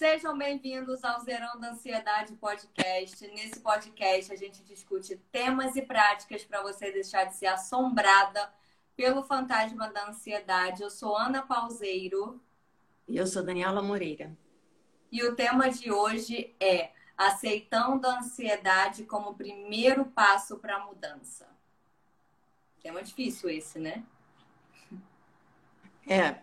Sejam 0.00 0.38
bem-vindos 0.38 1.04
ao 1.04 1.20
Zerando 1.20 1.62
Ansiedade 1.66 2.32
Podcast. 2.32 3.26
Nesse 3.32 3.60
podcast 3.60 4.32
a 4.32 4.34
gente 4.34 4.64
discute 4.64 5.18
temas 5.30 5.76
e 5.76 5.82
práticas 5.82 6.42
para 6.42 6.62
você 6.62 6.90
deixar 6.90 7.24
de 7.24 7.34
ser 7.34 7.48
assombrada 7.48 8.50
pelo 8.96 9.22
fantasma 9.22 9.90
da 9.90 10.08
ansiedade. 10.08 10.82
Eu 10.82 10.88
sou 10.88 11.14
Ana 11.14 11.42
Pauseiro. 11.42 12.40
E 13.06 13.18
eu 13.18 13.26
sou 13.26 13.42
Daniela 13.42 13.82
Moreira. 13.82 14.34
E 15.12 15.22
o 15.22 15.36
tema 15.36 15.68
de 15.68 15.92
hoje 15.92 16.56
é 16.58 16.92
aceitando 17.14 18.06
a 18.06 18.20
ansiedade 18.20 19.04
como 19.04 19.34
primeiro 19.34 20.06
passo 20.06 20.56
para 20.56 20.76
a 20.76 20.86
mudança. 20.86 21.46
Tema 22.82 23.02
difícil 23.02 23.50
esse, 23.50 23.78
né? 23.78 24.02
É. 26.08 26.40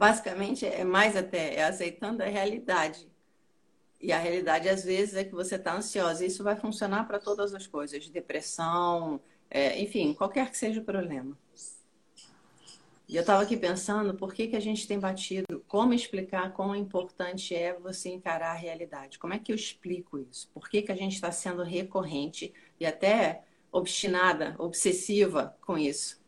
Basicamente, 0.00 0.64
é 0.64 0.82
mais 0.82 1.14
até 1.14 1.56
é 1.56 1.64
aceitando 1.64 2.22
a 2.22 2.26
realidade. 2.26 3.06
E 4.00 4.10
a 4.12 4.18
realidade, 4.18 4.66
às 4.66 4.82
vezes, 4.82 5.14
é 5.14 5.24
que 5.24 5.34
você 5.34 5.56
está 5.56 5.76
ansiosa. 5.76 6.24
Isso 6.24 6.42
vai 6.42 6.56
funcionar 6.56 7.06
para 7.06 7.18
todas 7.18 7.52
as 7.52 7.66
coisas: 7.66 8.08
depressão, 8.08 9.20
é, 9.50 9.78
enfim, 9.78 10.14
qualquer 10.14 10.50
que 10.50 10.56
seja 10.56 10.80
o 10.80 10.84
problema. 10.84 11.36
E 13.06 13.14
eu 13.14 13.20
estava 13.20 13.42
aqui 13.42 13.58
pensando 13.58 14.14
por 14.14 14.32
que, 14.32 14.48
que 14.48 14.56
a 14.56 14.60
gente 14.60 14.88
tem 14.88 14.98
batido, 14.98 15.62
como 15.68 15.92
explicar 15.92 16.50
quão 16.54 16.74
importante 16.74 17.54
é 17.54 17.78
você 17.78 18.08
encarar 18.08 18.52
a 18.52 18.58
realidade. 18.58 19.18
Como 19.18 19.34
é 19.34 19.38
que 19.38 19.52
eu 19.52 19.56
explico 19.56 20.18
isso? 20.18 20.48
Por 20.54 20.70
que, 20.70 20.80
que 20.80 20.92
a 20.92 20.96
gente 20.96 21.12
está 21.12 21.30
sendo 21.30 21.62
recorrente 21.62 22.54
e 22.78 22.86
até 22.86 23.44
obstinada, 23.70 24.56
obsessiva 24.58 25.54
com 25.60 25.76
isso? 25.76 26.18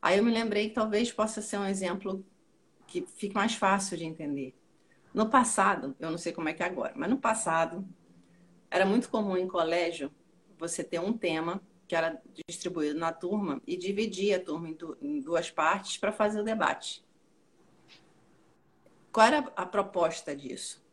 Aí 0.00 0.18
eu 0.18 0.24
me 0.24 0.30
lembrei 0.30 0.68
que 0.68 0.76
talvez 0.76 1.10
possa 1.10 1.42
ser 1.42 1.58
um 1.58 1.66
exemplo 1.66 2.24
que 2.88 3.06
fique 3.06 3.34
mais 3.34 3.54
fácil 3.54 3.96
de 3.96 4.04
entender. 4.04 4.54
No 5.14 5.28
passado, 5.28 5.94
eu 6.00 6.10
não 6.10 6.18
sei 6.18 6.32
como 6.32 6.48
é 6.48 6.52
que 6.52 6.62
é 6.62 6.66
agora, 6.66 6.92
mas 6.96 7.08
no 7.08 7.18
passado 7.18 7.86
era 8.70 8.84
muito 8.84 9.08
comum 9.08 9.36
em 9.36 9.46
colégio 9.46 10.10
você 10.58 10.82
ter 10.82 10.98
um 10.98 11.12
tema 11.12 11.62
que 11.86 11.94
era 11.94 12.20
distribuído 12.46 12.98
na 12.98 13.12
turma 13.12 13.62
e 13.66 13.76
dividir 13.76 14.34
a 14.34 14.40
turma 14.40 14.68
em 15.00 15.20
duas 15.20 15.50
partes 15.50 15.96
para 15.96 16.12
fazer 16.12 16.40
o 16.40 16.44
debate. 16.44 17.04
Qual 19.12 19.26
era 19.26 19.38
a 19.56 19.64
proposta 19.64 20.36
disso? 20.36 20.84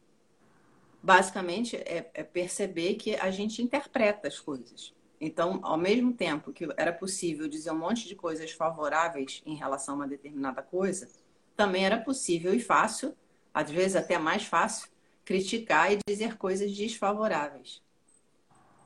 Basicamente 1.04 1.76
é, 1.76 2.09
é 2.14 2.24
perceber 2.24 2.96
que 2.96 3.16
a 3.16 3.30
gente 3.30 3.62
interpreta 3.62 4.28
as 4.28 4.40
coisas. 4.40 4.94
Então, 5.20 5.59
ao 5.64 5.78
mesmo 5.78 6.14
tempo 6.14 6.52
que 6.52 6.68
era 6.78 6.94
possível 6.94 7.48
dizer 7.48 7.72
um 7.72 7.80
monte 7.80 8.08
de 8.08 8.16
coisas 8.16 8.52
favoráveis 8.52 9.42
em 9.46 9.56
relação 9.56 9.96
a 9.96 9.98
uma 9.98 10.08
determinada 10.08 10.62
coisa, 10.62 11.09
também 11.56 11.86
era 11.86 11.98
possível 11.98 12.53
e 12.53 12.59
fácil, 12.59 13.16
às 13.53 13.70
vezes 13.70 13.95
até 13.95 14.17
mais 14.17 14.45
fácil, 14.45 14.89
criticar 15.23 15.92
e 15.92 16.00
dizer 16.08 16.38
coisas 16.38 16.75
desfavoráveis. 16.75 17.81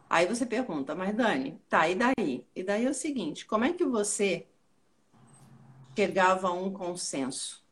Aí 0.09 0.25
você 0.25 0.45
pergunta, 0.45 0.95
mas 0.95 1.15
Dani, 1.15 1.61
tá, 1.69 1.87
e 1.87 1.95
daí? 1.95 2.47
E 2.55 2.63
daí 2.63 2.85
é 2.85 2.89
o 2.89 2.93
seguinte: 2.93 3.45
como 3.45 3.65
é 3.65 3.73
que 3.73 3.85
você 3.85 4.47
chegava 5.95 6.47
a 6.47 6.53
um 6.53 6.71
consenso? 6.71 7.63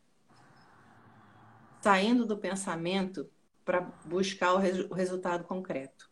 Saindo 1.82 2.26
do 2.26 2.38
pensamento 2.38 3.30
para 3.64 3.82
buscar 4.06 4.54
o, 4.54 4.58
res, 4.58 4.80
o 4.90 4.94
resultado 4.94 5.46
concreto. 5.46 6.10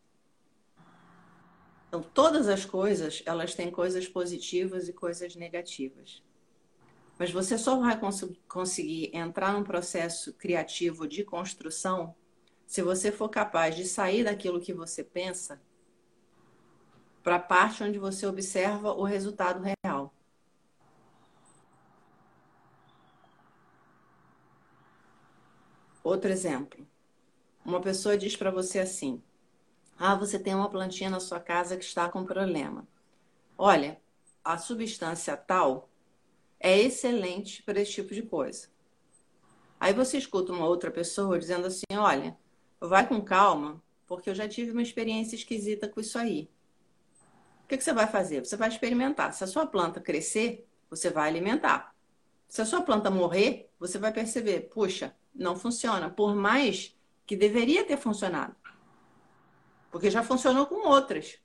Então, 1.87 2.01
todas 2.01 2.49
as 2.49 2.65
coisas, 2.65 3.21
elas 3.25 3.53
têm 3.55 3.71
coisas 3.71 4.07
positivas 4.07 4.89
e 4.89 4.93
coisas 4.93 5.35
negativas. 5.35 6.21
Mas 7.17 7.31
você 7.31 7.57
só 7.57 7.79
vai 7.79 7.99
cons 7.99 8.25
conseguir 8.47 9.15
entrar 9.15 9.53
num 9.53 9.63
processo 9.63 10.33
criativo 10.33 11.07
de 11.07 11.23
construção 11.23 12.13
se 12.67 12.81
você 12.81 13.11
for 13.11 13.29
capaz 13.29 13.75
de 13.75 13.85
sair 13.85 14.23
daquilo 14.23 14.59
que 14.59 14.73
você 14.73 15.03
pensa 15.03 15.61
para 17.23 17.37
a 17.37 17.39
parte 17.39 17.83
onde 17.83 17.97
você 17.97 18.27
observa 18.27 18.91
o 18.93 19.03
resultado 19.03 19.63
real. 19.63 20.13
Outro 26.03 26.29
exemplo. 26.29 26.85
Uma 27.65 27.81
pessoa 27.81 28.15
diz 28.15 28.35
para 28.35 28.51
você 28.51 28.77
assim: 28.77 29.23
Ah, 29.97 30.13
você 30.13 30.37
tem 30.37 30.53
uma 30.53 30.69
plantinha 30.69 31.09
na 31.09 31.19
sua 31.19 31.39
casa 31.39 31.77
que 31.77 31.83
está 31.83 32.07
com 32.07 32.23
problema. 32.23 32.87
Olha, 33.57 33.99
a 34.43 34.57
substância 34.59 35.35
tal 35.35 35.89
é 36.65 36.79
excelente 36.79 37.61
para 37.61 37.79
esse 37.79 37.91
tipo 37.91 38.11
de 38.11 38.23
coisa. 38.23 38.67
Aí 39.79 39.93
você 39.93 40.17
escuta 40.17 40.51
uma 40.51 40.65
outra 40.65 40.89
pessoa 40.89 41.37
dizendo 41.37 41.67
assim: 41.67 41.83
olha, 41.95 42.35
vai 42.81 43.07
com 43.07 43.21
calma, 43.21 43.83
porque 44.07 44.31
eu 44.31 44.33
já 44.33 44.47
tive 44.47 44.71
uma 44.71 44.81
experiência 44.81 45.35
esquisita 45.35 45.87
com 45.87 46.01
isso 46.01 46.17
aí. 46.17 46.49
O 47.63 47.67
que, 47.67 47.77
que 47.77 47.83
você 47.83 47.93
vai 47.93 48.07
fazer? 48.07 48.43
Você 48.43 48.57
vai 48.57 48.67
experimentar. 48.67 49.31
Se 49.31 49.43
a 49.43 49.47
sua 49.47 49.67
planta 49.67 50.01
crescer, 50.01 50.67
você 50.89 51.11
vai 51.11 51.29
alimentar. 51.29 51.95
Se 52.47 52.63
a 52.63 52.65
sua 52.65 52.81
planta 52.81 53.11
morrer, 53.11 53.69
você 53.79 53.99
vai 53.99 54.11
perceber: 54.11 54.61
puxa, 54.61 55.15
não 55.35 55.55
funciona, 55.55 56.09
por 56.09 56.35
mais 56.35 56.97
que 57.27 57.35
deveria 57.35 57.85
ter 57.85 57.97
funcionado. 57.97 58.55
Porque 59.91 60.09
já 60.09 60.23
funcionou 60.23 60.65
com 60.65 60.87
outras 60.87 61.37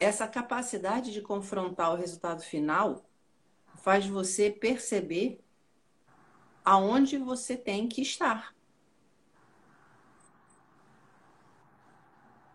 essa 0.00 0.26
capacidade 0.26 1.12
de 1.12 1.20
confrontar 1.20 1.92
o 1.92 1.96
resultado 1.96 2.42
final 2.42 3.04
faz 3.76 4.06
você 4.06 4.50
perceber 4.50 5.44
aonde 6.64 7.18
você 7.18 7.54
tem 7.56 7.86
que 7.86 8.00
estar. 8.00 8.54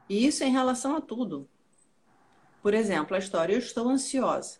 E 0.09 0.25
isso 0.25 0.43
em 0.43 0.51
relação 0.51 0.95
a 0.95 1.01
tudo. 1.01 1.47
Por 2.61 2.73
exemplo, 2.73 3.15
a 3.15 3.19
história 3.19 3.53
eu 3.53 3.59
estou 3.59 3.87
ansiosa. 3.89 4.59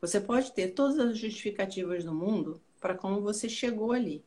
Você 0.00 0.20
pode 0.20 0.52
ter 0.52 0.68
todas 0.68 0.98
as 0.98 1.18
justificativas 1.18 2.04
do 2.04 2.14
mundo 2.14 2.60
para 2.80 2.96
como 2.96 3.20
você 3.20 3.48
chegou 3.48 3.92
ali. 3.92 4.24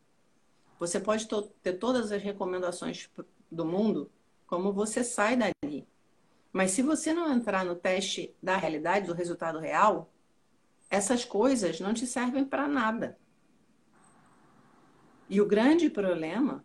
Você 0.79 0.99
pode 0.99 1.27
ter 1.61 1.73
todas 1.73 2.11
as 2.11 2.21
recomendações 2.21 3.09
do 3.49 3.65
mundo 3.65 4.11
como 4.45 4.73
você 4.73 5.03
sai 5.03 5.37
dali. 5.37 5.87
Mas 6.55 6.71
se 6.71 6.81
você 6.81 7.13
não 7.13 7.29
entrar 7.29 7.65
no 7.65 7.75
teste 7.75 8.33
da 8.41 8.55
realidade, 8.55 9.07
do 9.07 9.13
resultado 9.13 9.59
real, 9.59 10.09
essas 10.89 11.25
coisas 11.25 11.81
não 11.81 11.93
te 11.93 12.07
servem 12.07 12.45
para 12.45 12.65
nada. 12.65 13.19
E 15.29 15.41
o 15.41 15.45
grande 15.45 15.89
problema 15.89 16.63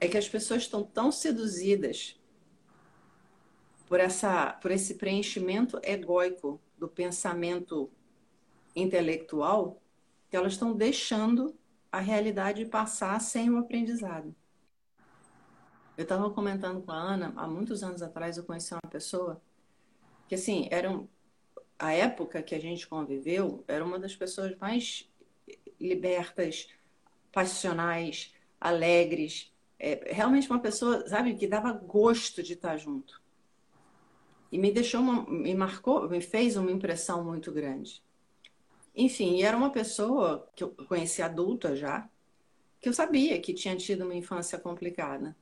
é 0.00 0.08
que 0.08 0.18
as 0.18 0.28
pessoas 0.28 0.62
estão 0.62 0.82
tão 0.82 1.12
seduzidas 1.12 2.20
por 3.86 4.00
essa 4.00 4.54
por 4.54 4.72
esse 4.72 4.96
preenchimento 4.96 5.78
egóico 5.84 6.60
do 6.76 6.88
pensamento 6.88 7.88
intelectual 8.74 9.80
que 10.28 10.36
elas 10.36 10.54
estão 10.54 10.74
deixando 10.74 11.56
a 11.92 12.00
realidade 12.00 12.66
passar 12.66 13.20
sem 13.20 13.48
o 13.50 13.58
aprendizado. 13.58 14.34
Eu 15.96 16.02
estava 16.02 16.28
comentando 16.30 16.82
com 16.82 16.92
a 16.92 16.96
Ana, 16.96 17.32
há 17.36 17.46
muitos 17.46 17.82
anos 17.82 18.02
atrás 18.02 18.36
eu 18.36 18.44
conheci 18.44 18.74
uma 18.74 18.90
pessoa 18.90 19.40
que, 20.28 20.34
assim, 20.34 20.68
era 20.70 20.90
um, 20.90 21.08
a 21.78 21.92
época 21.92 22.42
que 22.42 22.54
a 22.54 22.60
gente 22.60 22.86
conviveu, 22.86 23.64
era 23.66 23.84
uma 23.84 23.98
das 23.98 24.14
pessoas 24.14 24.56
mais 24.58 25.08
libertas, 25.80 26.68
passionais, 27.32 28.34
alegres. 28.60 29.52
É, 29.78 30.12
realmente 30.12 30.50
uma 30.50 30.60
pessoa, 30.60 31.06
sabe, 31.08 31.34
que 31.34 31.46
dava 31.46 31.72
gosto 31.72 32.42
de 32.42 32.52
estar 32.52 32.76
junto. 32.76 33.22
E 34.52 34.58
me 34.58 34.70
deixou, 34.70 35.00
uma, 35.00 35.24
me 35.26 35.54
marcou, 35.54 36.08
me 36.08 36.20
fez 36.20 36.56
uma 36.56 36.70
impressão 36.70 37.24
muito 37.24 37.50
grande. 37.50 38.02
Enfim, 38.94 39.42
era 39.42 39.56
uma 39.56 39.70
pessoa 39.70 40.48
que 40.54 40.62
eu 40.62 40.70
conheci 40.88 41.22
adulta 41.22 41.74
já, 41.74 42.08
que 42.80 42.88
eu 42.88 42.92
sabia 42.92 43.40
que 43.40 43.54
tinha 43.54 43.76
tido 43.76 44.04
uma 44.04 44.14
infância 44.14 44.58
complicada. 44.58 45.36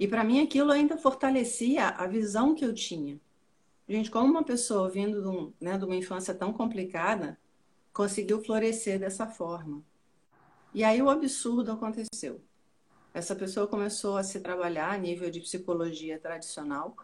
E 0.00 0.08
para 0.08 0.24
mim 0.24 0.40
aquilo 0.40 0.72
ainda 0.72 0.96
fortalecia 0.96 1.88
a 1.88 2.06
visão 2.06 2.54
que 2.54 2.64
eu 2.64 2.72
tinha. 2.72 3.20
Gente, 3.86 4.10
como 4.10 4.30
uma 4.30 4.42
pessoa 4.42 4.88
vindo 4.88 5.20
de, 5.20 5.28
um, 5.28 5.52
né, 5.60 5.76
de 5.76 5.84
uma 5.84 5.94
infância 5.94 6.34
tão 6.34 6.54
complicada 6.54 7.38
conseguiu 7.92 8.42
florescer 8.42 8.98
dessa 8.98 9.26
forma? 9.26 9.82
E 10.72 10.82
aí 10.82 11.02
o 11.02 11.10
absurdo 11.10 11.70
aconteceu. 11.70 12.40
Essa 13.12 13.36
pessoa 13.36 13.66
começou 13.66 14.16
a 14.16 14.22
se 14.22 14.40
trabalhar 14.40 14.90
a 14.90 14.96
nível 14.96 15.30
de 15.30 15.40
psicologia 15.40 16.18
tradicional. 16.18 16.96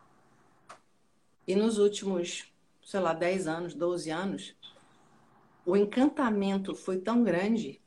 E 1.47 1.55
nos 1.55 1.77
últimos, 1.77 2.51
sei 2.83 3.01
lá, 3.01 3.13
10 3.13 3.47
anos, 3.47 3.75
12 3.75 4.11
anos, 4.11 4.57
o 5.67 5.77
encantamento 5.77 6.75
foi 6.75 6.99
tão 6.99 7.23
grande 7.23 7.79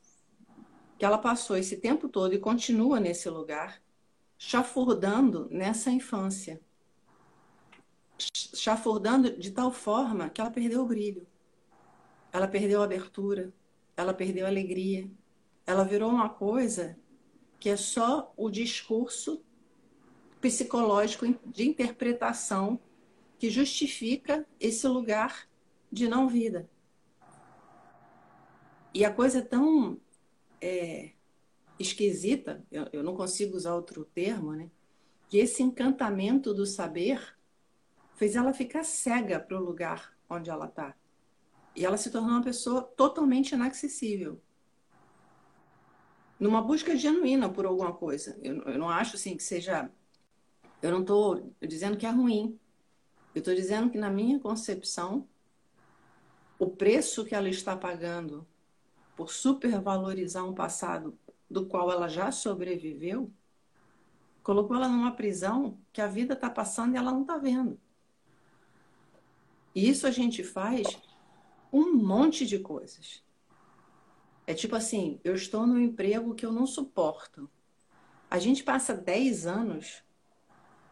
que 0.96 1.04
ela 1.04 1.18
passou 1.18 1.56
esse 1.56 1.78
tempo 1.78 2.08
todo 2.08 2.32
e 2.32 2.38
continua 2.38 3.00
nesse 3.00 3.28
lugar 3.28 3.82
chafurdando 4.40 5.48
nessa 5.50 5.90
infância. 5.90 6.58
Chafurdando 8.18 9.36
de 9.38 9.50
tal 9.50 9.70
forma 9.70 10.30
que 10.30 10.40
ela 10.40 10.50
perdeu 10.50 10.82
o 10.82 10.86
brilho, 10.86 11.26
ela 12.32 12.48
perdeu 12.48 12.80
a 12.80 12.84
abertura, 12.84 13.52
ela 13.94 14.14
perdeu 14.14 14.46
a 14.46 14.48
alegria. 14.48 15.10
Ela 15.66 15.84
virou 15.84 16.10
uma 16.10 16.30
coisa 16.30 16.98
que 17.58 17.68
é 17.68 17.76
só 17.76 18.32
o 18.34 18.48
discurso 18.48 19.44
psicológico 20.40 21.26
de 21.46 21.68
interpretação 21.68 22.80
que 23.38 23.50
justifica 23.50 24.46
esse 24.58 24.88
lugar 24.88 25.46
de 25.92 26.08
não 26.08 26.26
vida. 26.26 26.68
E 28.94 29.04
a 29.04 29.12
coisa 29.12 29.40
é 29.40 29.42
tão 29.42 30.00
é, 30.62 31.12
esquisita, 31.82 32.62
eu, 32.70 32.86
eu 32.92 33.02
não 33.02 33.16
consigo 33.16 33.56
usar 33.56 33.74
outro 33.74 34.04
termo, 34.04 34.52
né? 34.52 34.70
Que 35.28 35.38
esse 35.38 35.62
encantamento 35.62 36.52
do 36.52 36.66
saber 36.66 37.36
fez 38.14 38.36
ela 38.36 38.52
ficar 38.52 38.84
cega 38.84 39.40
para 39.40 39.58
o 39.58 39.64
lugar 39.64 40.14
onde 40.28 40.50
ela 40.50 40.66
está. 40.66 40.94
E 41.74 41.84
ela 41.84 41.96
se 41.96 42.10
tornou 42.10 42.32
uma 42.32 42.42
pessoa 42.42 42.82
totalmente 42.82 43.52
inaccessível. 43.52 44.40
Numa 46.38 46.60
busca 46.60 46.96
genuína 46.96 47.48
por 47.48 47.64
alguma 47.64 47.92
coisa. 47.92 48.38
Eu, 48.42 48.62
eu 48.62 48.78
não 48.78 48.88
acho 48.88 49.16
assim 49.16 49.36
que 49.36 49.42
seja. 49.42 49.90
Eu 50.82 50.90
não 50.90 51.00
estou 51.00 51.54
dizendo 51.60 51.96
que 51.96 52.06
é 52.06 52.10
ruim. 52.10 52.58
Eu 53.34 53.38
estou 53.38 53.54
dizendo 53.54 53.90
que, 53.90 53.98
na 53.98 54.10
minha 54.10 54.40
concepção, 54.40 55.28
o 56.58 56.68
preço 56.68 57.24
que 57.24 57.34
ela 57.34 57.48
está 57.48 57.76
pagando 57.76 58.46
por 59.16 59.30
supervalorizar 59.30 60.44
um 60.44 60.54
passado 60.54 61.16
do 61.50 61.66
qual 61.66 61.90
ela 61.90 62.08
já 62.08 62.30
sobreviveu, 62.30 63.30
colocou 64.42 64.76
ela 64.76 64.88
numa 64.88 65.12
prisão 65.12 65.76
que 65.92 66.00
a 66.00 66.06
vida 66.06 66.34
está 66.34 66.48
passando 66.48 66.94
e 66.94 66.96
ela 66.96 67.10
não 67.10 67.22
está 67.22 67.36
vendo. 67.36 67.78
E 69.74 69.88
isso 69.88 70.06
a 70.06 70.10
gente 70.10 70.44
faz 70.44 70.86
um 71.72 71.92
monte 71.94 72.46
de 72.46 72.58
coisas. 72.58 73.22
É 74.46 74.54
tipo 74.54 74.74
assim, 74.74 75.20
eu 75.22 75.34
estou 75.34 75.66
no 75.66 75.80
emprego 75.80 76.34
que 76.34 76.44
eu 76.44 76.52
não 76.52 76.66
suporto. 76.66 77.48
A 78.30 78.38
gente 78.38 78.62
passa 78.62 78.94
10 78.94 79.46
anos 79.46 80.02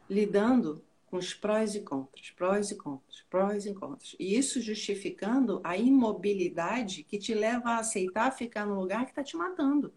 lidando 0.09 0.85
com 1.07 1.17
os 1.17 1.33
prós 1.33 1.75
e 1.75 1.81
contras, 1.81 2.31
prós 2.31 2.71
e 2.71 2.77
contras, 2.77 3.25
prós 3.31 3.67
e 3.67 3.75
contras. 3.75 4.15
E 4.19 4.37
isso 4.37 4.61
justificando 4.61 5.61
a 5.65 5.77
imobilidade 5.77 7.03
que 7.03 7.19
te 7.19 7.35
leva 7.35 7.71
a 7.71 7.79
aceitar 7.79 8.31
ficar 8.31 8.67
no 8.67 8.79
lugar 8.79 9.05
que 9.05 9.13
está 9.13 9.25
te 9.25 9.37
matando. 9.37 9.93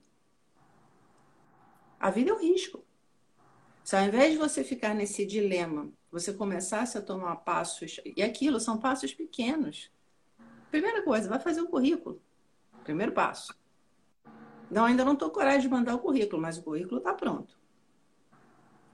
A 2.01 2.09
vida 2.09 2.31
é 2.31 2.33
um 2.33 2.39
risco. 2.39 2.83
Se 3.83 3.95
ao 3.95 4.03
invés 4.03 4.31
de 4.31 4.39
você 4.39 4.63
ficar 4.63 4.95
nesse 4.95 5.23
dilema, 5.23 5.87
você 6.11 6.33
começasse 6.33 6.97
a 6.97 7.01
tomar 7.01 7.35
passos, 7.37 8.01
e 8.03 8.23
aquilo 8.23 8.59
são 8.59 8.79
passos 8.79 9.13
pequenos. 9.13 9.91
Primeira 10.71 11.03
coisa, 11.03 11.29
vai 11.29 11.39
fazer 11.39 11.61
o 11.61 11.67
currículo. 11.67 12.19
Primeiro 12.83 13.11
passo. 13.11 13.55
Não, 14.71 14.85
ainda 14.85 15.05
não 15.05 15.13
estou 15.13 15.29
coragem 15.29 15.61
de 15.61 15.69
mandar 15.69 15.93
o 15.93 15.99
currículo, 15.99 16.41
mas 16.41 16.57
o 16.57 16.63
currículo 16.63 16.97
está 16.97 17.13
pronto. 17.13 17.55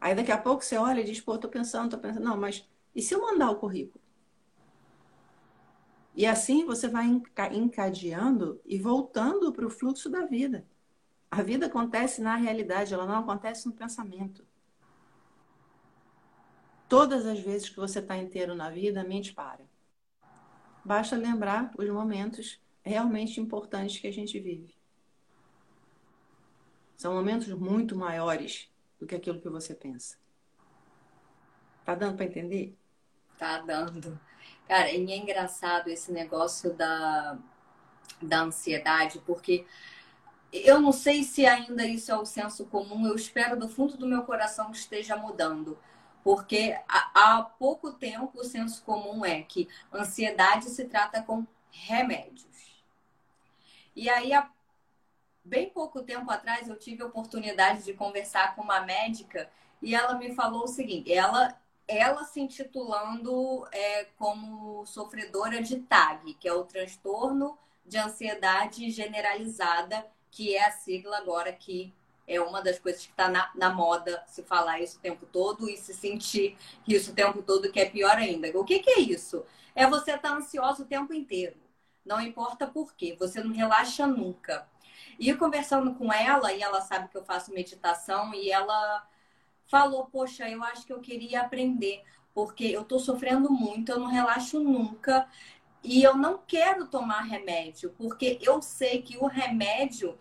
Aí 0.02 0.14
daqui 0.14 0.32
a 0.34 0.38
pouco 0.38 0.62
você 0.62 0.76
olha 0.76 1.00
e 1.00 1.06
diz, 1.06 1.22
pô, 1.22 1.36
estou 1.36 1.50
pensando, 1.50 1.86
estou 1.86 2.02
pensando. 2.02 2.26
Não, 2.26 2.36
mas 2.36 2.68
e 2.94 3.02
se 3.02 3.16
eu 3.16 3.22
mandar 3.22 3.52
o 3.52 3.56
currículo? 3.56 4.04
E 6.14 6.26
assim 6.26 6.66
você 6.66 6.90
vai 6.90 7.06
encadeando 7.54 8.60
e 8.66 8.78
voltando 8.78 9.54
para 9.54 9.66
o 9.66 9.70
fluxo 9.70 10.10
da 10.10 10.26
vida. 10.26 10.68
A 11.30 11.42
vida 11.42 11.66
acontece 11.66 12.22
na 12.22 12.36
realidade, 12.36 12.94
ela 12.94 13.06
não 13.06 13.20
acontece 13.20 13.68
no 13.68 13.74
pensamento. 13.74 14.46
Todas 16.88 17.26
as 17.26 17.40
vezes 17.40 17.70
que 17.70 17.76
você 17.76 18.00
está 18.00 18.18
inteiro 18.18 18.56
na 18.56 18.70
vida, 18.70 19.02
a 19.02 19.04
mente 19.04 19.34
para. 19.34 19.66
Basta 20.86 21.18
lembrar 21.18 21.72
os 21.78 21.90
momentos 21.90 22.62
realmente 22.82 23.42
importantes 23.42 24.00
que 24.00 24.08
a 24.08 24.14
gente 24.14 24.40
vive. 24.40 24.74
São 26.96 27.14
momentos 27.14 27.50
muito 27.50 27.96
maiores 27.96 28.72
do 28.98 29.06
que 29.06 29.16
aquilo 29.16 29.42
que 29.42 29.50
você 29.50 29.76
pensa. 29.76 30.18
Tá 31.84 31.94
dando 31.94 32.16
para 32.16 32.26
entender? 32.26 32.76
Tá 33.38 33.60
dando. 33.60 34.20
Cara, 34.68 34.92
e 34.92 35.12
é 35.12 35.18
engraçado 35.18 35.90
esse 35.90 36.12
negócio 36.12 36.74
da, 36.74 37.38
da 38.22 38.42
ansiedade, 38.42 39.22
porque 39.26 39.66
eu 40.52 40.80
não 40.80 40.92
sei 40.92 41.24
se 41.24 41.46
ainda 41.46 41.86
isso 41.86 42.12
é 42.12 42.18
o 42.18 42.26
senso 42.26 42.66
comum, 42.66 43.06
eu 43.06 43.16
espero 43.16 43.58
do 43.58 43.68
fundo 43.68 43.98
do 43.98 44.08
meu 44.08 44.24
coração 44.24 44.72
que 44.72 44.78
esteja 44.78 45.16
mudando. 45.16 45.78
Porque 46.24 46.78
há, 46.88 47.42
pouco 47.58 47.94
tempo 47.94 48.40
o 48.40 48.44
senso 48.44 48.84
comum 48.84 49.26
é 49.26 49.42
que 49.44 49.68
ansiedade 49.94 50.70
se 50.70 50.86
trata 50.86 51.22
com 51.24 51.46
remédios. 51.72 52.84
E 53.96 54.10
aí, 54.10 54.34
há 54.34 54.50
bem 55.44 55.70
pouco 55.70 56.04
tempo 56.04 56.30
atrás, 56.30 56.68
eu 56.68 56.78
tive 56.78 57.02
a 57.02 57.06
oportunidade 57.06 57.84
de 57.84 57.94
conversar 57.94 58.56
com 58.56 58.62
uma 58.62 58.82
médica 58.82 59.50
e 59.82 59.96
ela 59.96 60.16
me 60.16 60.34
falou 60.36 60.64
o 60.64 60.68
seguinte: 60.68 61.14
ela, 61.14 61.60
ela 61.88 62.24
se 62.26 62.42
intitulando 62.42 63.66
é, 63.72 64.06
como 64.18 64.86
sofredora 64.86 65.62
de 65.62 65.80
TAG, 65.80 66.34
que 66.34 66.48
é 66.48 66.54
o 66.54 66.66
transtorno 66.66 67.58
de 67.86 67.98
ansiedade 67.98 68.90
generalizada, 68.92 70.06
que 70.32 70.56
é 70.56 70.66
a 70.66 70.72
sigla 70.72 71.18
agora 71.18 71.52
que 71.52 71.94
é 72.28 72.42
uma 72.42 72.62
das 72.62 72.78
coisas 72.78 73.06
que 73.06 73.12
está 73.12 73.30
na, 73.30 73.50
na, 73.56 73.70
moda 73.70 74.22
se 74.28 74.44
falar 74.44 74.82
isso 74.82 74.98
o 74.98 75.02
tempo 75.02 75.26
todo 75.26 75.70
e 75.70 75.78
se 75.78 75.94
sentir 75.94 76.58
isso 76.86 77.12
o 77.12 77.16
tempo 77.16 77.42
todo, 77.42 77.72
que 77.72 77.80
é 77.80 77.90
pior 77.90 78.18
ainda. 78.18 78.50
O 78.60 78.66
que, 78.66 78.80
que 78.80 78.90
é 78.90 79.00
isso? 79.00 79.46
É 79.74 79.88
você 79.88 80.12
estar 80.12 80.30
tá 80.32 80.36
ansioso 80.36 80.84
o 80.84 80.86
tempo 80.86 81.14
inteiro. 81.14 81.56
Não 82.06 82.20
importa 82.20 82.68
por 82.68 82.94
quê, 82.96 83.16
você 83.18 83.42
não 83.42 83.54
relaxa 83.54 84.06
nunca. 84.06 84.68
E 85.18 85.34
conversando 85.34 85.94
com 85.96 86.12
ela, 86.12 86.52
e 86.52 86.62
ela 86.62 86.82
sabe 86.82 87.08
que 87.08 87.18
eu 87.18 87.24
faço 87.24 87.54
meditação, 87.54 88.34
e 88.34 88.52
ela 88.52 89.08
falou: 89.68 90.06
Poxa, 90.06 90.50
eu 90.50 90.64
acho 90.64 90.86
que 90.86 90.94
eu 90.94 91.00
queria 91.00 91.42
aprender, 91.42 92.04
porque 92.34 92.66
eu 92.66 92.82
estou 92.82 93.00
sofrendo 93.00 93.52
muito, 93.52 93.92
eu 93.92 94.00
não 94.00 94.08
relaxo 94.08 94.60
nunca, 94.60 95.28
e 95.84 96.04
eu 96.04 96.16
não 96.16 96.40
quero 96.46 96.88
tomar 96.88 97.22
remédio, 97.22 97.94
porque 97.98 98.38
eu 98.42 98.62
sei 98.62 99.02
que 99.02 99.18
o 99.18 99.28
remédio 99.28 100.18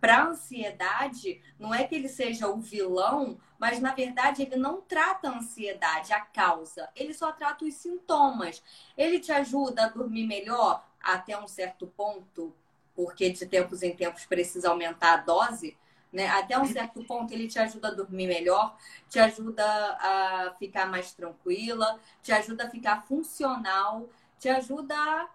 para 0.00 0.26
ansiedade, 0.26 1.40
não 1.58 1.74
é 1.74 1.84
que 1.84 1.94
ele 1.94 2.08
seja 2.08 2.46
o 2.46 2.60
vilão, 2.60 3.38
mas 3.58 3.80
na 3.80 3.94
verdade 3.94 4.42
ele 4.42 4.56
não 4.56 4.82
trata 4.82 5.30
a 5.30 5.38
ansiedade, 5.38 6.12
a 6.12 6.20
causa, 6.20 6.90
ele 6.94 7.14
só 7.14 7.32
trata 7.32 7.64
os 7.64 7.72
sintomas. 7.72 8.62
Ele 8.98 9.18
te 9.18 9.32
ajuda 9.32 9.84
a 9.84 9.88
dormir 9.88 10.26
melhor 10.26 10.84
até 11.02 11.38
um 11.38 11.48
certo 11.48 11.86
ponto, 11.86 12.54
porque 12.94 13.30
de 13.30 13.46
tempos 13.46 13.82
em 13.82 13.96
tempos 13.96 14.26
precisa 14.26 14.68
aumentar 14.68 15.14
a 15.14 15.16
dose, 15.16 15.74
né? 16.12 16.28
Até 16.28 16.58
um 16.58 16.66
certo 16.66 17.02
ponto 17.04 17.32
ele 17.32 17.48
te 17.48 17.58
ajuda 17.58 17.88
a 17.88 17.94
dormir 17.94 18.26
melhor, 18.26 18.76
te 19.08 19.18
ajuda 19.18 19.64
a 19.64 20.54
ficar 20.58 20.86
mais 20.86 21.14
tranquila, 21.14 21.98
te 22.22 22.30
ajuda 22.30 22.64
a 22.64 22.70
ficar 22.70 23.02
funcional, 23.06 24.06
te 24.38 24.48
ajuda 24.48 24.94
a 24.94 25.28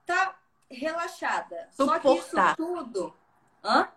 estar 0.00 0.26
tá 0.26 0.38
relaxada. 0.70 1.68
Suportar. 1.70 2.02
Só 2.02 2.14
que 2.14 2.18
isso 2.18 2.56
tudo. 2.56 3.14
Hã? 3.64 3.88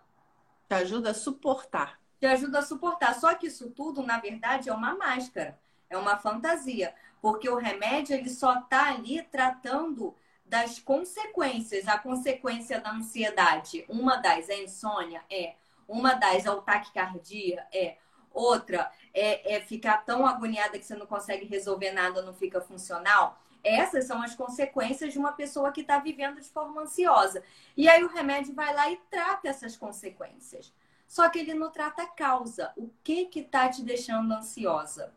Te 0.67 0.75
ajuda 0.75 1.11
a 1.11 1.13
suportar. 1.13 1.99
Te 2.19 2.25
ajuda 2.25 2.59
a 2.59 2.63
suportar. 2.63 3.15
Só 3.15 3.33
que 3.35 3.47
isso 3.47 3.69
tudo, 3.71 4.03
na 4.03 4.19
verdade, 4.19 4.69
é 4.69 4.73
uma 4.73 4.95
máscara, 4.95 5.59
é 5.89 5.97
uma 5.97 6.17
fantasia. 6.17 6.93
Porque 7.21 7.49
o 7.49 7.57
remédio 7.57 8.15
ele 8.15 8.29
só 8.29 8.59
está 8.59 8.89
ali 8.89 9.21
tratando 9.23 10.15
das 10.45 10.79
consequências. 10.79 11.87
A 11.87 11.97
consequência 11.97 12.81
da 12.81 12.91
ansiedade, 12.91 13.85
uma 13.87 14.17
das 14.17 14.49
é 14.49 14.63
insônia, 14.63 15.23
é. 15.29 15.55
Uma 15.87 16.13
das 16.13 16.45
é 16.45 16.51
o 16.51 16.61
taquicardia, 16.61 17.65
é. 17.73 17.97
Outra 18.31 18.91
é, 19.13 19.55
é 19.55 19.61
ficar 19.61 20.05
tão 20.05 20.25
agoniada 20.25 20.77
que 20.77 20.85
você 20.85 20.95
não 20.95 21.07
consegue 21.07 21.45
resolver 21.45 21.91
nada, 21.91 22.21
não 22.21 22.33
fica 22.33 22.61
funcional. 22.61 23.41
Essas 23.63 24.05
são 24.05 24.21
as 24.21 24.35
consequências 24.35 25.11
de 25.11 25.19
uma 25.19 25.33
pessoa 25.33 25.71
que 25.71 25.81
está 25.81 25.99
vivendo 25.99 26.39
de 26.39 26.49
forma 26.49 26.81
ansiosa. 26.81 27.43
E 27.75 27.89
aí 27.89 28.03
o 28.03 28.09
remédio 28.09 28.53
vai 28.53 28.73
lá 28.73 28.89
e 28.89 28.97
trata 29.09 29.49
essas 29.49 29.75
consequências. 29.75 30.73
Só 31.07 31.27
que 31.27 31.39
ele 31.39 31.53
não 31.53 31.71
trata 31.71 32.03
a 32.03 32.07
causa. 32.07 32.71
O 32.77 32.89
que 33.03 33.25
que 33.25 33.39
está 33.39 33.67
te 33.67 33.81
deixando 33.81 34.33
ansiosa? 34.33 35.13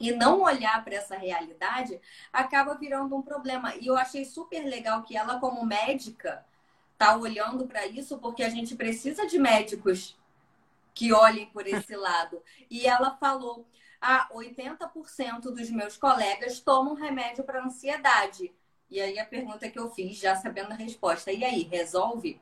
E 0.00 0.12
não 0.12 0.40
olhar 0.40 0.82
para 0.84 0.94
essa 0.94 1.16
realidade 1.16 2.00
acaba 2.32 2.74
virando 2.74 3.14
um 3.16 3.22
problema. 3.22 3.74
E 3.76 3.86
eu 3.86 3.96
achei 3.96 4.24
super 4.24 4.64
legal 4.64 5.02
que 5.02 5.16
ela, 5.16 5.38
como 5.38 5.64
médica, 5.66 6.44
está 6.92 7.16
olhando 7.16 7.66
para 7.66 7.86
isso, 7.86 8.18
porque 8.18 8.42
a 8.42 8.48
gente 8.48 8.74
precisa 8.74 9.26
de 9.26 9.38
médicos 9.38 10.16
que 10.94 11.12
olhem 11.12 11.46
por 11.46 11.66
esse 11.66 11.94
lado. 11.94 12.42
E 12.70 12.86
ela 12.86 13.16
falou: 13.16 13.66
ah, 14.00 14.28
80% 14.32 15.40
dos 15.40 15.70
meus 15.70 15.96
colegas 15.96 16.60
tomam 16.60 16.94
remédio 16.94 17.44
para 17.44 17.64
ansiedade. 17.64 18.54
E 18.90 19.00
aí 19.00 19.18
a 19.18 19.26
pergunta 19.26 19.68
que 19.68 19.78
eu 19.78 19.90
fiz, 19.90 20.18
já 20.18 20.34
sabendo 20.36 20.72
a 20.72 20.76
resposta, 20.76 21.30
e 21.32 21.44
aí, 21.44 21.62
resolve? 21.62 22.40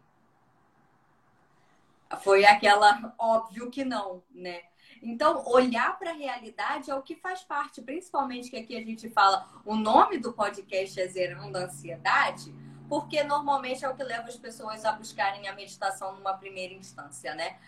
Foi 2.20 2.44
aquela 2.44 3.14
óbvio 3.18 3.70
que 3.70 3.84
não, 3.84 4.22
né? 4.30 4.62
Então, 5.02 5.44
olhar 5.46 5.98
para 5.98 6.10
a 6.10 6.14
realidade 6.14 6.90
é 6.90 6.94
o 6.94 7.02
que 7.02 7.16
faz 7.16 7.42
parte, 7.42 7.82
principalmente 7.82 8.50
que 8.50 8.56
aqui 8.56 8.76
a 8.76 8.82
gente 8.82 9.10
fala, 9.10 9.48
o 9.64 9.74
nome 9.74 10.18
do 10.18 10.32
podcast 10.32 11.00
é 11.00 11.06
Zerando 11.06 11.58
a 11.58 11.62
Ansiedade, 11.62 12.54
porque 12.88 13.22
normalmente 13.24 13.84
é 13.84 13.88
o 13.88 13.96
que 13.96 14.02
leva 14.02 14.28
as 14.28 14.36
pessoas 14.36 14.84
a 14.84 14.92
buscarem 14.92 15.48
a 15.48 15.54
meditação 15.54 16.14
numa 16.14 16.34
primeira 16.34 16.72
instância, 16.74 17.34
né? 17.34 17.58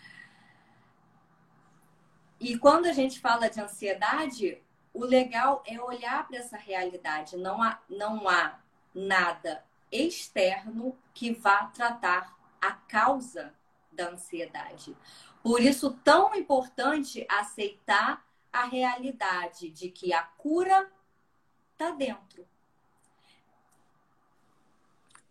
E 2.40 2.57
quando 2.57 2.87
a 2.87 2.92
gente 2.92 3.21
fala 3.21 3.49
de 3.49 3.61
ansiedade, 3.61 4.62
o 4.92 5.04
legal 5.04 5.62
é 5.66 5.80
olhar 5.80 6.26
para 6.26 6.38
essa 6.38 6.57
realidade. 6.57 7.37
Não 7.37 7.62
há, 7.62 7.80
não 7.88 8.28
há 8.28 8.61
nada 8.95 9.64
externo 9.90 10.97
que 11.12 11.33
vá 11.33 11.66
tratar 11.66 12.37
a 12.61 12.73
causa 12.73 13.54
da 13.90 14.11
ansiedade. 14.11 14.97
Por 15.42 15.61
isso, 15.61 15.90
tão 16.04 16.35
importante 16.35 17.26
aceitar 17.28 18.25
a 18.52 18.64
realidade 18.64 19.71
de 19.71 19.90
que 19.90 20.12
a 20.12 20.23
cura 20.23 20.90
está 21.73 21.90
dentro. 21.90 22.47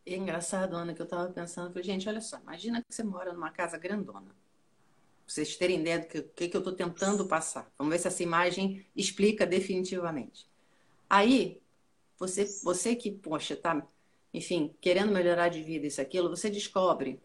É 0.06 0.16
engraçado, 0.16 0.76
Ana, 0.76 0.94
que 0.94 1.02
eu 1.02 1.06
estava 1.06 1.30
pensando, 1.30 1.82
gente, 1.84 2.08
olha 2.08 2.22
só, 2.22 2.38
imagina 2.38 2.82
que 2.82 2.94
você 2.94 3.04
mora 3.04 3.34
numa 3.34 3.52
casa 3.52 3.78
grandona. 3.78 4.34
Vocês 5.28 5.58
terem 5.58 5.82
ideia 5.82 6.00
do 6.00 6.08
que, 6.08 6.22
que, 6.22 6.48
que 6.48 6.56
eu 6.56 6.60
estou 6.60 6.74
tentando 6.74 7.28
passar. 7.28 7.70
Vamos 7.78 7.92
ver 7.92 8.00
se 8.00 8.08
essa 8.08 8.24
imagem 8.24 8.86
explica 8.96 9.46
definitivamente. 9.46 10.48
Aí, 11.10 11.62
você, 12.18 12.46
você 12.64 12.96
que, 12.96 13.12
poxa, 13.12 13.56
tá, 13.56 13.86
enfim, 14.34 14.74
querendo 14.80 15.12
melhorar 15.12 15.50
de 15.50 15.62
vida, 15.62 15.86
isso, 15.86 16.02
aquilo, 16.02 16.30
você 16.30 16.50
descobre 16.50 17.22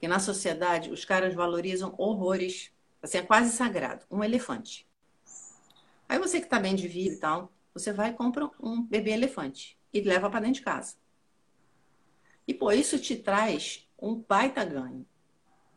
que 0.00 0.08
na 0.08 0.18
sociedade 0.18 0.90
os 0.90 1.04
caras 1.04 1.34
valorizam 1.34 1.94
horrores, 1.98 2.72
assim, 3.02 3.18
é 3.18 3.22
quase 3.22 3.52
sagrado, 3.56 4.04
um 4.10 4.22
elefante. 4.22 4.86
Aí 6.08 6.18
você 6.18 6.38
que 6.38 6.46
está 6.46 6.58
bem 6.58 6.74
de 6.74 6.86
vida 6.86 7.14
e 7.14 7.18
tal, 7.18 7.52
você 7.74 7.92
vai 7.92 8.10
e 8.10 8.14
compra 8.14 8.50
um 8.60 8.82
bebê 8.82 9.12
elefante 9.12 9.78
e 9.92 10.00
leva 10.00 10.30
para 10.30 10.40
dentro 10.40 10.56
de 10.56 10.62
casa. 10.62 10.96
E, 12.46 12.52
pô, 12.52 12.70
isso 12.72 12.98
te 12.98 13.16
traz 13.16 13.88
um 13.98 14.14
baita 14.14 14.64
ganho. 14.64 15.06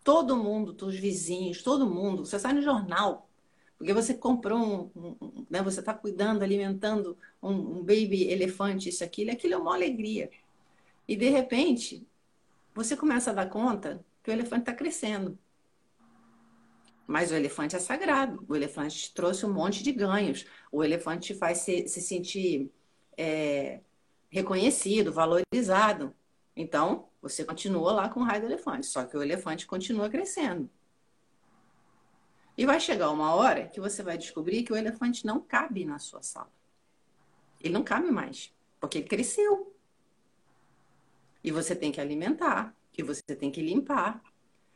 Todo 0.06 0.38
mundo, 0.38 0.78
os 0.86 0.96
vizinhos, 0.96 1.64
todo 1.64 1.90
mundo, 1.90 2.28
você 2.28 2.38
sai 2.38 2.54
no 2.54 2.62
jornal, 2.62 3.28
porque 3.76 3.92
você 3.92 4.14
comprou 4.14 4.92
um, 4.96 5.16
um 5.20 5.46
né, 5.50 5.64
você 5.64 5.80
está 5.80 5.96
cuidando, 5.96 6.44
alimentando 6.44 7.18
um, 7.42 7.50
um, 7.50 7.80
baby 7.80 8.30
elefante, 8.30 8.88
isso, 8.88 9.04
aquilo, 9.04 9.32
aquilo 9.32 9.56
é 9.56 9.58
uma 9.58 9.74
alegria. 9.74 10.30
E 11.08 11.16
de 11.16 11.28
repente, 11.30 12.08
você 12.72 12.96
começa 12.96 13.32
a 13.32 13.34
dar 13.34 13.50
conta 13.50 14.00
que 14.22 14.30
o 14.30 14.34
elefante 14.34 14.62
está 14.62 14.76
crescendo. 14.76 15.40
Mas 17.08 17.32
o 17.32 17.36
elefante 17.36 17.76
é 17.76 17.80
sagrado. 17.80 18.46
O 18.48 18.56
elefante 18.56 18.96
te 18.96 19.14
trouxe 19.14 19.44
um 19.44 19.54
monte 19.54 19.82
de 19.82 19.92
ganhos. 19.92 20.46
O 20.72 20.84
elefante 20.84 21.34
te 21.34 21.40
faz 21.40 21.60
se, 21.60 21.88
se 21.88 22.00
sentir 22.00 22.72
é, 23.18 23.80
reconhecido, 24.30 25.12
valorizado. 25.12 26.14
Então, 26.56 27.10
você 27.27 27.44
continua 27.44 27.91
lá 27.91 28.08
com 28.08 28.20
o 28.20 28.24
raio 28.24 28.41
do 28.41 28.48
elefante, 28.48 28.86
só 28.86 29.03
que 29.03 29.17
o 29.17 29.24
elefante 29.24 29.65
continua 29.65 30.08
crescendo. 30.08 30.70
E 32.55 32.67
vai 32.67 32.79
chegar 32.79 33.10
uma 33.10 33.34
hora 33.34 33.67
que 33.67 33.79
você 33.79 34.03
vai 34.03 34.15
descobrir 34.15 34.62
que 34.62 34.72
o 34.72 34.75
elefante 34.75 35.25
não 35.25 35.41
cabe 35.41 35.86
na 35.86 35.98
sua 35.98 36.22
sala. 36.22 36.51
Ele 37.60 37.74
não 37.74 37.84
cabe 37.84 38.12
mais, 38.12 38.53
porque 38.79 39.00
ele 39.00 39.08
cresceu. 39.08 39.75
E 41.44 41.51
você 41.51 41.75
tem 41.75 41.91
que 41.91 42.00
alimentar, 42.00 42.75
que 42.94 43.01
você 43.01 43.24
tem 43.36 43.50
que 43.50 43.60
limpar. 43.60 44.24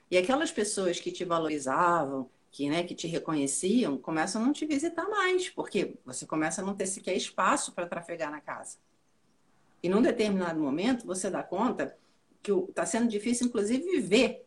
E 0.09 0.17
aquelas 0.17 0.51
pessoas 0.51 0.99
que 0.99 1.11
te 1.11 1.23
valorizavam, 1.23 2.31
que, 2.49 2.67
né, 2.67 2.83
que 2.83 2.95
te 2.95 3.05
reconheciam, 3.05 3.95
começam 3.95 4.41
a 4.41 4.45
não 4.45 4.53
te 4.53 4.65
visitar 4.65 5.07
mais, 5.07 5.51
porque 5.51 5.99
você 6.03 6.25
começa 6.25 6.63
a 6.63 6.65
não 6.65 6.75
ter 6.75 6.87
sequer 6.87 7.15
espaço 7.15 7.73
para 7.73 7.87
trafegar 7.87 8.31
na 8.31 8.41
casa. 8.41 8.79
E 9.83 9.87
num 9.87 10.01
determinado 10.01 10.59
momento, 10.59 11.05
você 11.05 11.29
dá 11.29 11.43
conta 11.43 11.95
que 12.41 12.51
está 12.51 12.85
sendo 12.85 13.07
difícil, 13.07 13.47
inclusive, 13.47 13.83
viver 13.83 14.45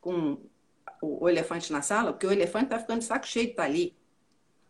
com 0.00 0.38
o, 1.00 1.24
o 1.24 1.28
elefante 1.28 1.72
na 1.72 1.82
sala, 1.82 2.12
porque 2.12 2.26
o 2.26 2.32
elefante 2.32 2.64
está 2.64 2.78
ficando 2.78 3.00
de 3.00 3.04
saco 3.04 3.26
cheio 3.26 3.46
de 3.46 3.52
estar 3.52 3.64
tá 3.64 3.68
ali. 3.68 3.96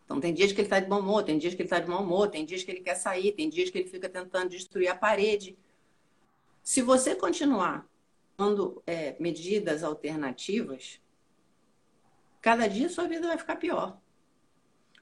Então, 0.05 0.19
tem 0.19 0.33
dias 0.33 0.51
que 0.51 0.59
ele 0.59 0.65
está 0.65 0.79
de 0.79 0.87
bom 0.87 0.99
humor, 0.99 1.23
tem 1.23 1.37
dias 1.37 1.53
que 1.53 1.61
ele 1.61 1.67
está 1.67 1.79
de 1.79 1.87
mau 1.87 2.03
humor, 2.03 2.29
tem 2.29 2.45
dias 2.45 2.63
que 2.63 2.71
ele 2.71 2.81
quer 2.81 2.95
sair, 2.95 3.31
tem 3.31 3.49
dias 3.49 3.69
que 3.69 3.77
ele 3.77 3.89
fica 3.89 4.09
tentando 4.09 4.49
destruir 4.49 4.89
a 4.89 4.95
parede. 4.95 5.57
Se 6.61 6.81
você 6.81 7.15
continuar 7.15 7.89
tomando 8.35 8.83
é, 8.85 9.15
medidas 9.19 9.83
alternativas, 9.83 10.99
cada 12.41 12.67
dia 12.67 12.89
sua 12.89 13.07
vida 13.07 13.27
vai 13.27 13.37
ficar 13.37 13.55
pior. 13.55 13.99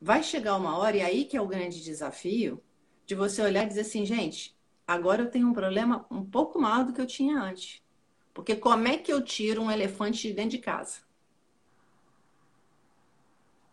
Vai 0.01 0.21
chegar 0.21 0.55
uma 0.55 0.77
hora, 0.77 0.97
e 0.97 1.01
aí 1.01 1.25
que 1.25 1.35
é 1.35 1.41
o 1.41 1.47
grande 1.47 1.83
desafio, 1.83 2.61
de 3.05 3.15
você 3.15 3.41
olhar 3.41 3.63
e 3.63 3.67
dizer 3.67 3.81
assim, 3.81 4.05
gente, 4.05 4.55
agora 4.93 5.23
eu 5.23 5.29
tenho 5.29 5.47
um 5.47 5.53
problema 5.53 6.05
um 6.09 6.23
pouco 6.23 6.59
maior 6.59 6.85
do 6.85 6.93
que 6.93 7.01
eu 7.01 7.05
tinha 7.05 7.39
antes. 7.39 7.81
Porque 8.33 8.55
como 8.55 8.87
é 8.87 8.97
que 8.97 9.11
eu 9.11 9.23
tiro 9.23 9.61
um 9.61 9.71
elefante 9.71 10.27
de 10.27 10.33
dentro 10.33 10.51
de 10.51 10.59
casa? 10.59 11.01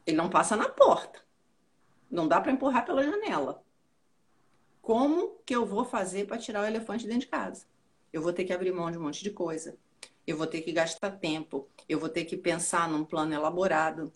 Ele 0.07 0.17
não 0.17 0.31
passa 0.31 0.57
na 0.57 0.69
porta. 0.69 1.25
Não 2.11 2.29
dá 2.29 2.41
para 2.41 2.53
empurrar 2.53 2.85
pela 2.85 3.03
janela. 3.03 3.63
Como 4.81 5.41
que 5.45 5.55
eu 5.55 5.67
vou 5.67 5.85
fazer 5.85 6.27
para 6.27 6.39
tirar 6.39 6.63
o 6.63 6.67
elefante 6.67 7.03
de 7.03 7.09
dentro 7.09 7.27
de 7.27 7.31
casa? 7.31 7.67
eu 8.17 8.23
vou 8.23 8.33
ter 8.33 8.45
que 8.45 8.53
abrir 8.53 8.73
mão 8.73 8.91
de 8.91 8.97
um 8.97 9.03
monte 9.03 9.23
de 9.23 9.31
coisa. 9.31 9.77
Eu 10.27 10.39
vou 10.39 10.47
ter 10.47 10.63
que 10.63 10.73
gastar 10.73 11.11
tempo, 11.13 11.69
eu 11.87 11.99
vou 11.99 12.09
ter 12.09 12.25
que 12.25 12.37
pensar 12.37 12.89
num 12.89 13.05
plano 13.05 13.35
elaborado. 13.35 14.11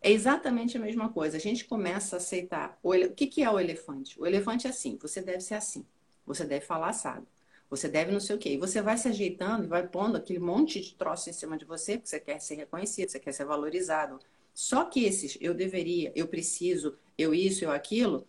É 0.00 0.10
exatamente 0.10 0.78
a 0.78 0.80
mesma 0.80 1.10
coisa. 1.10 1.36
A 1.36 1.40
gente 1.40 1.66
começa 1.66 2.16
a 2.16 2.18
aceitar. 2.18 2.78
O, 2.82 2.94
ele... 2.94 3.06
o 3.06 3.14
que, 3.14 3.26
que 3.26 3.42
é 3.42 3.50
o 3.50 3.60
elefante? 3.60 4.18
O 4.18 4.26
elefante 4.26 4.66
é 4.66 4.70
assim: 4.70 4.96
você 5.00 5.20
deve 5.20 5.40
ser 5.40 5.54
assim, 5.54 5.86
você 6.28 6.44
deve 6.44 6.64
falar 6.64 6.90
assado, 6.90 7.26
você 7.68 7.88
deve 7.88 8.12
não 8.12 8.20
sei 8.20 8.36
o 8.36 8.38
quê. 8.38 8.50
E 8.50 8.58
você 8.58 8.80
vai 8.80 8.96
se 8.96 9.08
ajeitando 9.08 9.64
e 9.64 9.68
vai 9.68 9.86
pondo 9.86 10.16
aquele 10.16 10.38
monte 10.38 10.80
de 10.80 10.94
troço 10.94 11.28
em 11.28 11.32
cima 11.32 11.56
de 11.58 11.64
você, 11.64 11.96
porque 11.96 12.08
você 12.08 12.20
quer 12.20 12.40
ser 12.40 12.54
reconhecido, 12.54 13.10
você 13.10 13.18
quer 13.18 13.32
ser 13.32 13.44
valorizado. 13.44 14.18
Só 14.54 14.84
que 14.84 15.04
esses 15.04 15.36
eu 15.40 15.54
deveria, 15.54 16.12
eu 16.14 16.28
preciso, 16.28 16.96
eu 17.16 17.34
isso, 17.34 17.64
eu 17.64 17.70
aquilo, 17.70 18.26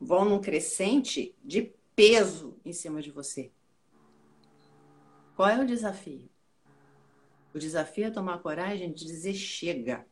vão 0.00 0.24
num 0.24 0.40
crescente 0.40 1.34
de 1.44 1.72
peso 1.94 2.56
em 2.64 2.72
cima 2.72 3.00
de 3.00 3.10
você. 3.10 3.50
Qual 5.36 5.48
é 5.48 5.60
o 5.60 5.66
desafio? 5.66 6.28
O 7.54 7.58
desafio 7.58 8.06
é 8.06 8.10
tomar 8.10 8.38
coragem 8.38 8.92
de 8.92 9.04
dizer 9.04 9.34
chega. 9.34 10.06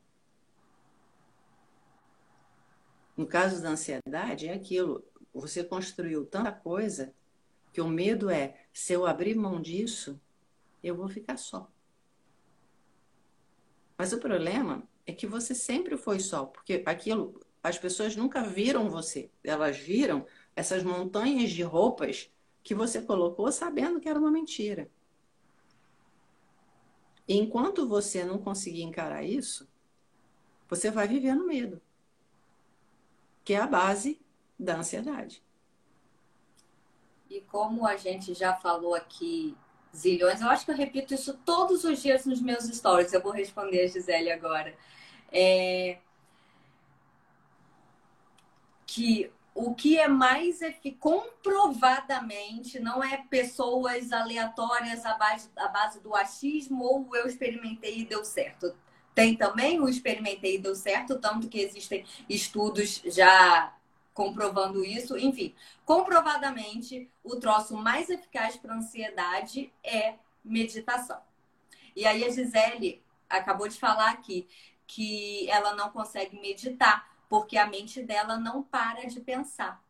No 3.16 3.26
caso 3.26 3.60
da 3.60 3.70
ansiedade, 3.70 4.48
é 4.48 4.52
aquilo. 4.52 5.04
Você 5.32 5.64
construiu 5.64 6.26
tanta 6.26 6.52
coisa 6.52 7.14
que 7.72 7.80
o 7.80 7.88
medo 7.88 8.28
é: 8.28 8.66
se 8.72 8.92
eu 8.92 9.06
abrir 9.06 9.34
mão 9.34 9.60
disso, 9.60 10.20
eu 10.82 10.94
vou 10.94 11.08
ficar 11.08 11.36
só. 11.36 11.70
Mas 13.96 14.12
o 14.12 14.18
problema 14.18 14.82
é 15.06 15.12
que 15.12 15.26
você 15.26 15.54
sempre 15.54 15.96
foi 15.96 16.18
só, 16.20 16.46
porque 16.46 16.82
aquilo, 16.84 17.40
as 17.62 17.78
pessoas 17.78 18.16
nunca 18.16 18.42
viram 18.42 18.90
você. 18.90 19.30
Elas 19.42 19.78
viram 19.78 20.26
essas 20.56 20.82
montanhas 20.82 21.50
de 21.50 21.62
roupas 21.62 22.30
que 22.62 22.74
você 22.74 23.00
colocou 23.00 23.50
sabendo 23.50 24.00
que 24.00 24.08
era 24.08 24.18
uma 24.18 24.30
mentira. 24.30 24.90
E 27.26 27.36
enquanto 27.36 27.88
você 27.88 28.24
não 28.24 28.38
conseguir 28.38 28.82
encarar 28.82 29.22
isso, 29.22 29.68
você 30.68 30.90
vai 30.90 31.06
viver 31.06 31.34
no 31.34 31.46
medo, 31.46 31.80
que 33.44 33.54
é 33.54 33.58
a 33.58 33.66
base 33.66 34.20
da 34.62 34.76
ansiedade. 34.76 35.42
E 37.28 37.40
como 37.40 37.86
a 37.86 37.96
gente 37.96 38.34
já 38.34 38.54
falou 38.54 38.94
aqui 38.94 39.56
zilhões, 39.94 40.40
eu 40.40 40.48
acho 40.48 40.64
que 40.64 40.70
eu 40.70 40.76
repito 40.76 41.14
isso 41.14 41.34
todos 41.44 41.84
os 41.84 42.02
dias 42.02 42.26
nos 42.26 42.40
meus 42.40 42.64
stories. 42.64 43.12
Eu 43.12 43.22
vou 43.22 43.32
responder 43.32 43.84
a 43.84 43.86
Gisele 43.86 44.30
agora. 44.30 44.74
É... 45.32 45.98
Que 48.86 49.32
o 49.54 49.74
que 49.74 49.98
é 49.98 50.08
mais 50.08 50.60
comprovadamente 50.98 52.80
não 52.80 53.02
é 53.02 53.18
pessoas 53.28 54.12
aleatórias 54.12 55.04
à 55.04 55.14
base, 55.14 55.50
à 55.56 55.68
base 55.68 56.00
do 56.00 56.14
achismo 56.14 56.84
ou 56.84 57.16
eu 57.16 57.26
experimentei 57.26 58.00
e 58.00 58.04
deu 58.04 58.24
certo. 58.24 58.74
Tem 59.14 59.36
também 59.36 59.78
o 59.80 59.88
experimentei 59.88 60.56
e 60.56 60.58
deu 60.58 60.74
certo, 60.74 61.18
tanto 61.18 61.48
que 61.48 61.60
existem 61.60 62.04
estudos 62.28 63.02
já 63.04 63.74
comprovando 64.14 64.84
isso. 64.84 65.16
Enfim, 65.16 65.54
comprovadamente, 65.84 67.10
o 67.22 67.36
troço 67.36 67.76
mais 67.76 68.10
eficaz 68.10 68.56
para 68.56 68.74
ansiedade 68.74 69.72
é 69.82 70.14
meditação. 70.44 71.20
E 71.94 72.06
aí 72.06 72.24
a 72.24 72.30
Gisele 72.30 73.02
acabou 73.28 73.68
de 73.68 73.78
falar 73.78 74.10
aqui 74.10 74.46
que 74.86 75.48
ela 75.50 75.74
não 75.74 75.90
consegue 75.90 76.38
meditar 76.38 77.10
porque 77.28 77.56
a 77.56 77.66
mente 77.66 78.02
dela 78.02 78.36
não 78.36 78.62
para 78.62 79.06
de 79.06 79.20
pensar. 79.20 79.82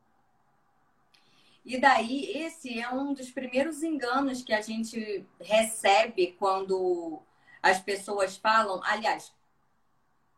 E 1.65 1.79
daí, 1.79 2.25
esse 2.37 2.81
é 2.81 2.89
um 2.89 3.13
dos 3.13 3.31
primeiros 3.31 3.83
enganos 3.83 4.43
que 4.43 4.53
a 4.53 4.61
gente 4.61 5.25
recebe 5.41 6.37
quando 6.39 7.21
as 7.63 7.81
pessoas 7.81 8.37
falam. 8.37 8.81
Aliás, 8.85 9.33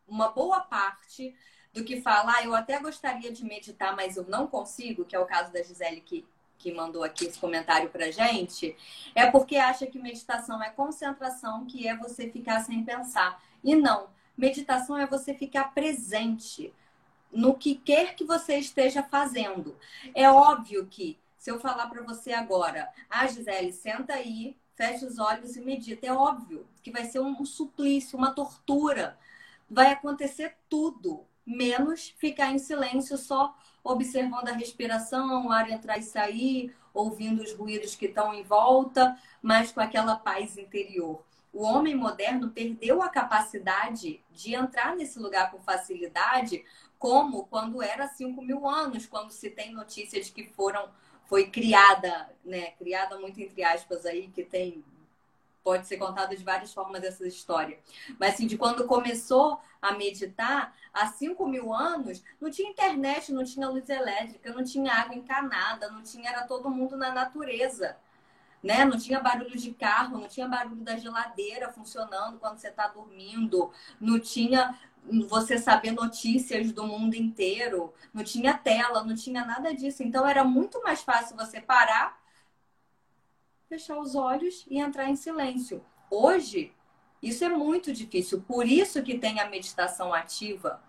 uma 0.07 0.29
boa 0.29 0.61
parte 0.61 1.35
do 1.75 1.85
que 1.85 2.01
fala, 2.01 2.35
ah, 2.37 2.45
eu 2.45 2.55
até 2.55 2.79
gostaria 2.79 3.33
de 3.33 3.45
meditar, 3.45 3.95
mas 3.97 4.17
eu 4.17 4.25
não 4.29 4.47
consigo, 4.47 5.05
que 5.05 5.17
é 5.17 5.19
o 5.19 5.27
caso 5.27 5.53
da 5.53 5.61
Gisele 5.61 6.01
que, 6.01 6.25
que 6.57 6.73
mandou 6.73 7.03
aqui 7.03 7.27
esse 7.27 7.39
comentário 7.39 7.91
pra 7.91 8.13
gente, 8.13 8.77
é 9.13 9.29
porque 9.29 9.57
acha 9.57 9.85
que 9.85 9.99
meditação 9.99 10.63
é 10.63 10.71
concentração, 10.71 11.67
que 11.67 11.89
é 11.89 11.97
você 11.97 12.31
ficar 12.31 12.61
sem 12.61 12.85
pensar. 12.85 13.43
E 13.63 13.75
não, 13.75 14.07
meditação 14.39 14.97
é 14.97 15.05
você 15.05 15.35
ficar 15.35 15.75
presente 15.75 16.73
no 17.33 17.55
que 17.55 17.75
quer 17.75 18.15
que 18.15 18.25
você 18.25 18.57
esteja 18.57 19.03
fazendo. 19.03 19.77
É 20.15 20.31
óbvio 20.31 20.87
que 20.87 21.19
se 21.37 21.51
eu 21.51 21.59
falar 21.59 21.89
para 21.89 22.03
você 22.03 22.33
agora, 22.33 22.89
ah, 23.11 23.27
Gisele, 23.27 23.73
senta 23.73 24.15
aí, 24.15 24.57
fecha 24.77 25.05
os 25.05 25.19
olhos 25.19 25.57
e 25.57 25.61
medita, 25.61 26.07
é 26.07 26.13
óbvio 26.13 26.67
que 26.83 26.93
vai 26.93 27.05
ser 27.05 27.19
um 27.19 27.45
suplício, 27.45 28.17
uma 28.17 28.33
tortura. 28.33 29.19
Vai 29.69 29.91
acontecer 29.91 30.57
tudo, 30.69 31.27
menos 31.47 32.15
ficar 32.19 32.51
em 32.51 32.59
silêncio 32.59 33.17
só 33.17 33.55
observando 33.83 34.49
a 34.49 34.53
respiração, 34.53 35.47
o 35.47 35.53
ar 35.53 35.71
entrar 35.71 35.99
e 35.99 36.03
sair, 36.03 36.75
ouvindo 36.93 37.43
os 37.43 37.53
ruídos 37.53 37.95
que 37.95 38.07
estão 38.07 38.33
em 38.33 38.43
volta, 38.43 39.19
mas 39.43 39.71
com 39.71 39.81
aquela 39.81 40.17
paz 40.17 40.57
interior. 40.57 41.23
O 41.53 41.63
homem 41.63 41.95
moderno 41.95 42.51
perdeu 42.51 43.03
a 43.03 43.09
capacidade 43.09 44.21
de 44.31 44.55
entrar 44.55 44.97
nesse 44.97 45.19
lugar 45.19 45.51
com 45.51 45.61
facilidade, 45.61 46.65
como 46.99 47.45
quando 47.47 47.83
era 47.83 48.09
5 48.09 48.41
mil 48.43 48.69
anos, 48.69 49.07
quando 49.07 49.31
se 49.31 49.51
tem 49.51 49.73
notícias 49.73 50.27
de 50.27 50.33
que 50.33 50.47
foram 50.49 50.89
foi 51.27 51.49
criada, 51.51 52.29
né? 52.45 52.73
Criada 52.73 53.19
muito 53.19 53.41
entre 53.41 53.63
aspas 53.63 54.05
aí, 54.05 54.29
que 54.29 54.45
tem 54.45 54.85
pode 55.63 55.87
ser 55.87 55.97
contada 55.97 56.37
de 56.37 56.45
várias 56.45 56.75
formas 56.75 57.03
essa 57.03 57.27
história. 57.27 57.79
Mas 58.21 58.35
assim, 58.35 58.47
de 58.47 58.59
quando 58.59 58.87
começou 58.87 59.59
a 59.85 59.93
meditar, 59.93 60.75
há 60.93 61.07
5 61.07 61.47
mil 61.47 61.73
anos, 61.73 62.23
não 62.41 62.51
tinha 62.51 62.71
internet, 62.71 63.33
não 63.33 63.45
tinha 63.45 63.69
luz 63.69 63.89
elétrica, 63.89 64.53
não 64.53 64.65
tinha 64.65 64.93
água 64.93 65.15
encanada, 65.15 65.91
não 65.91 66.03
tinha, 66.03 66.31
era 66.31 66.47
todo 66.47 66.71
mundo 66.71 66.97
na 66.97 67.13
natureza. 67.13 67.97
Né? 68.63 68.83
Não 68.85 68.97
tinha 68.97 69.21
barulho 69.21 69.59
de 69.59 69.73
carro, 69.75 70.19
não 70.19 70.27
tinha 70.27 70.49
barulho 70.49 70.83
da 70.83 70.97
geladeira 70.97 71.71
funcionando 71.71 72.39
quando 72.39 72.59
você 72.59 72.69
está 72.69 72.89
dormindo, 72.89 73.71
não 74.01 74.19
tinha 74.19 74.75
você 75.29 75.59
saber 75.59 75.91
notícias 75.91 76.73
do 76.73 76.87
mundo 76.87 77.15
inteiro, 77.15 77.93
não 78.13 78.25
tinha 78.25 78.55
tela, 78.55 79.05
não 79.05 79.15
tinha 79.15 79.45
nada 79.45 79.75
disso. 79.75 80.03
Então 80.03 80.27
era 80.27 80.43
muito 80.43 80.83
mais 80.83 81.03
fácil 81.03 81.37
você 81.37 81.61
parar 81.61 82.19
fechar 83.69 83.99
os 83.99 84.15
olhos 84.15 84.65
e 84.69 84.79
entrar 84.79 85.11
em 85.11 85.17
silêncio. 85.17 85.85
Hoje, 86.11 86.73
isso 87.25 87.45
é 87.45 87.49
muito 87.49 87.93
difícil. 87.93 88.43
Por 88.43 88.67
isso 88.67 89.03
que 89.03 89.19
tem 89.19 89.41
a 89.41 89.49
meditação 89.49 90.13
ativa, 90.13 90.83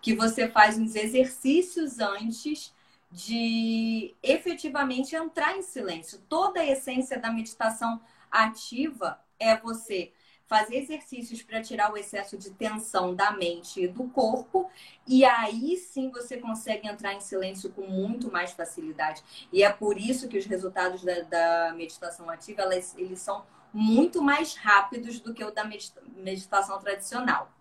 que 0.00 0.14
você 0.14 0.48
faz 0.48 0.78
uns 0.78 0.94
exercícios 0.94 1.98
antes 1.98 2.72
de 3.10 4.14
efetivamente 4.22 5.14
entrar 5.14 5.56
em 5.56 5.62
silêncio. 5.62 6.20
Toda 6.28 6.60
a 6.60 6.66
essência 6.66 7.18
da 7.18 7.30
meditação 7.30 8.00
ativa 8.30 9.20
é 9.38 9.56
você 9.56 10.12
fazer 10.46 10.76
exercícios 10.76 11.42
para 11.42 11.62
tirar 11.62 11.92
o 11.92 11.96
excesso 11.96 12.36
de 12.36 12.50
tensão 12.50 13.14
da 13.14 13.32
mente 13.32 13.82
e 13.82 13.88
do 13.88 14.04
corpo, 14.04 14.70
e 15.06 15.24
aí 15.24 15.76
sim 15.76 16.10
você 16.10 16.36
consegue 16.36 16.86
entrar 16.86 17.14
em 17.14 17.20
silêncio 17.20 17.70
com 17.70 17.86
muito 17.86 18.30
mais 18.30 18.52
facilidade. 18.52 19.22
E 19.52 19.62
é 19.62 19.72
por 19.72 19.98
isso 19.98 20.28
que 20.28 20.36
os 20.36 20.44
resultados 20.44 21.02
da, 21.02 21.22
da 21.22 21.74
meditação 21.74 22.28
ativa 22.28 22.62
elas, 22.62 22.94
eles 22.98 23.20
são 23.20 23.44
muito 23.74 24.22
mais 24.22 24.54
rápidos 24.54 25.18
do 25.18 25.34
que 25.34 25.42
o 25.42 25.50
da 25.50 25.68
meditação 26.16 26.78
tradicional. 26.78 27.52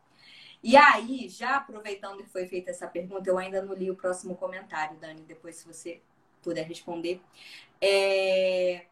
E 0.62 0.78
aí, 0.78 1.28
já 1.28 1.58
aproveitando 1.58 2.24
que 2.24 2.30
foi 2.30 2.46
feita 2.46 2.70
essa 2.70 2.88
pergunta, 2.88 3.28
eu 3.28 3.38
ainda 3.38 3.62
não 3.64 3.74
li 3.74 3.90
o 3.90 3.96
próximo 3.96 4.36
comentário, 4.36 4.98
Dani, 4.98 5.24
depois 5.24 5.56
se 5.56 5.68
você 5.68 6.02
puder 6.42 6.68
responder. 6.68 7.20
É... 7.82 8.86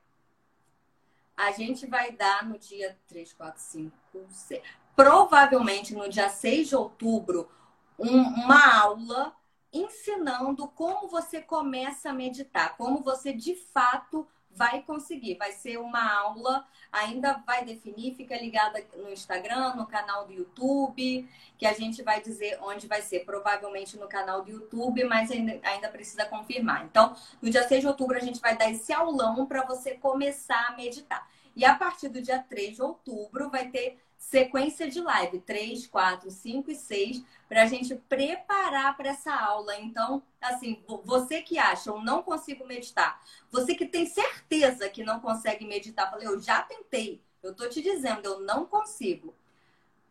A 1.37 1.51
gente 1.51 1.85
vai 1.85 2.11
dar 2.11 2.43
no 2.43 2.57
dia 2.57 2.97
3, 3.07 3.33
4, 3.33 3.61
5, 3.61 3.95
6. 4.29 4.61
Provavelmente 4.95 5.93
no 5.93 6.09
dia 6.09 6.27
6 6.27 6.69
de 6.69 6.75
outubro, 6.75 7.49
um, 7.97 8.21
uma 8.21 8.81
aula 8.81 9.36
ensinando 9.71 10.67
como 10.67 11.07
você 11.07 11.41
começa 11.41 12.10
a 12.10 12.13
meditar, 12.13 12.75
como 12.75 13.01
você 13.01 13.31
de 13.31 13.55
fato 13.55 14.27
vai 14.55 14.81
conseguir. 14.83 15.35
Vai 15.35 15.51
ser 15.51 15.77
uma 15.77 16.13
aula, 16.19 16.65
ainda 16.91 17.33
vai 17.45 17.63
definir, 17.65 18.15
fica 18.15 18.37
ligada 18.37 18.83
no 18.97 19.11
Instagram, 19.11 19.75
no 19.75 19.85
canal 19.85 20.25
do 20.25 20.33
YouTube, 20.33 21.27
que 21.57 21.65
a 21.65 21.73
gente 21.73 22.01
vai 22.03 22.21
dizer 22.21 22.59
onde 22.61 22.87
vai 22.87 23.01
ser. 23.01 23.25
Provavelmente 23.25 23.97
no 23.97 24.07
canal 24.07 24.43
do 24.43 24.51
YouTube, 24.51 25.03
mas 25.05 25.31
ainda, 25.31 25.59
ainda 25.63 25.89
precisa 25.89 26.25
confirmar. 26.25 26.85
Então, 26.85 27.15
no 27.41 27.49
dia 27.49 27.67
6 27.67 27.81
de 27.81 27.87
outubro, 27.87 28.17
a 28.17 28.21
gente 28.21 28.39
vai 28.39 28.57
dar 28.57 28.69
esse 28.69 28.91
aulão 28.93 29.45
para 29.45 29.63
você 29.65 29.95
começar 29.95 30.67
a 30.67 30.75
meditar. 30.75 31.29
E 31.55 31.65
a 31.65 31.75
partir 31.75 32.07
do 32.07 32.21
dia 32.21 32.39
3 32.39 32.75
de 32.75 32.81
outubro, 32.81 33.49
vai 33.49 33.67
ter 33.69 34.01
sequência 34.21 34.88
de 34.88 35.01
live 35.01 35.39
3, 35.39 35.88
4, 35.88 36.29
5 36.29 36.71
e 36.71 36.75
6 36.75 37.23
para 37.49 37.63
a 37.63 37.65
gente 37.65 37.95
preparar 38.07 38.95
para 38.95 39.10
essa 39.10 39.34
aula. 39.34 39.75
Então, 39.79 40.21
assim, 40.39 40.81
você 41.03 41.41
que 41.41 41.57
acha 41.57 41.89
eu 41.89 41.99
não 41.99 42.21
consigo 42.21 42.65
meditar, 42.65 43.19
você 43.51 43.73
que 43.73 43.86
tem 43.86 44.05
certeza 44.05 44.88
que 44.89 45.03
não 45.03 45.19
consegue 45.19 45.65
meditar, 45.65 46.10
falei, 46.10 46.27
eu 46.27 46.39
já 46.39 46.62
tentei, 46.62 47.19
eu 47.41 47.53
tô 47.55 47.67
te 47.67 47.81
dizendo, 47.81 48.25
eu 48.25 48.39
não 48.41 48.63
consigo. 48.63 49.34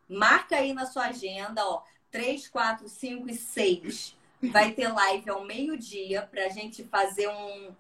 Marca 0.09 0.57
aí 0.57 0.75
na 0.75 0.87
sua 0.87 1.07
agenda, 1.07 1.65
ó, 1.65 1.85
3, 2.11 2.49
4, 2.49 2.89
5 2.89 3.31
e 3.31 3.35
6. 3.35 4.17
Vai 4.43 4.73
ter 4.73 4.89
live 4.89 5.31
ao 5.31 5.45
meio-dia 5.45 6.23
para 6.23 6.47
a 6.47 6.49
gente 6.49 6.83
fazer 6.83 7.29
um 7.29 7.73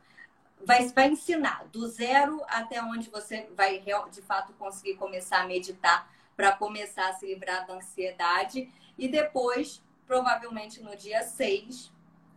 vai, 0.64 0.86
vai 0.88 1.08
ensinar 1.08 1.64
do 1.72 1.88
zero 1.88 2.42
até 2.46 2.82
onde 2.82 3.08
você 3.08 3.48
vai 3.56 3.82
de 4.10 4.22
fato 4.22 4.52
conseguir 4.52 4.94
começar 4.96 5.40
a 5.40 5.46
meditar 5.46 6.06
para 6.40 6.52
começar 6.52 7.10
a 7.10 7.12
se 7.12 7.26
livrar 7.26 7.66
da 7.66 7.74
ansiedade. 7.74 8.72
E 8.96 9.06
depois, 9.08 9.82
provavelmente 10.06 10.82
no 10.82 10.96
dia 10.96 11.22
6, 11.22 11.92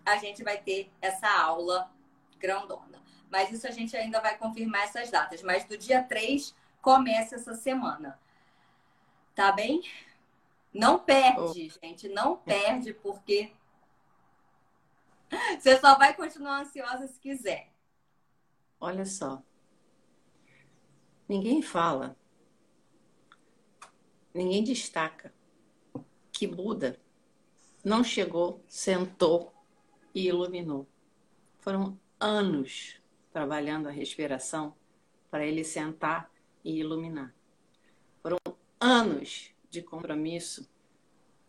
a 0.06 0.18
gente 0.18 0.44
vai 0.44 0.58
ter 0.58 0.92
essa 1.02 1.30
aula 1.30 1.90
grandona. 2.38 3.02
Mas 3.32 3.50
isso 3.50 3.66
a 3.66 3.72
gente 3.72 3.96
ainda 3.96 4.20
vai 4.20 4.38
confirmar 4.38 4.84
essas 4.84 5.10
datas. 5.10 5.42
Mas 5.42 5.64
do 5.64 5.78
dia 5.78 6.04
3 6.04 6.54
começa 6.82 7.36
essa 7.36 7.56
semana. 7.56 8.20
Tá 9.34 9.54
bem? 9.54 9.82
Não 10.74 11.00
perde, 11.00 11.72
oh. 11.74 11.80
gente. 11.82 12.10
Não 12.10 12.36
perde, 12.36 12.94
porque 12.94 13.54
você 15.58 15.80
só 15.80 15.98
vai 15.98 16.14
continuar 16.14 16.60
ansiosa 16.60 17.08
se 17.08 17.18
quiser. 17.22 17.72
Olha 18.82 19.06
só. 19.06 19.42
Ninguém 21.26 21.62
fala, 21.62 22.18
ninguém 24.34 24.64
destaca 24.64 25.34
que 26.32 26.48
Buda 26.48 27.00
não 27.84 28.04
chegou, 28.04 28.64
sentou 28.68 29.54
e 30.16 30.28
iluminou. 30.28 30.88
Foram 31.60 32.00
anos 32.20 33.02
trabalhando 33.32 33.88
a 33.88 33.92
respiração 33.92 34.76
para 35.30 35.46
ele 35.46 35.64
sentar 35.64 36.32
e 36.64 36.80
iluminar. 36.80 37.34
Foram 38.22 38.38
anos 38.80 39.52
de 39.70 39.82
compromisso 39.82 40.70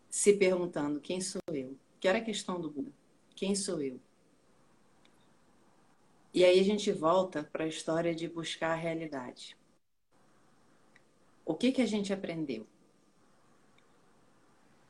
se 0.09 0.33
perguntando: 0.33 0.99
quem 0.99 1.21
sou 1.21 1.41
eu? 1.51 1.77
Que 1.99 2.07
era 2.07 2.19
a 2.19 2.23
questão 2.23 2.59
do 2.59 2.69
Buda. 2.69 2.91
Quem 3.35 3.55
sou 3.55 3.81
eu? 3.81 3.99
E 6.33 6.43
aí 6.43 6.59
a 6.59 6.63
gente 6.63 6.91
volta 6.91 7.43
para 7.43 7.63
a 7.63 7.67
história 7.67 8.13
de 8.13 8.27
buscar 8.27 8.71
a 8.71 8.75
realidade. 8.75 9.57
O 11.45 11.53
que, 11.53 11.71
que 11.71 11.81
a 11.81 11.85
gente 11.85 12.11
aprendeu? 12.11 12.67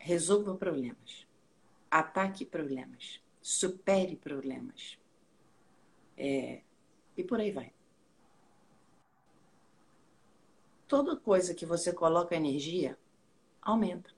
Resolva 0.06 0.54
problemas. 0.54 1.26
Ataque 1.90 2.46
problemas. 2.46 3.20
Supere 3.42 4.16
problemas. 4.16 5.00
É, 6.16 6.62
e 7.18 7.24
por 7.24 7.40
aí 7.40 7.52
vai. 7.52 7.74
Toda 10.88 11.18
coisa 11.18 11.56
que 11.56 11.66
você 11.66 11.92
coloca 11.92 12.36
energia 12.36 12.96
aumenta. 13.60 14.12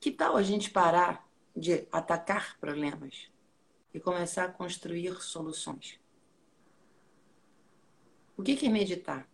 Que 0.00 0.10
tal 0.10 0.36
a 0.36 0.42
gente 0.42 0.72
parar 0.72 1.24
de 1.54 1.86
atacar 1.92 2.58
problemas 2.58 3.30
e 3.94 4.00
começar 4.00 4.46
a 4.46 4.52
construir 4.52 5.22
soluções. 5.22 6.00
O 8.36 8.42
que 8.42 8.66
é 8.66 8.68
meditar? 8.68 9.28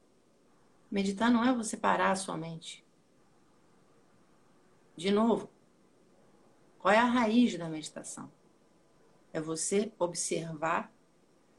Meditar 0.91 1.31
não 1.31 1.43
é 1.43 1.55
você 1.55 1.79
parar 1.79 2.11
a 2.11 2.17
sua 2.17 2.37
mente. 2.37 2.85
De 5.01 5.11
novo, 5.11 5.49
qual 6.79 6.93
é 6.93 6.99
a 6.99 7.07
raiz 7.07 7.57
da 7.57 7.71
meditação? 7.71 8.31
É 9.33 9.41
você 9.41 9.91
observar 9.99 10.93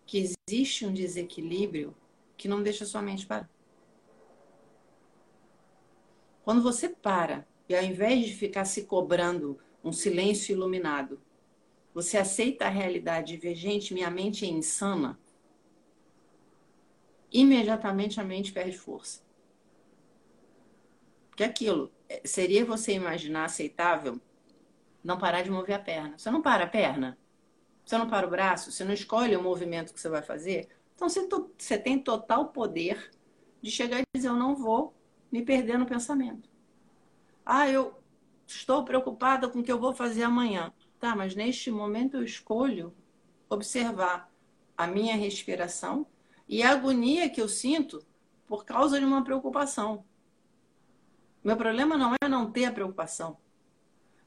que 0.06 0.36
existe 0.48 0.86
um 0.86 0.94
desequilíbrio 0.94 1.98
que 2.38 2.48
não 2.48 2.62
deixa 2.62 2.86
sua 2.86 3.02
mente 3.02 3.26
parar. 3.26 3.50
Quando 6.44 6.62
você 6.62 6.88
para 6.88 7.48
e 7.68 7.76
ao 7.76 7.84
invés 7.84 8.28
de 8.28 8.36
ficar 8.36 8.64
se 8.64 8.84
cobrando 8.84 9.60
um 9.84 9.92
silêncio 9.92 10.54
iluminado, 10.54 11.20
você 11.96 12.20
aceita 12.20 12.66
a 12.66 12.70
realidade 12.70 13.34
e 13.34 13.38
vê, 13.38 13.56
gente, 13.56 13.92
minha 13.92 14.12
mente 14.12 14.46
é 14.46 14.50
insana, 14.50 15.20
imediatamente 17.32 18.22
a 18.22 18.24
mente 18.24 18.54
perde 18.54 18.78
força. 18.78 19.31
Porque 21.42 21.50
aquilo 21.50 21.92
é, 22.08 22.22
seria 22.24 22.64
você 22.64 22.94
imaginar 22.94 23.46
aceitável 23.46 24.22
não 25.04 25.18
parar 25.18 25.42
de 25.42 25.50
mover 25.50 25.76
a 25.76 25.80
perna. 25.80 26.16
Você 26.16 26.30
não 26.30 26.40
para 26.40 26.66
a 26.66 26.68
perna, 26.68 27.18
você 27.84 27.98
não 27.98 28.08
para 28.08 28.28
o 28.28 28.30
braço, 28.30 28.72
você 28.72 28.84
não 28.84 28.94
escolhe 28.94 29.36
o 29.36 29.42
movimento 29.42 29.92
que 29.92 30.00
você 30.00 30.08
vai 30.08 30.22
fazer. 30.22 30.70
Então 30.94 31.10
você, 31.10 31.28
você 31.58 31.80
tem 31.80 31.98
total 31.98 32.50
poder 32.50 33.10
de 33.60 33.72
chegar 33.72 34.02
e 34.02 34.04
dizer: 34.16 34.28
Eu 34.28 34.36
não 34.36 34.56
vou 34.56 34.94
me 35.32 35.42
perder 35.42 35.80
no 35.80 35.88
pensamento. 35.88 36.48
Ah, 37.44 37.68
eu 37.68 38.00
estou 38.46 38.86
preocupada 38.86 39.50
com 39.50 39.62
o 39.62 39.64
que 39.64 39.72
eu 39.72 39.80
vou 39.80 39.96
fazer 39.96 40.22
amanhã. 40.22 40.72
Tá, 41.00 41.16
mas 41.16 41.34
neste 41.34 41.72
momento 41.72 42.18
eu 42.18 42.24
escolho 42.24 42.94
observar 43.50 44.32
a 44.78 44.86
minha 44.86 45.16
respiração 45.16 46.06
e 46.48 46.62
a 46.62 46.70
agonia 46.70 47.32
que 47.32 47.42
eu 47.42 47.50
sinto 47.50 48.06
por 48.46 48.64
causa 48.64 49.00
de 49.00 49.06
uma 49.06 49.24
preocupação. 49.24 50.06
Meu 51.44 51.58
problema 51.58 51.98
não 51.98 52.14
é 52.22 52.28
não 52.28 52.52
ter 52.52 52.66
a 52.66 52.72
preocupação. 52.72 53.38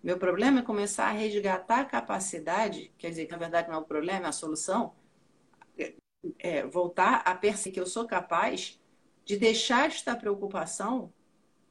Meu 0.03 0.19
problema 0.19 0.61
é 0.61 0.63
começar 0.63 1.07
a 1.07 1.13
resgatar 1.13 1.81
a 1.81 1.85
capacidade, 1.85 2.93
quer 2.99 3.09
dizer, 3.09 3.27
que 3.27 3.33
na 3.33 3.39
verdade 3.39 3.69
não 3.69 3.77
é 3.77 3.79
o 3.79 3.85
problema, 3.85 4.27
é 4.27 4.29
a 4.29 4.33
solução, 4.33 4.95
é, 5.79 5.95
é 6.39 6.67
voltar 6.67 7.23
a 7.25 7.35
perceber 7.35 7.75
que 7.75 7.81
eu 7.81 7.87
sou 7.87 8.07
capaz 8.07 8.79
de 9.25 9.39
deixar 9.39 9.87
esta 9.87 10.15
preocupação 10.15 11.13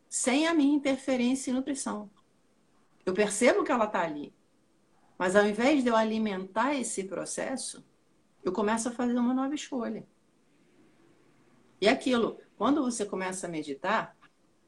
sem 0.10 0.48
a 0.48 0.54
minha 0.54 0.76
interferência 0.76 1.52
e 1.52 1.54
nutrição. 1.54 2.10
Eu 3.06 3.14
percebo 3.14 3.64
que 3.64 3.72
ela 3.72 3.86
está 3.86 4.02
ali, 4.02 4.34
mas 5.18 5.36
ao 5.36 5.46
invés 5.46 5.84
de 5.84 5.90
eu 5.90 5.96
alimentar 5.96 6.74
esse 6.74 7.04
processo, 7.04 7.86
eu 8.44 8.52
começo 8.52 8.90
a 8.90 8.92
fazer 8.92 9.14
uma 9.14 9.34
nova 9.34 9.54
escolha. 9.54 10.08
E 11.80 11.88
aquilo, 11.88 12.40
quando 12.58 12.82
você 12.82 13.06
começa 13.06 13.46
a 13.46 13.50
meditar, 13.50 14.18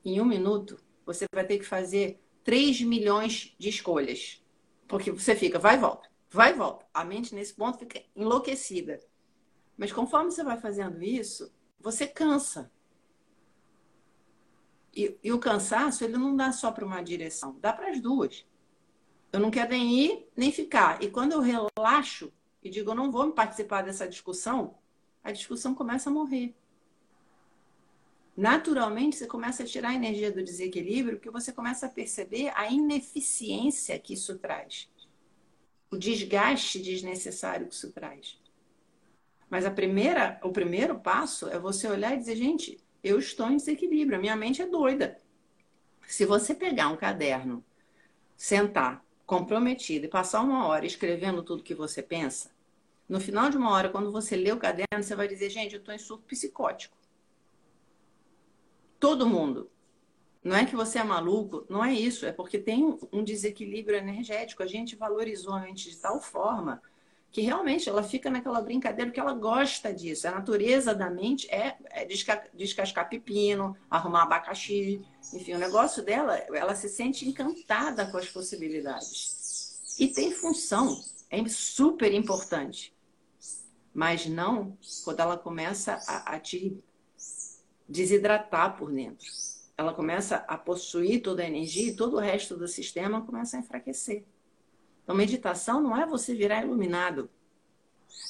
em 0.05 0.21
um 0.21 0.25
minuto, 0.25 0.77
você 1.03 1.25
vai 1.33 1.45
ter 1.45 1.57
que 1.57 1.65
fazer 1.65 2.21
3 2.43 2.81
milhões 2.81 3.55
de 3.57 3.69
escolhas. 3.69 4.43
Porque 4.87 5.11
você 5.11 5.35
fica, 5.35 5.57
vai 5.57 5.75
e 5.75 5.79
volta, 5.79 6.09
vai 6.29 6.51
e 6.51 6.53
volta. 6.53 6.85
A 6.93 7.03
mente, 7.03 7.33
nesse 7.33 7.53
ponto, 7.53 7.79
fica 7.79 8.01
enlouquecida. 8.15 8.99
Mas 9.75 9.91
conforme 9.91 10.31
você 10.31 10.43
vai 10.43 10.57
fazendo 10.57 11.01
isso, 11.03 11.51
você 11.79 12.05
cansa. 12.05 12.71
E, 14.95 15.17
e 15.23 15.33
o 15.33 15.39
cansaço, 15.39 16.03
ele 16.03 16.17
não 16.17 16.35
dá 16.35 16.51
só 16.51 16.71
para 16.71 16.85
uma 16.85 17.01
direção, 17.01 17.57
dá 17.59 17.73
para 17.73 17.89
as 17.89 17.99
duas. 17.99 18.45
Eu 19.33 19.39
não 19.39 19.51
quero 19.51 19.71
nem 19.71 19.99
ir, 19.99 20.29
nem 20.37 20.51
ficar. 20.51 21.03
E 21.03 21.09
quando 21.09 21.33
eu 21.33 21.41
relaxo 21.41 22.31
e 22.63 22.69
digo, 22.69 22.91
eu 22.91 22.95
não 22.95 23.11
vou 23.11 23.31
participar 23.33 23.81
dessa 23.81 24.07
discussão, 24.07 24.77
a 25.23 25.31
discussão 25.31 25.73
começa 25.75 26.09
a 26.09 26.13
morrer 26.13 26.55
naturalmente 28.35 29.15
você 29.15 29.27
começa 29.27 29.63
a 29.63 29.65
tirar 29.65 29.89
a 29.89 29.95
energia 29.95 30.31
do 30.31 30.43
desequilíbrio, 30.43 31.17
porque 31.17 31.29
você 31.29 31.51
começa 31.51 31.85
a 31.85 31.89
perceber 31.89 32.51
a 32.55 32.69
ineficiência 32.69 33.97
que 33.97 34.13
isso 34.13 34.37
traz, 34.37 34.89
o 35.89 35.97
desgaste 35.97 36.79
desnecessário 36.79 37.67
que 37.67 37.73
isso 37.73 37.91
traz. 37.91 38.37
Mas 39.49 39.65
a 39.65 39.71
primeira, 39.71 40.39
o 40.43 40.51
primeiro 40.51 40.99
passo 40.99 41.47
é 41.47 41.57
você 41.57 41.87
olhar 41.87 42.13
e 42.13 42.17
dizer, 42.17 42.35
gente, 42.35 42.77
eu 43.03 43.19
estou 43.19 43.49
em 43.49 43.57
desequilíbrio, 43.57 44.17
a 44.17 44.21
minha 44.21 44.35
mente 44.35 44.61
é 44.61 44.67
doida. 44.67 45.21
Se 46.07 46.25
você 46.25 46.53
pegar 46.53 46.89
um 46.89 46.97
caderno, 46.97 47.63
sentar 48.35 49.03
comprometido 49.25 50.05
e 50.05 50.09
passar 50.09 50.41
uma 50.41 50.67
hora 50.67 50.85
escrevendo 50.85 51.41
tudo 51.41 51.63
que 51.63 51.73
você 51.73 52.01
pensa, 52.01 52.51
no 53.07 53.19
final 53.19 53.49
de 53.49 53.57
uma 53.57 53.71
hora, 53.71 53.89
quando 53.89 54.11
você 54.11 54.35
lê 54.35 54.51
o 54.51 54.57
caderno, 54.57 55.01
você 55.01 55.15
vai 55.15 55.27
dizer, 55.27 55.49
gente, 55.49 55.73
eu 55.73 55.79
estou 55.79 55.93
em 55.93 55.99
surto 55.99 56.25
psicótico 56.25 56.97
todo 59.05 59.29
mundo. 59.29 59.69
Não 60.43 60.55
é 60.55 60.65
que 60.65 60.75
você 60.75 60.97
é 60.97 61.03
maluco, 61.03 61.63
não 61.69 61.85
é 61.85 61.93
isso, 61.93 62.25
é 62.25 62.31
porque 62.31 62.57
tem 62.57 62.97
um 63.13 63.23
desequilíbrio 63.23 63.99
energético. 63.99 64.63
A 64.63 64.67
gente 64.67 64.95
valorizou 64.95 65.53
a 65.53 65.59
mente 65.59 65.91
de 65.91 65.97
tal 65.97 66.19
forma 66.19 66.81
que 67.31 67.41
realmente 67.41 67.87
ela 67.87 68.01
fica 68.01 68.31
naquela 68.31 68.59
brincadeira 68.61 69.11
que 69.11 69.19
ela 69.19 69.33
gosta 69.33 69.93
disso. 69.93 70.27
A 70.27 70.31
natureza 70.31 70.95
da 70.95 71.07
mente 71.07 71.47
é, 71.51 71.77
é 71.91 72.03
descascar 72.53 73.07
pepino, 73.07 73.77
arrumar 73.91 74.23
abacaxi, 74.23 75.05
enfim, 75.31 75.53
o 75.53 75.59
negócio 75.59 76.01
dela, 76.01 76.35
ela 76.35 76.73
se 76.73 76.89
sente 76.89 77.29
encantada 77.29 78.07
com 78.07 78.17
as 78.17 78.27
possibilidades. 78.27 79.95
E 79.99 80.07
tem 80.07 80.31
função, 80.31 80.99
é 81.29 81.47
super 81.47 82.11
importante. 82.11 82.91
Mas 83.93 84.25
não 84.25 84.75
quando 85.03 85.19
ela 85.19 85.37
começa 85.37 85.99
a, 86.07 86.35
a 86.35 86.39
te 86.39 86.81
desidratar 87.87 88.77
por 88.77 88.91
dentro. 88.91 89.27
Ela 89.77 89.93
começa 89.93 90.37
a 90.47 90.57
possuir 90.57 91.21
toda 91.21 91.43
a 91.43 91.47
energia 91.47 91.89
e 91.89 91.95
todo 91.95 92.15
o 92.15 92.19
resto 92.19 92.55
do 92.55 92.67
sistema 92.67 93.21
começa 93.21 93.57
a 93.57 93.59
enfraquecer. 93.59 94.23
Então, 95.03 95.15
meditação 95.15 95.81
não 95.81 95.95
é 95.95 96.05
você 96.05 96.33
virar 96.33 96.63
iluminado. 96.63 97.29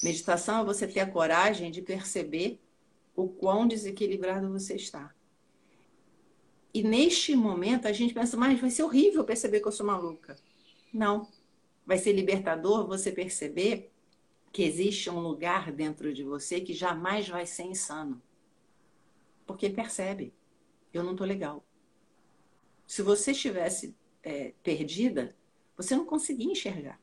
Meditação 0.04 0.62
é 0.62 0.66
você 0.66 0.88
ter 0.88 1.00
a 1.00 1.10
coragem 1.10 1.72
de 1.72 1.82
perceber 1.82 2.60
o 3.16 3.28
quão 3.30 3.68
desequilibrado 3.68 4.52
você 4.52 4.76
está. 4.76 5.14
E 6.74 6.84
neste 6.84 7.36
momento 7.36 7.88
a 7.88 7.94
gente 7.94 8.14
pensa, 8.14 8.36
mas 8.36 8.60
vai 8.60 8.70
ser 8.70 8.84
horrível 8.84 9.24
perceber 9.24 9.62
que 9.62 9.68
eu 9.68 9.72
sou 9.72 9.86
maluca. 9.86 10.36
Não. 10.94 11.28
Vai 11.86 11.98
ser 11.98 12.12
libertador 12.12 12.86
você 12.86 13.12
perceber 13.12 13.90
que 14.52 14.64
existe 14.64 15.10
um 15.10 15.20
lugar 15.20 15.72
dentro 15.72 16.14
de 16.14 16.24
você 16.24 16.60
que 16.60 16.74
jamais 16.74 17.30
vai 17.30 17.46
ser 17.46 17.64
insano. 17.64 18.22
Porque 19.46 19.70
percebe, 19.70 20.34
eu 20.94 21.04
não 21.04 21.12
estou 21.12 21.28
legal. 21.28 21.64
Se 22.88 23.02
você 23.02 23.32
estivesse 23.32 23.96
é, 24.24 24.54
perdida, 24.64 25.36
você 25.76 25.96
não 25.96 26.06
conseguia 26.06 26.52
enxergar. 26.52 27.00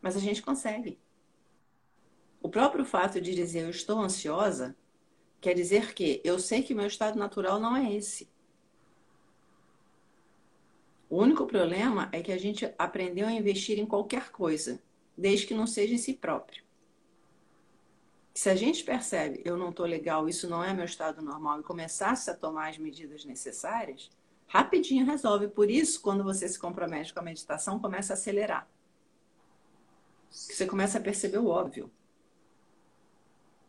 Mas 0.00 0.16
a 0.16 0.20
gente 0.20 0.42
consegue. 0.42 0.98
O 2.40 2.48
próprio 2.48 2.84
fato 2.84 3.20
de 3.20 3.34
dizer 3.34 3.64
eu 3.64 3.70
estou 3.70 3.98
ansiosa 3.98 4.76
quer 5.40 5.54
dizer 5.54 5.94
que 5.94 6.20
eu 6.24 6.38
sei 6.38 6.62
que 6.62 6.74
meu 6.74 6.86
estado 6.86 7.18
natural 7.18 7.58
não 7.58 7.76
é 7.76 7.92
esse. 7.92 8.28
O 11.10 11.16
único 11.16 11.46
problema 11.46 12.08
é 12.12 12.22
que 12.22 12.30
a 12.30 12.38
gente 12.38 12.72
aprendeu 12.78 13.26
a 13.26 13.32
investir 13.32 13.78
em 13.78 13.86
qualquer 13.86 14.30
coisa, 14.30 14.80
desde 15.16 15.46
que 15.46 15.54
não 15.54 15.66
seja 15.66 15.94
em 15.94 15.98
si 15.98 16.12
próprio. 16.12 16.62
Se 18.38 18.48
a 18.48 18.54
gente 18.54 18.84
percebe, 18.84 19.42
eu 19.44 19.56
não 19.56 19.70
estou 19.70 19.84
legal, 19.84 20.28
isso 20.28 20.48
não 20.48 20.62
é 20.62 20.72
meu 20.72 20.84
estado 20.84 21.20
normal, 21.20 21.58
e 21.58 21.64
começasse 21.64 22.30
a 22.30 22.36
tomar 22.36 22.68
as 22.68 22.78
medidas 22.78 23.24
necessárias, 23.24 24.12
rapidinho 24.46 25.04
resolve. 25.04 25.48
Por 25.48 25.68
isso, 25.68 26.00
quando 26.00 26.22
você 26.22 26.48
se 26.48 26.56
compromete 26.56 27.12
com 27.12 27.18
a 27.18 27.22
meditação, 27.24 27.80
começa 27.80 28.12
a 28.12 28.14
acelerar. 28.14 28.68
Você 30.30 30.66
começa 30.66 30.98
a 30.98 31.00
perceber 31.00 31.38
o 31.38 31.48
óbvio. 31.48 31.90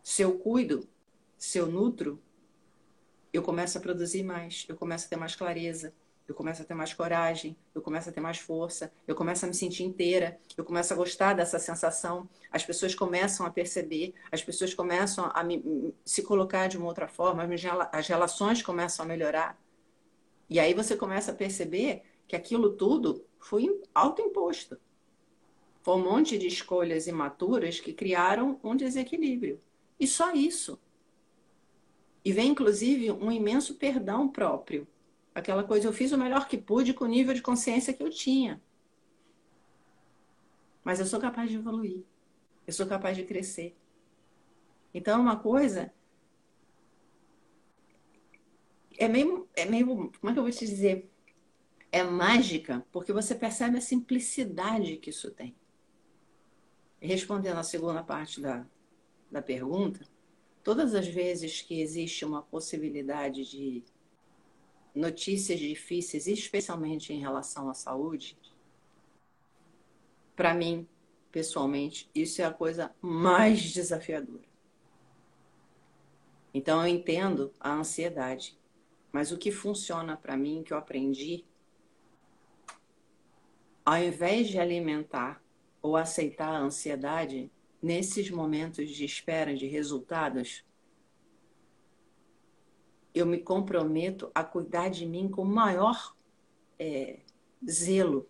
Se 0.03 0.21
eu 0.21 0.38
cuido, 0.38 0.88
se 1.36 1.58
eu 1.58 1.65
nutro, 1.65 2.21
eu 3.34 3.41
começo 3.41 3.75
a 3.75 3.82
produzir 3.82 4.21
mais, 4.21 4.67
eu 4.69 4.75
começo 4.75 5.08
a 5.08 5.10
ter 5.10 5.15
mais 5.15 5.36
clareza, 5.36 5.95
eu 6.29 6.35
começo 6.35 6.61
a 6.61 6.65
ter 6.65 6.75
mais 6.75 6.93
coragem, 6.93 7.57
eu 7.73 7.81
começo 7.81 8.07
a 8.07 8.11
ter 8.11 8.21
mais 8.21 8.37
força, 8.37 8.93
eu 9.07 9.15
começo 9.15 9.45
a 9.45 9.47
me 9.47 9.53
sentir 9.55 9.83
inteira, 9.83 10.39
eu 10.55 10.63
começo 10.63 10.93
a 10.93 10.95
gostar 10.95 11.33
dessa 11.33 11.57
sensação, 11.57 12.29
as 12.51 12.63
pessoas 12.63 12.93
começam 12.93 13.47
a 13.47 13.49
perceber, 13.49 14.13
as 14.31 14.43
pessoas 14.43 14.71
começam 14.75 15.31
a 15.33 15.43
me, 15.43 15.91
se 16.05 16.21
colocar 16.21 16.67
de 16.67 16.77
uma 16.77 16.85
outra 16.85 17.07
forma, 17.07 17.43
as 17.91 18.07
relações 18.07 18.61
começam 18.61 19.03
a 19.03 19.07
melhorar. 19.07 19.59
E 20.47 20.59
aí 20.59 20.73
você 20.75 20.95
começa 20.95 21.31
a 21.31 21.35
perceber 21.35 22.03
que 22.27 22.35
aquilo 22.35 22.73
tudo 22.73 23.25
foi 23.39 23.81
autoimposto. 23.93 24.79
Foi 25.81 25.95
um 25.95 26.03
monte 26.03 26.37
de 26.37 26.45
escolhas 26.45 27.07
imaturas 27.07 27.79
que 27.79 27.91
criaram 27.91 28.59
um 28.63 28.75
desequilíbrio. 28.75 29.59
E 29.99 30.05
só 30.05 30.31
isso. 30.31 30.79
E 32.23 32.31
vem, 32.31 32.49
inclusive, 32.49 33.11
um 33.11 33.31
imenso 33.31 33.75
perdão 33.75 34.27
próprio 34.27 34.87
Aquela 35.33 35.63
coisa, 35.63 35.87
eu 35.87 35.93
fiz 35.93 36.11
o 36.11 36.17
melhor 36.17 36.47
que 36.47 36.57
pude 36.57 36.93
com 36.93 37.05
o 37.05 37.07
nível 37.07 37.33
de 37.33 37.41
consciência 37.41 37.93
que 37.93 38.03
eu 38.03 38.09
tinha. 38.09 38.61
Mas 40.83 40.99
eu 40.99 41.05
sou 41.05 41.19
capaz 41.19 41.49
de 41.49 41.57
evoluir. 41.57 42.03
Eu 42.65 42.73
sou 42.73 42.87
capaz 42.87 43.15
de 43.15 43.23
crescer. 43.23 43.75
Então, 44.93 45.19
é 45.19 45.21
uma 45.21 45.37
coisa. 45.37 45.93
É 48.97 49.07
meio, 49.07 49.47
é 49.55 49.65
meio. 49.65 50.11
Como 50.19 50.29
é 50.29 50.33
que 50.33 50.39
eu 50.39 50.43
vou 50.43 50.51
te 50.51 50.65
dizer? 50.65 51.09
É 51.91 52.03
mágica, 52.03 52.85
porque 52.91 53.13
você 53.13 53.33
percebe 53.33 53.77
a 53.77 53.81
simplicidade 53.81 54.97
que 54.97 55.09
isso 55.09 55.31
tem. 55.31 55.55
Respondendo 57.01 57.57
à 57.57 57.63
segunda 57.63 58.03
parte 58.03 58.41
da, 58.41 58.65
da 59.31 59.41
pergunta, 59.41 60.05
todas 60.63 60.93
as 60.93 61.07
vezes 61.07 61.61
que 61.61 61.81
existe 61.81 62.25
uma 62.25 62.41
possibilidade 62.41 63.49
de 63.49 63.83
notícias 64.93 65.60
difíceis, 65.60 66.28
especialmente 66.28 67.13
em 67.13 67.19
relação 67.19 67.69
à 67.69 67.73
saúde, 67.73 68.38
para 70.36 70.54
mim, 70.54 70.88
pessoalmente, 71.32 72.10
isso 72.15 72.41
é 72.41 72.45
a 72.45 72.54
coisa 72.54 72.95
mais 73.02 73.62
desafiadora. 73.71 74.47
Então 76.54 76.82
eu 76.82 76.88
entendo 76.88 77.52
a 77.60 77.73
ansiedade, 77.73 78.58
mas 79.12 79.32
o 79.32 79.38
que 79.38 79.52
funciona 79.52 80.15
para 80.15 80.38
mim, 80.38 80.63
que 80.63 80.73
eu 80.73 80.78
aprendi, 80.78 81.45
ao 83.86 83.97
invés 83.97 84.47
de 84.47 84.60
alimentar 84.60 85.43
ou 85.82 85.95
aceitar 85.95 86.49
a 86.49 86.60
ansiedade, 86.60 87.52
nesses 87.82 88.30
momentos 88.30 88.89
de 88.89 89.06
espera 89.06 89.56
de 89.56 89.67
resultados, 89.67 90.63
eu 93.13 93.25
me 93.25 93.39
comprometo 93.39 94.31
a 94.33 94.43
cuidar 94.43 94.89
de 94.89 95.05
mim 95.05 95.29
com 95.29 95.43
maior 95.43 96.15
é, 96.77 97.19
zelo, 97.67 98.27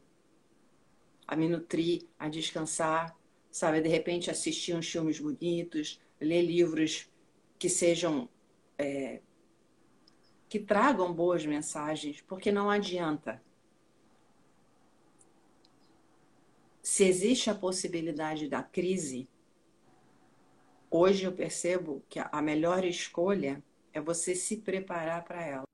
a 1.28 1.36
me 1.36 1.48
nutrir, 1.48 2.08
a 2.18 2.28
descansar, 2.28 3.16
sabe? 3.52 3.82
De 3.82 3.90
repente 3.90 4.32
assistir 4.32 4.76
uns 4.76 4.90
filmes 4.90 5.20
bonitos, 5.20 6.02
ler 6.20 6.42
livros 6.42 7.10
que 7.58 7.70
sejam 7.70 8.30
é, 8.78 9.22
que 10.48 10.60
tragam 10.60 11.14
boas 11.14 11.46
mensagens, 11.46 12.22
porque 12.22 12.52
não 12.52 12.70
adianta. 12.70 13.42
Se 16.82 17.04
existe 17.04 17.52
a 17.52 17.56
possibilidade 17.56 18.48
da 18.48 18.64
crise, 18.64 19.28
hoje 20.90 21.26
eu 21.26 21.32
percebo 21.32 22.02
que 22.10 22.20
a 22.20 22.42
melhor 22.42 22.84
escolha 22.84 23.64
é 23.94 24.02
você 24.02 24.36
se 24.36 24.58
preparar 24.58 25.24
para 25.24 25.44
ela. 25.44 25.66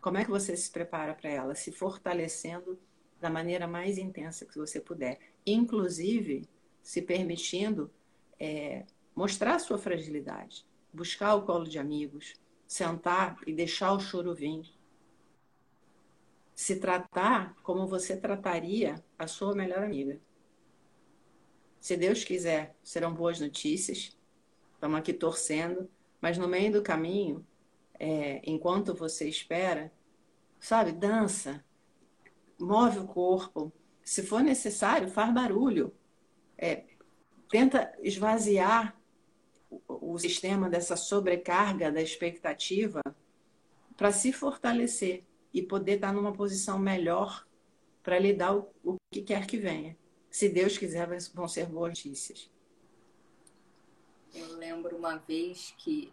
Como 0.00 0.18
é 0.18 0.24
que 0.24 0.30
você 0.30 0.56
se 0.56 0.70
prepara 0.70 1.14
para 1.14 1.30
ela? 1.30 1.54
Se 1.54 1.70
fortalecendo 1.70 2.78
da 3.20 3.30
maneira 3.30 3.68
mais 3.68 3.98
intensa 3.98 4.44
que 4.44 4.58
você 4.58 4.80
puder. 4.80 5.20
Inclusive, 5.46 6.48
se 6.82 7.00
permitindo 7.00 7.88
é, 8.38 8.84
mostrar 9.14 9.60
sua 9.60 9.78
fragilidade, 9.78 10.66
buscar 10.92 11.36
o 11.36 11.42
colo 11.42 11.64
de 11.64 11.78
amigos, 11.78 12.34
sentar 12.66 13.38
e 13.46 13.52
deixar 13.52 13.92
o 13.92 14.00
choro 14.00 14.34
vir. 14.34 14.64
Se 16.54 16.80
tratar 16.80 17.54
como 17.62 17.86
você 17.86 18.16
trataria 18.16 19.02
a 19.16 19.28
sua 19.28 19.54
melhor 19.54 19.84
amiga. 19.84 20.20
Se 21.80 21.96
Deus 21.96 22.24
quiser, 22.24 22.76
serão 22.82 23.14
boas 23.14 23.40
notícias. 23.40 24.16
Estamos 24.74 24.98
aqui 24.98 25.12
torcendo. 25.12 25.88
Mas 26.22 26.38
no 26.38 26.46
meio 26.46 26.72
do 26.72 26.82
caminho, 26.82 27.44
é, 27.98 28.40
enquanto 28.44 28.94
você 28.94 29.28
espera, 29.28 29.92
sabe, 30.60 30.92
dança, 30.92 31.64
move 32.60 33.00
o 33.00 33.06
corpo. 33.06 33.72
Se 34.04 34.22
for 34.22 34.40
necessário, 34.40 35.08
faz 35.08 35.34
barulho. 35.34 35.92
É, 36.56 36.84
tenta 37.50 37.92
esvaziar 38.00 38.96
o, 39.68 40.14
o 40.14 40.18
sistema 40.18 40.70
dessa 40.70 40.96
sobrecarga 40.96 41.90
da 41.90 42.00
expectativa 42.00 43.02
para 43.96 44.12
se 44.12 44.32
fortalecer 44.32 45.24
e 45.52 45.60
poder 45.60 45.96
estar 45.96 46.12
numa 46.12 46.32
posição 46.32 46.78
melhor 46.78 47.44
para 48.00 48.18
lidar 48.18 48.56
o, 48.56 48.70
o 48.84 48.96
que 49.10 49.22
quer 49.22 49.44
que 49.44 49.56
venha. 49.56 49.96
Se 50.30 50.48
Deus 50.48 50.78
quiser, 50.78 51.08
vão 51.34 51.48
ser 51.48 51.66
boas 51.66 51.90
notícias. 51.90 52.48
Eu 54.34 54.56
lembro 54.56 54.96
uma 54.96 55.16
vez 55.16 55.74
que 55.76 56.12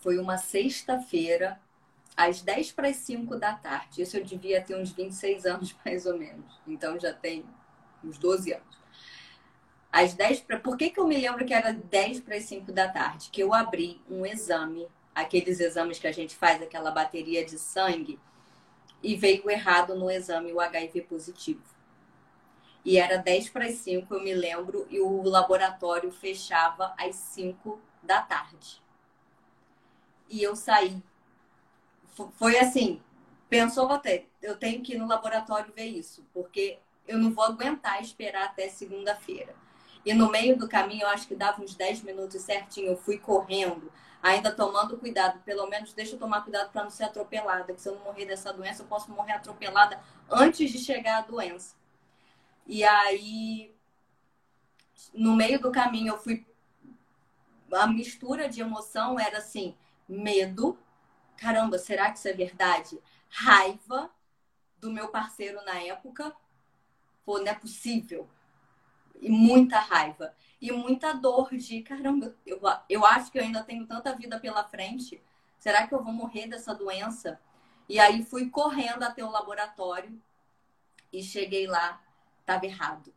foi 0.00 0.18
uma 0.18 0.38
sexta-feira, 0.38 1.60
às 2.16 2.40
10 2.40 2.72
para 2.72 2.88
as 2.88 2.96
5 2.96 3.36
da 3.36 3.54
tarde. 3.54 4.02
Isso 4.02 4.16
eu 4.16 4.24
devia 4.24 4.62
ter 4.62 4.74
uns 4.74 4.90
26 4.90 5.44
anos, 5.44 5.74
mais 5.84 6.06
ou 6.06 6.16
menos. 6.16 6.60
Então 6.66 6.98
já 6.98 7.12
tem 7.12 7.44
uns 8.02 8.16
12 8.18 8.54
anos. 8.54 8.76
Às 9.92 10.14
10 10.14 10.40
para. 10.40 10.58
Por 10.58 10.76
que, 10.76 10.90
que 10.90 10.98
eu 10.98 11.06
me 11.06 11.18
lembro 11.18 11.44
que 11.44 11.54
era 11.54 11.72
10 11.72 12.20
para 12.20 12.36
as 12.36 12.44
5 12.44 12.72
da 12.72 12.88
tarde? 12.88 13.30
Que 13.30 13.42
eu 13.42 13.52
abri 13.52 14.00
um 14.08 14.24
exame, 14.24 14.88
aqueles 15.14 15.60
exames 15.60 15.98
que 15.98 16.06
a 16.06 16.12
gente 16.12 16.34
faz, 16.34 16.62
aquela 16.62 16.90
bateria 16.90 17.44
de 17.44 17.58
sangue, 17.58 18.18
e 19.02 19.14
veio 19.14 19.48
errado 19.50 19.94
no 19.94 20.10
exame 20.10 20.52
o 20.52 20.60
HIV 20.60 21.02
positivo. 21.02 21.75
E 22.86 22.98
era 22.98 23.18
10 23.18 23.48
para 23.48 23.66
as 23.66 23.74
5, 23.78 24.14
eu 24.14 24.22
me 24.22 24.32
lembro, 24.32 24.86
e 24.88 25.00
o 25.00 25.20
laboratório 25.24 26.12
fechava 26.12 26.94
às 26.96 27.16
5 27.16 27.80
da 28.00 28.22
tarde. 28.22 28.80
E 30.28 30.40
eu 30.40 30.54
saí. 30.54 31.02
Foi 32.34 32.56
assim, 32.56 33.02
pensou 33.48 33.90
até, 33.90 34.26
eu 34.40 34.56
tenho 34.56 34.84
que 34.84 34.94
ir 34.94 34.98
no 34.98 35.08
laboratório 35.08 35.72
ver 35.74 35.86
isso, 35.86 36.24
porque 36.32 36.78
eu 37.08 37.18
não 37.18 37.32
vou 37.32 37.42
aguentar 37.42 38.00
esperar 38.00 38.44
até 38.44 38.68
segunda-feira. 38.68 39.52
E 40.04 40.14
no 40.14 40.30
meio 40.30 40.56
do 40.56 40.68
caminho, 40.68 41.02
eu 41.02 41.08
acho 41.08 41.26
que 41.26 41.34
dava 41.34 41.60
uns 41.60 41.74
10 41.74 42.02
minutos 42.02 42.40
certinho, 42.40 42.92
eu 42.92 42.96
fui 42.96 43.18
correndo, 43.18 43.90
ainda 44.22 44.52
tomando 44.52 44.96
cuidado. 44.96 45.40
Pelo 45.40 45.66
menos 45.66 45.92
deixa 45.92 46.14
eu 46.14 46.20
tomar 46.20 46.42
cuidado 46.42 46.70
para 46.70 46.84
não 46.84 46.90
ser 46.90 47.02
atropelada, 47.02 47.74
que 47.74 47.80
se 47.80 47.88
eu 47.88 47.96
não 47.96 48.04
morrer 48.04 48.26
dessa 48.26 48.52
doença, 48.52 48.82
eu 48.82 48.86
posso 48.86 49.10
morrer 49.10 49.32
atropelada 49.32 50.00
antes 50.30 50.70
de 50.70 50.78
chegar 50.78 51.18
a 51.18 51.22
doença. 51.22 51.74
E 52.66 52.82
aí, 52.82 53.74
no 55.14 55.36
meio 55.36 55.60
do 55.60 55.70
caminho, 55.70 56.14
eu 56.14 56.18
fui. 56.18 56.44
A 57.72 57.86
mistura 57.86 58.48
de 58.48 58.60
emoção 58.60 59.18
era 59.18 59.38
assim: 59.38 59.76
medo, 60.08 60.78
caramba, 61.36 61.78
será 61.78 62.10
que 62.10 62.18
isso 62.18 62.28
é 62.28 62.32
verdade? 62.32 62.98
Raiva 63.28 64.10
do 64.80 64.90
meu 64.90 65.08
parceiro 65.08 65.64
na 65.64 65.80
época, 65.80 66.34
pô, 67.24 67.38
não 67.38 67.48
é 67.48 67.54
possível. 67.54 68.28
E 69.20 69.28
muita 69.28 69.78
raiva. 69.78 70.34
E 70.60 70.72
muita 70.72 71.12
dor 71.12 71.50
de, 71.56 71.82
caramba, 71.82 72.34
eu, 72.44 72.60
eu 72.88 73.04
acho 73.04 73.30
que 73.30 73.38
eu 73.38 73.42
ainda 73.42 73.62
tenho 73.62 73.86
tanta 73.86 74.14
vida 74.14 74.38
pela 74.40 74.64
frente. 74.64 75.22
Será 75.58 75.86
que 75.86 75.94
eu 75.94 76.02
vou 76.02 76.12
morrer 76.12 76.46
dessa 76.46 76.74
doença? 76.74 77.40
E 77.88 77.98
aí 77.98 78.24
fui 78.24 78.50
correndo 78.50 79.02
até 79.02 79.24
o 79.24 79.30
laboratório 79.30 80.20
e 81.12 81.22
cheguei 81.22 81.66
lá 81.66 82.02
estava 82.46 82.64
errado. 82.64 83.12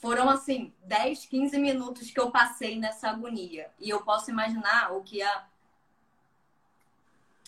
Foram 0.00 0.28
assim, 0.28 0.72
10, 0.84 1.26
15 1.26 1.58
minutos 1.58 2.10
que 2.10 2.20
eu 2.20 2.30
passei 2.30 2.78
nessa 2.78 3.08
agonia. 3.10 3.70
E 3.80 3.88
eu 3.88 4.02
posso 4.02 4.30
imaginar 4.30 4.92
o 4.92 5.02
que 5.02 5.22
a. 5.22 5.46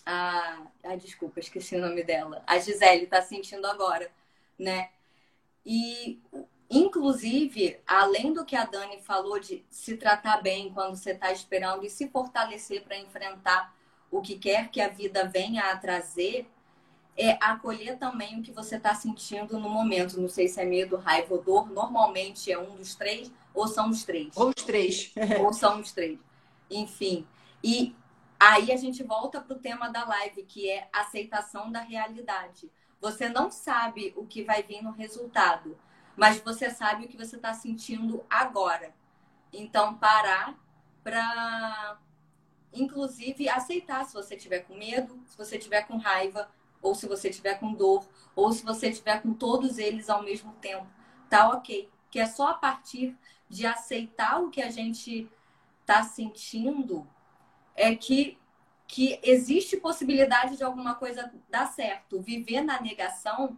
A. 0.05 0.61
Ai, 0.83 0.97
desculpa, 0.97 1.39
esqueci 1.39 1.75
o 1.75 1.81
nome 1.81 2.03
dela. 2.03 2.43
A 2.47 2.57
Gisele 2.57 3.03
está 3.03 3.21
sentindo 3.21 3.67
agora, 3.67 4.11
né? 4.57 4.89
E, 5.65 6.19
inclusive, 6.69 7.79
além 7.85 8.33
do 8.33 8.43
que 8.43 8.55
a 8.55 8.65
Dani 8.65 8.99
falou 9.01 9.39
de 9.39 9.63
se 9.69 9.95
tratar 9.95 10.41
bem 10.41 10.73
quando 10.73 10.95
você 10.95 11.11
está 11.11 11.31
esperando 11.31 11.85
e 11.85 11.89
se 11.89 12.09
fortalecer 12.09 12.83
para 12.83 12.97
enfrentar 12.97 13.73
o 14.09 14.21
que 14.21 14.37
quer 14.37 14.69
que 14.69 14.81
a 14.81 14.89
vida 14.89 15.25
venha 15.25 15.71
a 15.71 15.77
trazer, 15.77 16.49
é 17.17 17.37
acolher 17.41 17.97
também 17.97 18.39
o 18.39 18.43
que 18.43 18.51
você 18.51 18.77
está 18.77 18.95
sentindo 18.95 19.59
no 19.59 19.69
momento. 19.69 20.19
Não 20.19 20.29
sei 20.29 20.47
se 20.47 20.59
é 20.61 20.65
medo, 20.65 20.97
raiva 20.97 21.33
ou 21.33 21.41
dor. 21.41 21.69
Normalmente 21.69 22.51
é 22.51 22.57
um 22.57 22.75
dos 22.75 22.95
três 22.95 23.31
ou 23.53 23.67
são 23.67 23.89
os 23.89 24.03
três. 24.03 24.35
Ou 24.35 24.49
os 24.49 24.63
três. 24.63 25.13
ou 25.39 25.53
são 25.53 25.79
os 25.79 25.91
três. 25.91 26.19
Enfim. 26.69 27.27
E 27.63 27.95
aí 28.39 28.71
a 28.71 28.77
gente 28.77 29.03
volta 29.03 29.41
para 29.41 29.55
o 29.55 29.59
tema 29.59 29.89
da 29.89 30.05
live, 30.05 30.43
que 30.43 30.69
é 30.69 30.89
aceitação 30.91 31.71
da 31.71 31.81
realidade. 31.81 32.71
Você 32.99 33.27
não 33.27 33.49
sabe 33.51 34.13
o 34.15 34.25
que 34.25 34.43
vai 34.43 34.63
vir 34.63 34.81
no 34.81 34.91
resultado, 34.91 35.77
mas 36.15 36.39
você 36.39 36.69
sabe 36.69 37.05
o 37.05 37.07
que 37.07 37.17
você 37.17 37.35
está 37.35 37.53
sentindo 37.53 38.23
agora. 38.29 38.93
Então, 39.51 39.95
parar 39.95 40.55
para, 41.03 41.97
inclusive, 42.71 43.49
aceitar 43.49 44.05
se 44.05 44.13
você 44.13 44.37
tiver 44.37 44.59
com 44.59 44.75
medo, 44.75 45.19
se 45.25 45.37
você 45.37 45.57
tiver 45.57 45.81
com 45.81 45.97
raiva, 45.97 46.49
ou 46.81 46.95
se 46.95 47.07
você 47.07 47.29
tiver 47.29 47.55
com 47.55 47.73
dor, 47.73 48.07
ou 48.35 48.51
se 48.51 48.63
você 48.63 48.91
tiver 48.91 49.21
com 49.21 49.33
todos 49.33 49.77
eles 49.77 50.09
ao 50.09 50.23
mesmo 50.23 50.53
tempo, 50.53 50.87
tá 51.29 51.49
ok. 51.49 51.89
Que 52.09 52.19
é 52.19 52.25
só 52.25 52.49
a 52.49 52.53
partir 52.53 53.17
de 53.49 53.65
aceitar 53.65 54.41
o 54.41 54.49
que 54.49 54.61
a 54.61 54.69
gente 54.69 55.29
tá 55.85 56.03
sentindo 56.03 57.07
é 57.75 57.95
que 57.95 58.37
que 58.87 59.17
existe 59.23 59.77
possibilidade 59.77 60.57
de 60.57 60.65
alguma 60.65 60.95
coisa 60.95 61.31
dar 61.49 61.65
certo. 61.67 62.19
Viver 62.19 62.61
na 62.61 62.81
negação, 62.81 63.57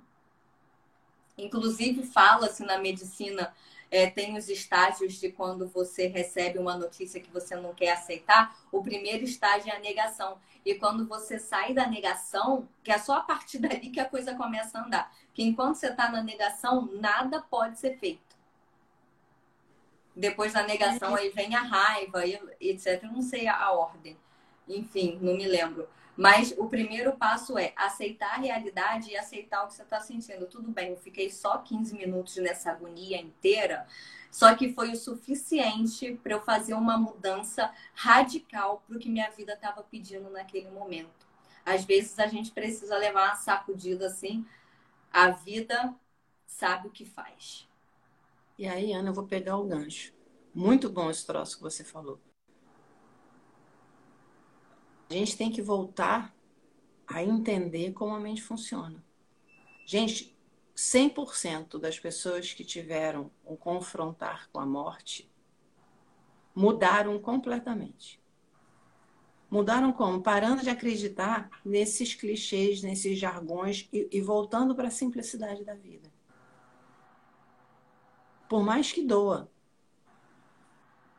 inclusive 1.35 2.03
fala-se 2.03 2.63
na 2.63 2.77
medicina 2.77 3.51
é, 3.93 4.09
tem 4.09 4.35
os 4.35 4.49
estágios 4.49 5.19
de 5.19 5.31
quando 5.31 5.67
você 5.67 6.07
recebe 6.07 6.57
uma 6.57 6.75
notícia 6.75 7.21
que 7.21 7.29
você 7.29 7.55
não 7.55 7.75
quer 7.75 7.91
aceitar. 7.91 8.57
O 8.71 8.81
primeiro 8.81 9.23
estágio 9.23 9.71
é 9.71 9.75
a 9.75 9.79
negação. 9.79 10.39
E 10.65 10.73
quando 10.73 11.05
você 11.05 11.37
sai 11.37 11.75
da 11.75 11.85
negação, 11.85 12.67
que 12.83 12.91
é 12.91 12.97
só 12.97 13.17
a 13.17 13.21
partir 13.21 13.59
dali 13.61 13.91
que 13.91 13.99
a 13.99 14.09
coisa 14.09 14.33
começa 14.33 14.79
a 14.79 14.83
andar. 14.83 15.15
Que 15.31 15.43
enquanto 15.43 15.75
você 15.75 15.89
está 15.89 16.09
na 16.09 16.23
negação, 16.23 16.89
nada 16.93 17.39
pode 17.39 17.77
ser 17.77 17.95
feito. 17.99 18.35
Depois 20.15 20.53
da 20.53 20.63
negação, 20.63 21.13
aí 21.13 21.29
vem 21.29 21.53
a 21.53 21.61
raiva, 21.61 22.25
etc. 22.59 23.03
Eu 23.03 23.11
não 23.11 23.21
sei 23.21 23.47
a 23.47 23.71
ordem. 23.73 24.17
Enfim, 24.67 25.19
não 25.21 25.37
me 25.37 25.45
lembro. 25.45 25.87
Mas 26.15 26.53
o 26.57 26.67
primeiro 26.67 27.13
passo 27.13 27.57
é 27.57 27.73
aceitar 27.75 28.35
a 28.35 28.41
realidade 28.41 29.09
e 29.09 29.17
aceitar 29.17 29.63
o 29.63 29.67
que 29.67 29.73
você 29.73 29.81
está 29.81 29.99
sentindo. 29.99 30.45
Tudo 30.45 30.69
bem, 30.71 30.91
eu 30.91 30.97
fiquei 30.97 31.29
só 31.29 31.57
15 31.57 31.95
minutos 31.95 32.37
nessa 32.37 32.71
agonia 32.71 33.19
inteira, 33.19 33.87
só 34.29 34.53
que 34.55 34.73
foi 34.73 34.91
o 34.91 34.95
suficiente 34.95 36.19
para 36.21 36.33
eu 36.33 36.41
fazer 36.41 36.75
uma 36.75 36.97
mudança 36.97 37.73
radical 37.93 38.83
para 38.85 38.97
o 38.97 38.99
que 38.99 39.09
minha 39.09 39.29
vida 39.31 39.53
estava 39.53 39.81
pedindo 39.83 40.29
naquele 40.29 40.69
momento. 40.69 41.27
Às 41.65 41.83
vezes 41.85 42.19
a 42.19 42.27
gente 42.27 42.51
precisa 42.51 42.97
levar 42.97 43.29
uma 43.29 43.35
sacudida 43.35 44.07
assim. 44.07 44.45
A 45.11 45.29
vida 45.29 45.93
sabe 46.45 46.87
o 46.87 46.91
que 46.91 47.05
faz. 47.05 47.67
E 48.57 48.67
aí, 48.67 48.93
Ana, 48.93 49.09
eu 49.09 49.13
vou 49.13 49.25
pegar 49.25 49.57
o 49.57 49.65
gancho. 49.65 50.13
Muito 50.53 50.89
bom 50.89 51.09
esse 51.09 51.25
troço 51.25 51.57
que 51.57 51.63
você 51.63 51.83
falou. 51.83 52.19
A 55.09 55.13
gente 55.13 55.37
tem 55.37 55.51
que 55.51 55.61
voltar 55.61 56.35
a 57.07 57.23
entender 57.23 57.93
como 57.93 58.15
a 58.15 58.19
mente 58.19 58.41
funciona. 58.41 59.03
Gente, 59.85 60.35
100% 60.75 61.79
das 61.79 61.99
pessoas 61.99 62.53
que 62.53 62.63
tiveram 62.63 63.29
um 63.45 63.55
confrontar 63.55 64.49
com 64.51 64.59
a 64.59 64.65
morte 64.65 65.29
mudaram 66.55 67.19
completamente. 67.19 68.21
Mudaram 69.49 69.93
como? 69.93 70.21
Parando 70.21 70.63
de 70.63 70.69
acreditar 70.69 71.49
nesses 71.63 72.15
clichês, 72.15 72.81
nesses 72.81 73.19
jargões 73.19 73.87
e, 73.93 74.09
e 74.11 74.21
voltando 74.21 74.73
para 74.73 74.87
a 74.87 74.91
simplicidade 74.91 75.63
da 75.63 75.75
vida. 75.75 76.11
Por 78.49 78.63
mais 78.63 78.91
que 78.91 79.03
doa. 79.03 79.51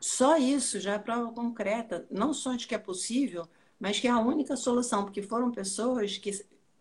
Só 0.01 0.37
isso 0.37 0.79
já 0.79 0.93
é 0.93 0.99
prova 0.99 1.31
concreta, 1.31 2.05
não 2.11 2.33
só 2.33 2.55
de 2.55 2.67
que 2.67 2.75
é 2.75 2.77
possível, 2.77 3.47
mas 3.79 3.99
que 3.99 4.07
é 4.07 4.11
a 4.11 4.19
única 4.19 4.55
solução, 4.55 5.03
porque 5.03 5.21
foram 5.21 5.51
pessoas 5.51 6.17
que 6.17 6.31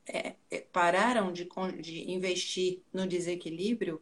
é, 0.06 0.36
é, 0.50 0.60
pararam 0.60 1.32
de, 1.32 1.48
de 1.80 2.10
investir 2.10 2.82
no 2.92 3.06
desequilíbrio 3.06 4.00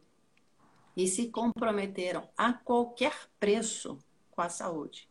e 0.95 1.07
se 1.07 1.29
comprometeram 1.29 2.29
a 2.37 2.53
qualquer 2.53 3.13
preço 3.39 3.97
com 4.31 4.41
a 4.41 4.49
saúde. 4.49 5.09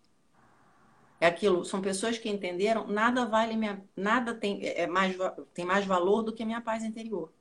É 1.21 1.27
aquilo, 1.27 1.65
são 1.65 1.81
pessoas 1.81 2.19
que 2.19 2.29
entenderam, 2.29 2.87
nada 2.89 3.25
vale 3.25 3.57
minha, 3.57 3.85
nada 3.97 4.35
tem, 4.35 4.61
é 4.67 4.87
mais, 4.87 5.17
tem 5.55 5.65
mais 5.65 5.87
valor 5.87 6.23
do 6.23 6.33
que 6.33 6.45
minha 6.45 6.61
paz 6.61 6.83
interior. 6.83 7.33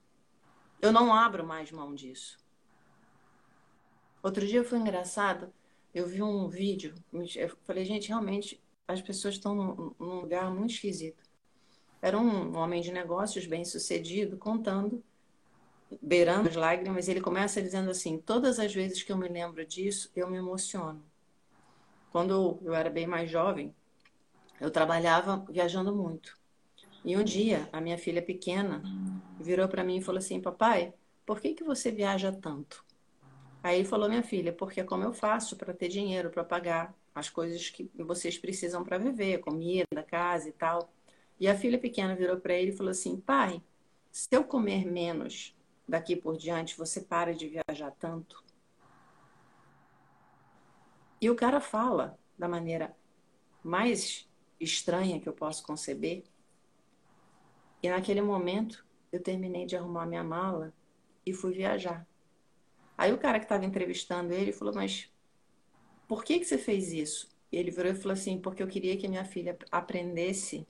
Eu 0.79 0.91
não 0.91 1.13
abro 1.13 1.45
mais 1.45 1.71
mão 1.71 1.93
disso. 1.93 2.37
Outro 4.21 4.45
dia 4.45 4.63
foi 4.63 4.77
engraçado, 4.77 5.51
eu 5.93 6.07
vi 6.07 6.21
um 6.21 6.47
vídeo, 6.47 6.93
eu 7.35 7.57
falei, 7.63 7.83
gente, 7.83 8.07
realmente 8.07 8.61
as 8.87 9.01
pessoas 9.01 9.35
estão 9.35 9.55
num, 9.55 9.95
num 9.99 10.21
lugar 10.21 10.49
muito 10.51 10.73
esquisito. 10.73 11.23
Era 12.01 12.17
um 12.17 12.57
homem 12.57 12.81
de 12.81 12.91
negócios 12.91 13.45
bem 13.45 13.63
sucedido 13.63 14.37
contando, 14.37 15.03
beirando 16.01 16.49
as 16.49 16.55
lágrimas, 16.55 17.07
ele 17.07 17.21
começa 17.21 17.61
dizendo 17.61 17.91
assim: 17.91 18.17
todas 18.17 18.59
as 18.59 18.73
vezes 18.73 19.03
que 19.03 19.11
eu 19.11 19.17
me 19.17 19.27
lembro 19.27 19.65
disso, 19.65 20.11
eu 20.15 20.29
me 20.29 20.37
emociono. 20.37 21.03
Quando 22.11 22.59
eu 22.63 22.73
era 22.73 22.89
bem 22.89 23.07
mais 23.07 23.29
jovem, 23.29 23.73
eu 24.59 24.69
trabalhava 24.69 25.45
viajando 25.49 25.95
muito. 25.95 26.37
E 27.03 27.17
um 27.17 27.23
dia, 27.23 27.67
a 27.71 27.81
minha 27.81 27.97
filha 27.97 28.21
pequena 28.21 28.83
virou 29.39 29.67
para 29.67 29.83
mim 29.83 29.97
e 29.97 30.01
falou 30.01 30.19
assim: 30.19 30.41
Papai, 30.41 30.93
por 31.25 31.39
que, 31.39 31.53
que 31.53 31.63
você 31.63 31.91
viaja 31.91 32.31
tanto? 32.31 32.83
Aí 33.63 33.79
ele 33.79 33.87
falou: 33.87 34.09
Minha 34.09 34.23
filha, 34.23 34.53
porque 34.53 34.81
é 34.81 34.83
como 34.83 35.03
eu 35.03 35.13
faço 35.13 35.55
para 35.55 35.73
ter 35.73 35.87
dinheiro 35.87 36.29
para 36.29 36.43
pagar 36.43 36.95
as 37.13 37.29
coisas 37.29 37.69
que 37.69 37.89
vocês 37.95 38.37
precisam 38.37 38.83
para 38.83 38.97
viver, 38.97 39.39
comida, 39.39 40.03
casa 40.07 40.49
e 40.49 40.51
tal. 40.51 40.91
E 41.39 41.47
a 41.47 41.57
filha 41.57 41.77
pequena 41.77 42.15
virou 42.15 42.37
para 42.37 42.53
ele 42.53 42.71
e 42.71 42.75
falou 42.75 42.91
assim: 42.91 43.19
Pai, 43.19 43.61
se 44.11 44.27
eu 44.31 44.43
comer 44.43 44.85
menos 44.85 45.55
daqui 45.87 46.15
por 46.15 46.37
diante, 46.37 46.77
você 46.77 47.01
para 47.01 47.33
de 47.33 47.47
viajar 47.47 47.91
tanto? 47.91 48.43
E 51.19 51.29
o 51.29 51.35
cara 51.35 51.59
fala 51.59 52.17
da 52.37 52.47
maneira 52.47 52.95
mais 53.63 54.27
estranha 54.59 55.19
que 55.19 55.29
eu 55.29 55.33
posso 55.33 55.63
conceber. 55.63 56.23
E 57.83 57.89
naquele 57.89 58.21
momento 58.21 58.85
eu 59.11 59.21
terminei 59.21 59.65
de 59.65 59.75
arrumar 59.75 60.05
minha 60.05 60.23
mala 60.23 60.73
e 61.25 61.33
fui 61.33 61.53
viajar. 61.53 62.07
Aí 62.97 63.11
o 63.11 63.17
cara 63.17 63.39
que 63.39 63.45
estava 63.45 63.65
entrevistando 63.65 64.33
ele 64.33 64.51
falou: 64.51 64.73
Mas 64.73 65.11
por 66.11 66.25
que, 66.25 66.39
que 66.39 66.43
você 66.43 66.57
fez 66.57 66.91
isso? 66.91 67.29
E 67.49 67.55
ele 67.55 67.71
virou 67.71 67.89
e 67.89 67.95
falou 67.95 68.11
assim: 68.11 68.37
Porque 68.37 68.61
eu 68.61 68.67
queria 68.67 68.97
que 68.97 69.07
minha 69.07 69.23
filha 69.23 69.57
aprendesse 69.71 70.67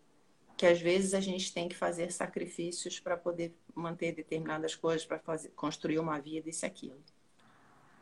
que 0.56 0.68
às 0.68 0.80
vezes 0.80 1.16
a 1.16 1.20
gente 1.20 1.52
tem 1.52 1.68
que 1.68 1.76
fazer 1.76 2.12
sacrifícios 2.12 3.00
para 3.00 3.18
poder 3.18 3.52
manter 3.74 4.14
determinadas 4.14 4.76
coisas, 4.76 5.04
para 5.04 5.20
construir 5.56 5.98
uma 5.98 6.20
vida, 6.20 6.48
isso 6.48 6.64
e 6.64 6.68
aquilo. 6.68 7.04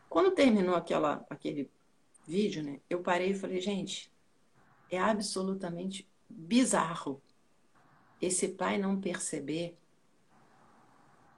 Quando 0.10 0.36
terminou 0.36 0.76
aquela, 0.76 1.26
aquele 1.30 1.72
vídeo, 2.28 2.62
né? 2.62 2.82
Eu 2.90 3.00
parei 3.00 3.30
e 3.30 3.36
falei, 3.36 3.62
gente, 3.62 4.12
é 4.92 5.00
absolutamente 5.00 6.06
bizarro 6.30 7.22
esse 8.22 8.50
pai 8.50 8.78
não 8.78 9.00
perceber 9.00 9.78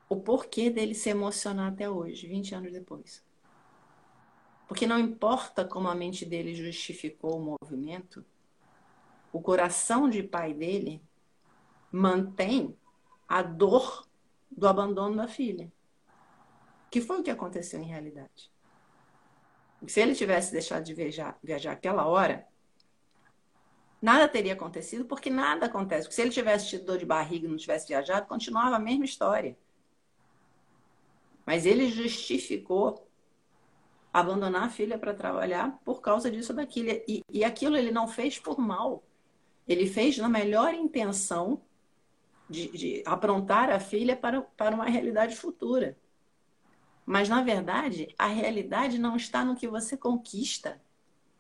o 0.10 0.16
porquê 0.16 0.72
dele 0.72 0.96
se 0.96 1.12
emocionar 1.12 1.72
até 1.72 1.88
hoje, 1.88 2.26
20 2.26 2.56
anos 2.56 2.72
depois. 2.72 3.24
Porque 4.72 4.88
não 4.88 4.98
importa 4.98 5.66
como 5.66 5.90
a 5.90 5.94
mente 5.94 6.24
dele 6.24 6.56
justificou 6.56 7.38
o 7.38 7.58
movimento, 7.62 8.24
o 9.34 9.42
coração 9.42 10.10
de 10.10 10.24
pai 10.24 10.54
dele 10.54 11.04
mantém 11.92 12.74
a 13.28 13.42
dor 13.42 14.08
do 14.50 14.66
abandono 14.66 15.18
da 15.18 15.28
filha. 15.28 15.70
Que 16.90 17.02
foi 17.02 17.20
o 17.20 17.22
que 17.22 17.30
aconteceu 17.30 17.82
em 17.82 17.86
realidade. 17.86 18.50
Se 19.88 20.00
ele 20.00 20.16
tivesse 20.16 20.54
deixado 20.54 20.86
de 20.86 20.94
viajar, 20.94 21.38
viajar 21.44 21.74
aquela 21.74 22.08
hora, 22.08 22.48
nada 24.02 24.26
teria 24.26 24.54
acontecido, 24.54 25.04
porque 25.04 25.30
nada 25.30 25.66
acontece. 25.66 26.04
Porque 26.04 26.16
se 26.16 26.22
ele 26.22 26.32
tivesse 26.32 26.70
tido 26.70 26.86
dor 26.86 26.98
de 26.98 27.06
barriga 27.06 27.46
e 27.46 27.50
não 27.50 27.58
tivesse 27.58 27.90
viajado, 27.90 28.26
continuava 28.26 28.78
a 28.78 28.80
mesma 28.80 29.04
história. 29.04 29.58
Mas 31.46 31.66
ele 31.66 31.92
justificou 31.92 33.11
abandonar 34.14 34.64
a 34.64 34.70
filha 34.70 34.98
para 34.98 35.14
trabalhar 35.14 35.80
por 35.86 36.02
causa 36.02 36.30
disso 36.30 36.54
daquilo. 36.54 36.90
E, 37.08 37.24
e 37.30 37.44
aquilo 37.44 37.78
ele 37.78 37.92
não 37.92 38.08
fez 38.08 38.40
por 38.40 38.60
mal. 38.60 39.04
Ele 39.68 39.88
fez 39.88 40.18
na 40.18 40.28
melhor 40.28 40.74
intenção 40.74 41.62
de, 42.50 42.68
de 42.70 43.04
aprontar 43.06 43.70
a 43.70 43.80
filha 43.80 44.16
para, 44.16 44.42
para 44.42 44.76
uma 44.76 44.86
realidade 44.86 45.36
futura. 45.36 45.98
Mas, 47.06 47.30
na 47.30 47.42
verdade, 47.42 48.14
a 48.18 48.28
realidade 48.28 49.00
não 49.00 49.16
está 49.16 49.44
no 49.44 49.56
que 49.56 49.68
você 49.68 49.98
conquista, 49.98 50.82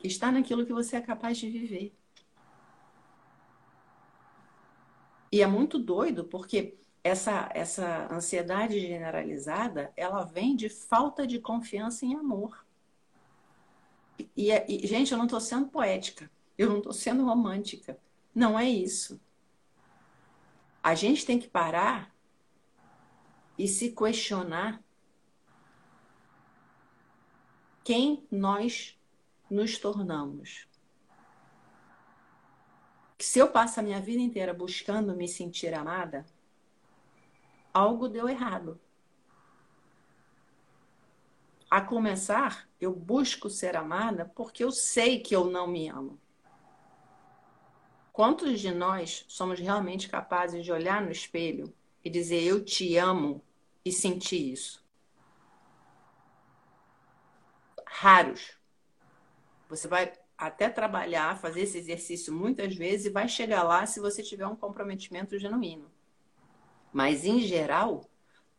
está 0.03 0.31
naquilo 0.31 0.65
que 0.65 0.73
você 0.73 0.95
é 0.95 1.01
capaz 1.01 1.37
de 1.37 1.49
viver. 1.49 1.93
E 5.31 5.41
é 5.41 5.47
muito 5.47 5.79
doido, 5.79 6.25
porque 6.25 6.77
essa, 7.03 7.49
essa 7.53 8.07
ansiedade 8.13 8.79
generalizada, 8.79 9.91
ela 9.95 10.23
vem 10.23 10.55
de 10.55 10.69
falta 10.69 11.25
de 11.25 11.39
confiança 11.39 12.05
em 12.05 12.15
amor. 12.15 12.65
E, 14.35 14.51
e 14.51 14.87
gente, 14.87 15.11
eu 15.11 15.17
não 15.17 15.25
estou 15.25 15.41
sendo 15.41 15.67
poética, 15.67 16.29
eu 16.57 16.69
não 16.69 16.77
estou 16.77 16.93
sendo 16.93 17.25
romântica. 17.25 17.97
Não 18.33 18.57
é 18.57 18.69
isso. 18.69 19.19
A 20.83 20.95
gente 20.95 21.25
tem 21.25 21.39
que 21.39 21.47
parar 21.47 22.13
e 23.57 23.67
se 23.67 23.91
questionar 23.91 24.81
quem 27.83 28.25
nós 28.31 28.97
nos 29.49 29.77
tornamos. 29.77 30.67
Se 33.19 33.37
eu 33.37 33.51
passo 33.51 33.79
a 33.79 33.83
minha 33.83 33.99
vida 33.99 34.21
inteira 34.21 34.53
buscando 34.53 35.15
me 35.15 35.27
sentir 35.27 35.73
amada, 35.73 36.25
algo 37.73 38.07
deu 38.07 38.27
errado. 38.27 38.79
A 41.69 41.81
começar, 41.81 42.67
eu 42.79 42.93
busco 42.93 43.49
ser 43.49 43.77
amada 43.77 44.31
porque 44.35 44.63
eu 44.63 44.71
sei 44.71 45.19
que 45.19 45.35
eu 45.35 45.45
não 45.45 45.67
me 45.67 45.87
amo. 45.87 46.19
Quantos 48.11 48.59
de 48.59 48.71
nós 48.71 49.25
somos 49.27 49.59
realmente 49.59 50.09
capazes 50.09 50.65
de 50.65 50.71
olhar 50.71 51.01
no 51.01 51.11
espelho 51.11 51.73
e 52.03 52.09
dizer 52.09 52.43
eu 52.43 52.63
te 52.63 52.97
amo 52.97 53.41
e 53.85 53.91
sentir 53.91 54.51
isso? 54.51 54.81
raros. 58.01 58.57
Você 59.69 59.87
vai 59.87 60.11
até 60.37 60.69
trabalhar, 60.69 61.37
fazer 61.39 61.61
esse 61.61 61.77
exercício 61.77 62.33
muitas 62.33 62.73
vezes 62.75 63.05
e 63.05 63.09
vai 63.11 63.27
chegar 63.27 63.63
lá 63.63 63.85
se 63.85 63.99
você 63.99 64.23
tiver 64.23 64.47
um 64.47 64.55
comprometimento 64.55 65.37
genuíno. 65.37 65.90
Mas, 66.91 67.25
em 67.25 67.39
geral, 67.39 68.09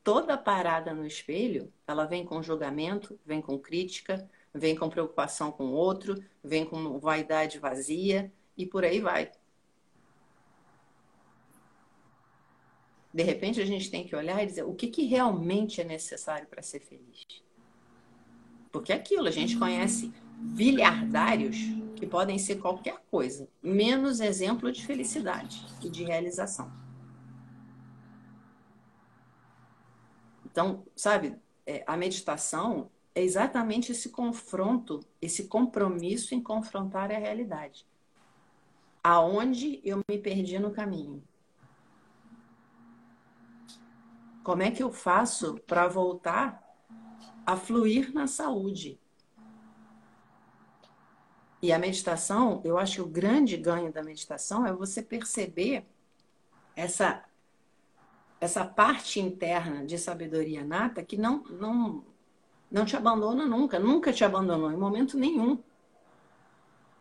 toda 0.03 0.37
parada 0.37 0.95
no 0.95 1.07
espelho, 1.07 1.73
ela 1.87 2.05
vem 2.05 2.25
com 2.25 2.43
julgamento, 2.43 3.19
vem 3.25 3.41
com 3.41 3.59
crítica, 3.59 4.29
vem 4.53 4.75
com 4.77 4.89
preocupação 4.89 5.53
com 5.53 5.67
o 5.67 5.73
outro, 5.73 6.23
vem 6.43 6.65
com 6.65 6.99
vaidade 6.99 7.59
vazia 7.59 8.33
e 8.57 8.67
por 8.67 8.85
aí 8.85 9.01
vai. 9.01 9.31
De 13.13 13.23
repente 13.23 13.61
a 13.61 13.67
gente 13.67 13.91
tem 13.91 14.05
que 14.05 14.17
olhar 14.17 14.43
e 14.43 14.47
dizer 14.47 14.65
o 14.65 14.75
que, 14.75 14.89
que 14.89 15.05
realmente 15.05 15.81
é 15.81 15.85
necessário 15.85 16.47
para 16.47 16.63
ser 16.63 16.81
feliz. 16.81 17.27
Porque 18.71 18.93
é 18.93 18.97
aquilo, 18.97 19.29
a 19.29 19.31
gente 19.31 19.59
conhece 19.59 20.11
bilhardários 20.39 21.59
que 21.95 22.07
podem 22.07 22.39
ser 22.39 22.57
qualquer 22.57 22.99
coisa, 23.11 23.49
menos 23.63 24.19
exemplo 24.19 24.73
de 24.73 24.85
felicidade 24.85 25.65
e 25.83 25.91
de 25.91 26.05
realização. 26.05 26.82
Então, 30.53 30.85
sabe, 30.95 31.41
é, 31.67 31.83
a 31.87 31.97
meditação 31.97 32.91
é 33.15 33.23
exatamente 33.23 33.91
esse 33.91 34.11
confronto, 34.11 35.01
esse 35.21 35.49
compromisso 35.49 36.35
em 36.35 36.43
confrontar 36.43 37.11
a 37.11 37.19
realidade. 37.19 37.87
Aonde 39.03 39.81
eu 39.83 40.03
me 40.07 40.19
perdi 40.19 40.59
no 40.59 40.71
caminho? 40.71 41.25
Como 44.45 44.63
é 44.63 44.71
que 44.71 44.83
eu 44.83 44.93
faço 44.93 45.55
para 45.67 45.89
voltar 45.89 46.63
a 47.47 47.57
fluir 47.57 48.13
na 48.13 48.27
saúde? 48.27 49.01
E 51.63 51.73
a 51.73 51.79
meditação, 51.79 52.61
eu 52.63 52.77
acho 52.77 52.97
que 52.97 53.01
o 53.01 53.07
grande 53.07 53.57
ganho 53.57 53.91
da 53.91 54.03
meditação 54.03 54.67
é 54.67 54.73
você 54.73 55.03
perceber 55.03 55.87
essa 56.77 57.25
essa 58.43 58.65
parte 58.65 59.21
interna 59.21 59.87
de 59.87 59.97
sabedoria 59.97 60.65
nata 60.65 61.01
que 61.01 61.17
não 61.17 61.45
não 61.45 62.05
não 62.69 62.85
te 62.85 62.97
abandona 62.97 63.47
nunca, 63.47 63.79
nunca 63.79 64.13
te 64.13 64.25
abandonou 64.25 64.73
em 64.73 64.77
momento 64.77 65.17
nenhum. 65.17 65.63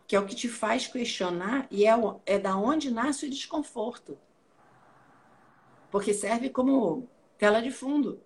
Que 0.06 0.14
é 0.14 0.20
o 0.20 0.24
que 0.24 0.36
te 0.36 0.48
faz 0.48 0.86
questionar 0.86 1.66
e 1.68 1.84
é, 1.84 1.94
é 2.26 2.38
da 2.38 2.56
onde 2.56 2.92
nasce 2.92 3.26
o 3.26 3.30
desconforto. 3.30 4.16
Porque 5.90 6.14
serve 6.14 6.48
como 6.48 7.08
tela 7.36 7.60
de 7.60 7.72
fundo. 7.72 8.20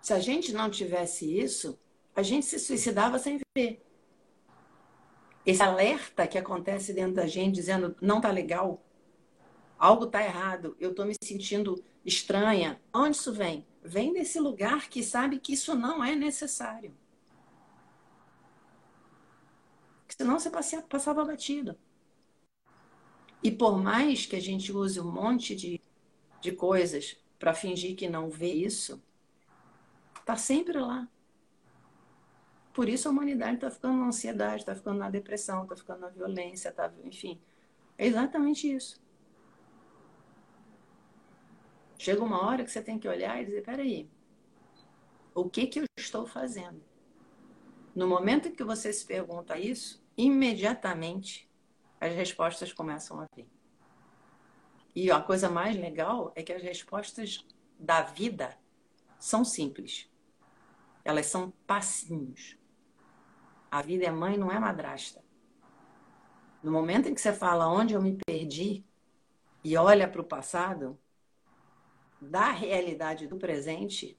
Se 0.00 0.12
a 0.12 0.20
gente 0.20 0.52
não 0.52 0.70
tivesse 0.70 1.40
isso, 1.40 1.76
a 2.14 2.22
gente 2.22 2.46
se 2.46 2.58
suicidava 2.60 3.18
sem 3.18 3.40
ver. 3.56 3.84
Esse 5.44 5.62
alerta 5.62 6.24
que 6.24 6.38
acontece 6.38 6.92
dentro 6.92 7.14
da 7.14 7.26
gente 7.26 7.56
dizendo 7.56 7.96
não 8.00 8.20
tá 8.20 8.30
legal, 8.30 8.80
algo 9.82 10.06
tá 10.06 10.22
errado, 10.22 10.76
eu 10.78 10.94
tô 10.94 11.04
me 11.04 11.14
sentindo 11.22 11.82
estranha. 12.04 12.80
Onde 12.92 13.16
isso 13.16 13.32
vem? 13.32 13.66
vem 13.82 14.12
desse 14.12 14.38
lugar 14.38 14.88
que 14.88 15.02
sabe 15.02 15.38
que 15.38 15.54
isso 15.54 15.74
não 15.74 16.02
é 16.04 16.14
necessário. 16.14 16.94
Senão 20.08 20.38
você 20.38 20.50
passava 20.82 21.24
batido. 21.24 21.76
E 23.42 23.50
por 23.50 23.76
mais 23.76 24.24
que 24.24 24.36
a 24.36 24.40
gente 24.40 24.70
use 24.72 25.00
um 25.00 25.10
monte 25.10 25.56
de, 25.56 25.80
de 26.40 26.52
coisas 26.52 27.16
para 27.38 27.52
fingir 27.52 27.96
que 27.96 28.08
não 28.08 28.30
vê 28.30 28.52
isso, 28.52 29.02
está 30.20 30.36
sempre 30.36 30.78
lá. 30.78 31.08
Por 32.72 32.88
isso 32.88 33.08
a 33.08 33.10
humanidade 33.10 33.56
está 33.56 33.70
ficando 33.70 33.98
na 33.98 34.06
ansiedade, 34.06 34.62
está 34.62 34.76
ficando 34.76 34.98
na 34.98 35.10
depressão, 35.10 35.64
está 35.64 35.74
ficando 35.74 36.02
na 36.02 36.08
violência, 36.08 36.70
tá, 36.70 36.92
enfim. 37.02 37.40
É 37.98 38.06
exatamente 38.06 38.72
isso. 38.72 39.02
Chega 42.02 42.24
uma 42.24 42.44
hora 42.44 42.64
que 42.64 42.70
você 42.72 42.82
tem 42.82 42.98
que 42.98 43.06
olhar 43.06 43.40
e 43.40 43.44
dizer: 43.44 43.62
peraí, 43.62 44.10
o 45.32 45.48
que, 45.48 45.68
que 45.68 45.78
eu 45.78 45.84
estou 45.96 46.26
fazendo? 46.26 46.82
No 47.94 48.08
momento 48.08 48.48
em 48.48 48.52
que 48.52 48.64
você 48.64 48.92
se 48.92 49.06
pergunta 49.06 49.56
isso, 49.56 50.04
imediatamente 50.16 51.48
as 52.00 52.12
respostas 52.12 52.72
começam 52.72 53.20
a 53.20 53.28
vir. 53.36 53.46
E 54.96 55.12
a 55.12 55.20
coisa 55.20 55.48
mais 55.48 55.76
legal 55.76 56.32
é 56.34 56.42
que 56.42 56.52
as 56.52 56.60
respostas 56.60 57.46
da 57.78 58.02
vida 58.02 58.58
são 59.16 59.44
simples. 59.44 60.10
Elas 61.04 61.26
são 61.26 61.52
passinhos. 61.68 62.58
A 63.70 63.80
vida 63.80 64.06
é 64.06 64.10
mãe, 64.10 64.36
não 64.36 64.50
é 64.50 64.58
madrasta. 64.58 65.24
No 66.64 66.72
momento 66.72 67.08
em 67.08 67.14
que 67.14 67.20
você 67.20 67.32
fala 67.32 67.68
onde 67.68 67.94
eu 67.94 68.02
me 68.02 68.18
perdi 68.26 68.84
e 69.62 69.76
olha 69.76 70.08
para 70.08 70.20
o 70.20 70.24
passado, 70.24 70.98
da 72.28 72.50
realidade 72.50 73.26
do 73.26 73.36
presente, 73.36 74.16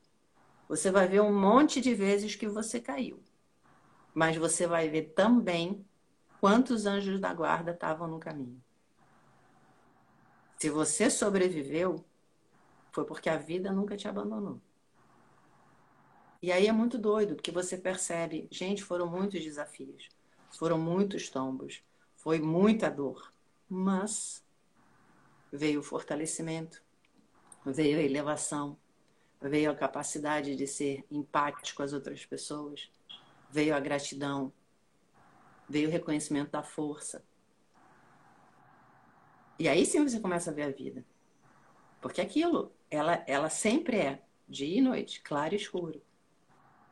você 0.68 0.92
vai 0.92 1.08
ver 1.08 1.22
um 1.22 1.38
monte 1.38 1.80
de 1.80 1.94
vezes 1.94 2.36
que 2.36 2.48
você 2.48 2.80
caiu. 2.80 3.22
Mas 4.14 4.36
você 4.36 4.68
vai 4.68 4.90
ver 4.90 5.14
também 5.14 5.86
quantos 6.40 6.86
anjos 6.86 7.20
da 7.20 7.34
guarda 7.34 7.72
estavam 7.72 8.08
no 8.08 8.20
caminho. 8.20 8.62
Se 10.58 10.70
você 10.70 11.10
sobreviveu, 11.10 12.04
foi 12.92 13.06
porque 13.06 13.30
a 13.30 13.38
vida 13.38 13.72
nunca 13.72 13.98
te 13.98 14.08
abandonou. 14.08 14.62
E 16.42 16.52
aí 16.52 16.68
é 16.68 16.72
muito 16.74 16.98
doido, 16.98 17.36
porque 17.36 17.52
você 17.52 17.78
percebe, 17.78 18.48
gente, 18.52 18.84
foram 18.84 19.08
muitos 19.08 19.42
desafios, 19.42 20.10
foram 20.52 20.78
muitos 20.78 21.30
tombos, 21.30 21.82
foi 22.18 22.40
muita 22.40 22.90
dor, 22.90 23.34
mas 23.70 24.46
veio 25.52 25.80
o 25.80 25.84
fortalecimento, 25.84 26.83
veio 27.66 28.00
a 28.00 28.04
elevação, 28.04 28.78
veio 29.42 29.72
a 29.72 29.76
capacidade 29.76 30.56
de 30.56 30.68
ser 30.68 31.06
empático 31.10 31.78
com 31.78 31.84
as 31.84 31.94
outras 31.94 32.26
pessoas, 32.26 32.90
veio 33.50 33.76
a 33.76 33.80
gratidão, 33.80 34.52
veio 35.70 35.88
o 35.88 35.92
reconhecimento 35.92 36.52
da 36.52 36.64
força. 36.64 37.24
E 39.58 39.68
aí 39.68 39.86
sim 39.86 40.04
você 40.04 40.20
começa 40.20 40.50
a 40.50 40.54
ver 40.54 40.64
a 40.64 40.72
vida. 40.72 41.06
Porque 42.02 42.20
aquilo, 42.20 42.74
ela, 42.90 43.24
ela 43.28 43.50
sempre 43.50 43.98
é 43.98 44.24
dia 44.48 44.78
e 44.78 44.82
noite, 44.82 45.22
claro 45.22 45.54
e 45.54 45.58
escuro. 45.58 46.02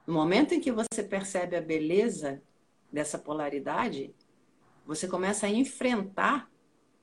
No 0.08 0.14
momento 0.14 0.54
em 0.54 0.62
que 0.62 0.72
você 0.72 1.04
percebe 1.04 1.56
a 1.56 1.62
beleza 1.62 2.42
dessa 2.92 3.18
polaridade, 3.18 4.14
você 4.86 5.08
começa 5.08 5.46
a 5.46 5.50
enfrentar 5.50 6.50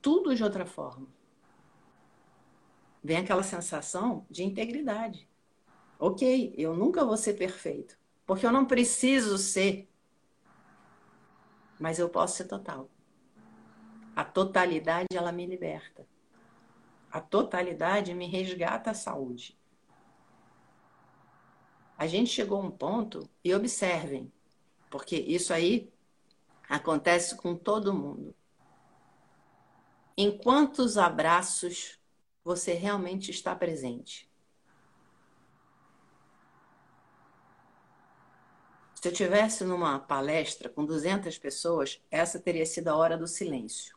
tudo 0.01 0.35
de 0.35 0.43
outra 0.43 0.65
forma 0.65 1.07
vem 3.03 3.17
aquela 3.17 3.43
sensação 3.43 4.25
de 4.29 4.43
integridade. 4.43 5.27
Ok, 5.97 6.53
eu 6.57 6.75
nunca 6.75 7.03
vou 7.03 7.17
ser 7.17 7.33
perfeito, 7.33 7.97
porque 8.25 8.45
eu 8.45 8.51
não 8.51 8.65
preciso 8.65 9.37
ser, 9.37 9.89
mas 11.79 11.99
eu 11.99 12.09
posso 12.09 12.37
ser 12.37 12.45
total. 12.45 12.89
A 14.15 14.23
totalidade, 14.23 15.07
ela 15.13 15.31
me 15.31 15.45
liberta. 15.45 16.07
A 17.11 17.19
totalidade 17.19 18.13
me 18.13 18.27
resgata 18.27 18.91
a 18.91 18.93
saúde. 18.93 19.57
A 21.97 22.07
gente 22.07 22.29
chegou 22.29 22.61
a 22.61 22.65
um 22.65 22.71
ponto, 22.71 23.29
e 23.43 23.53
observem, 23.53 24.31
porque 24.89 25.17
isso 25.17 25.53
aí 25.53 25.91
acontece 26.69 27.35
com 27.35 27.55
todo 27.55 27.93
mundo. 27.93 28.33
Em 30.15 30.37
quantos 30.37 30.97
abraços 30.97 31.98
você 32.49 32.73
realmente 32.73 33.29
está 33.29 33.55
presente. 33.55 34.27
Se 38.95 39.07
eu 39.07 39.13
tivesse 39.13 39.63
numa 39.63 39.99
palestra 39.99 40.67
com 40.67 40.83
200 40.83 41.37
pessoas, 41.37 42.01
essa 42.09 42.39
teria 42.39 42.65
sido 42.65 42.87
a 42.87 42.95
hora 42.95 43.15
do 43.15 43.27
silêncio. 43.27 43.95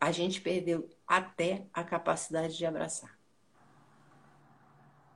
A 0.00 0.10
gente 0.10 0.40
perdeu 0.40 0.90
até 1.06 1.64
a 1.72 1.84
capacidade 1.84 2.58
de 2.58 2.66
abraçar. 2.66 3.16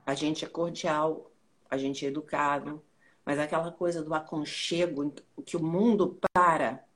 A 0.05 0.15
gente 0.15 0.45
é 0.45 0.47
cordial, 0.47 1.29
a 1.69 1.77
gente 1.77 2.05
é 2.05 2.07
educado, 2.07 2.81
mas 3.25 3.39
aquela 3.39 3.73
coisa 3.73 4.01
do 4.01 4.13
aconchego, 4.13 5.13
que 5.45 5.57
o 5.57 5.61
mundo 5.61 6.17
para. 6.31 6.87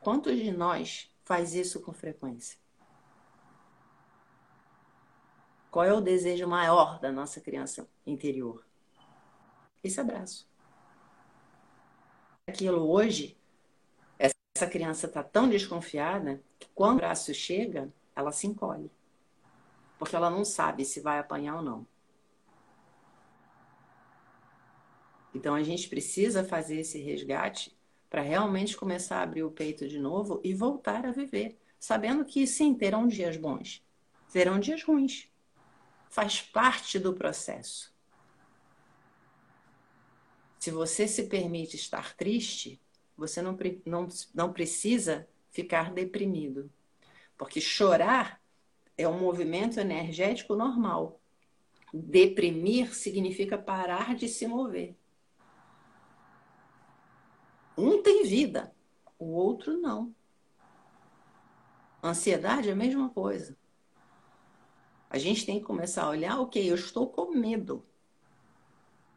Quantos 0.00 0.38
de 0.38 0.50
nós 0.50 1.13
faz 1.24 1.54
isso 1.54 1.80
com 1.80 1.92
frequência? 1.92 2.58
Qual 5.70 5.84
é 5.84 5.92
o 5.92 6.00
desejo 6.00 6.46
maior 6.46 7.00
da 7.00 7.10
nossa 7.10 7.40
criança 7.40 7.88
interior? 8.06 8.64
Esse 9.82 10.00
abraço. 10.00 10.48
Aquilo 12.46 12.88
hoje, 12.88 13.36
essa 14.18 14.70
criança 14.70 15.06
está 15.06 15.22
tão 15.22 15.48
desconfiada 15.48 16.40
que 16.60 16.68
quando 16.74 16.96
o 16.96 17.04
abraço 17.04 17.34
chega, 17.34 17.92
ela 18.14 18.30
se 18.30 18.46
encolhe. 18.46 18.90
Porque 19.98 20.14
ela 20.14 20.30
não 20.30 20.44
sabe 20.44 20.84
se 20.84 21.00
vai 21.00 21.18
apanhar 21.18 21.56
ou 21.56 21.62
não. 21.62 21.86
Então 25.34 25.54
a 25.54 25.62
gente 25.64 25.88
precisa 25.88 26.44
fazer 26.44 26.78
esse 26.78 27.00
resgate 27.02 27.76
para 28.14 28.22
realmente 28.22 28.76
começar 28.76 29.18
a 29.18 29.22
abrir 29.22 29.42
o 29.42 29.50
peito 29.50 29.88
de 29.88 29.98
novo 29.98 30.40
e 30.44 30.54
voltar 30.54 31.04
a 31.04 31.10
viver, 31.10 31.58
sabendo 31.80 32.24
que 32.24 32.46
sim, 32.46 32.72
terão 32.72 33.08
dias 33.08 33.36
bons, 33.36 33.84
terão 34.32 34.60
dias 34.60 34.84
ruins. 34.84 35.28
Faz 36.08 36.40
parte 36.40 36.96
do 36.96 37.12
processo. 37.12 37.92
Se 40.60 40.70
você 40.70 41.08
se 41.08 41.24
permite 41.24 41.74
estar 41.74 42.14
triste, 42.14 42.80
você 43.16 43.42
não, 43.42 43.58
não, 43.84 44.06
não 44.32 44.52
precisa 44.52 45.26
ficar 45.50 45.92
deprimido. 45.92 46.70
Porque 47.36 47.60
chorar 47.60 48.40
é 48.96 49.08
um 49.08 49.18
movimento 49.18 49.80
energético 49.80 50.54
normal. 50.54 51.20
Deprimir 51.92 52.94
significa 52.94 53.58
parar 53.58 54.14
de 54.14 54.28
se 54.28 54.46
mover. 54.46 54.94
Um 57.76 58.02
tem 58.02 58.24
vida, 58.24 58.74
o 59.18 59.26
outro 59.26 59.76
não. 59.80 60.14
Ansiedade 62.02 62.68
é 62.68 62.72
a 62.72 62.76
mesma 62.76 63.08
coisa. 63.08 63.56
A 65.08 65.18
gente 65.18 65.46
tem 65.46 65.58
que 65.58 65.64
começar 65.64 66.04
a 66.04 66.10
olhar, 66.10 66.40
ok, 66.40 66.70
eu 66.70 66.74
estou 66.74 67.08
com 67.08 67.30
medo. 67.32 67.84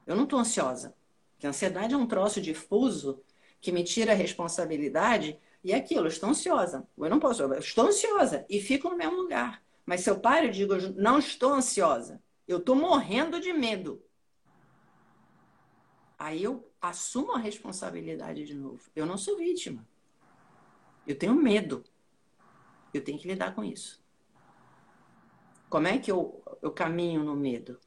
Eu 0.06 0.16
não 0.16 0.24
estou 0.24 0.40
ansiosa. 0.40 0.96
Porque 1.34 1.46
a 1.46 1.50
ansiedade 1.50 1.94
é 1.94 1.98
um 1.98 2.08
troço 2.08 2.42
difuso 2.42 3.22
que 3.60 3.72
me 3.72 3.84
tira 3.84 4.12
a 4.12 4.16
responsabilidade 4.16 5.40
e 5.64 5.72
é 5.72 5.76
aquilo, 5.76 6.06
eu 6.06 6.10
estou 6.10 6.30
ansiosa. 6.30 6.88
Eu 6.98 7.10
não 7.10 7.20
posso, 7.20 7.44
eu 7.44 7.54
estou 7.60 7.88
ansiosa 7.88 8.46
e 8.50 8.62
fico 8.62 8.90
no 8.90 8.98
mesmo 8.98 9.18
lugar. 9.18 9.62
Mas 9.86 10.02
se 10.02 10.10
eu 10.10 10.20
paro 10.20 10.46
e 10.46 10.52
digo, 10.52 10.74
eu 10.74 10.94
não 10.94 11.20
estou 11.20 11.54
ansiosa, 11.54 12.22
eu 12.48 12.58
estou 12.58 12.76
morrendo 12.76 13.40
de 13.40 13.54
medo. 13.54 14.04
Aí 16.18 16.44
eu 16.44 16.67
assumo 16.82 17.34
a 17.34 17.40
responsabilidade 17.40 18.46
de 18.46 18.54
novo. 18.54 18.90
Eu 18.96 19.06
não 19.06 19.18
sou 19.18 19.38
vítima. 19.38 19.88
Eu 21.06 21.18
tenho 21.18 21.34
medo. 21.34 21.84
Eu 22.94 23.04
tenho 23.04 23.18
que 23.18 23.28
lidar 23.28 23.56
com 23.56 23.64
isso. 23.64 24.04
Como 25.70 25.88
é 25.88 25.98
que 25.98 26.12
eu, 26.12 26.42
eu 26.62 26.72
caminho 26.72 27.24
no 27.24 27.36
medo? 27.36 27.80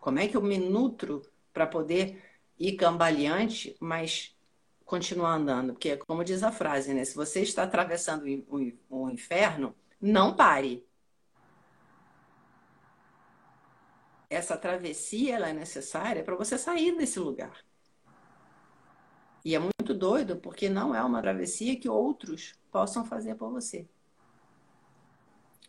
Como 0.00 0.18
é 0.18 0.28
que 0.28 0.36
eu 0.36 0.42
me 0.42 0.58
nutro 0.58 1.22
para 1.52 1.66
poder 1.66 2.22
ir 2.58 2.76
cambaleante, 2.76 3.76
mas 3.80 4.36
continuar 4.84 5.34
andando? 5.34 5.72
Porque, 5.72 5.96
como 5.96 6.24
diz 6.24 6.42
a 6.42 6.52
frase, 6.52 6.94
né? 6.94 7.04
Se 7.04 7.14
você 7.14 7.42
está 7.42 7.64
atravessando 7.64 8.24
o, 8.48 8.72
o, 8.90 9.10
inferno, 9.10 9.74
não 10.00 10.36
pare. 10.36 10.86
Essa 14.28 14.56
travessia 14.56 15.36
ela 15.36 15.48
é 15.48 15.52
necessária 15.52 16.22
para 16.22 16.36
você 16.36 16.58
sair 16.58 16.96
desse 16.96 17.18
lugar. 17.18 17.64
E 19.44 19.54
é 19.54 19.58
muito 19.58 19.92
doido 19.92 20.36
porque 20.36 20.68
não 20.68 20.94
é 20.94 21.02
uma 21.02 21.20
travessia 21.20 21.78
que 21.78 21.88
outros 21.88 22.54
possam 22.72 23.04
fazer 23.04 23.34
por 23.34 23.50
você. 23.50 23.86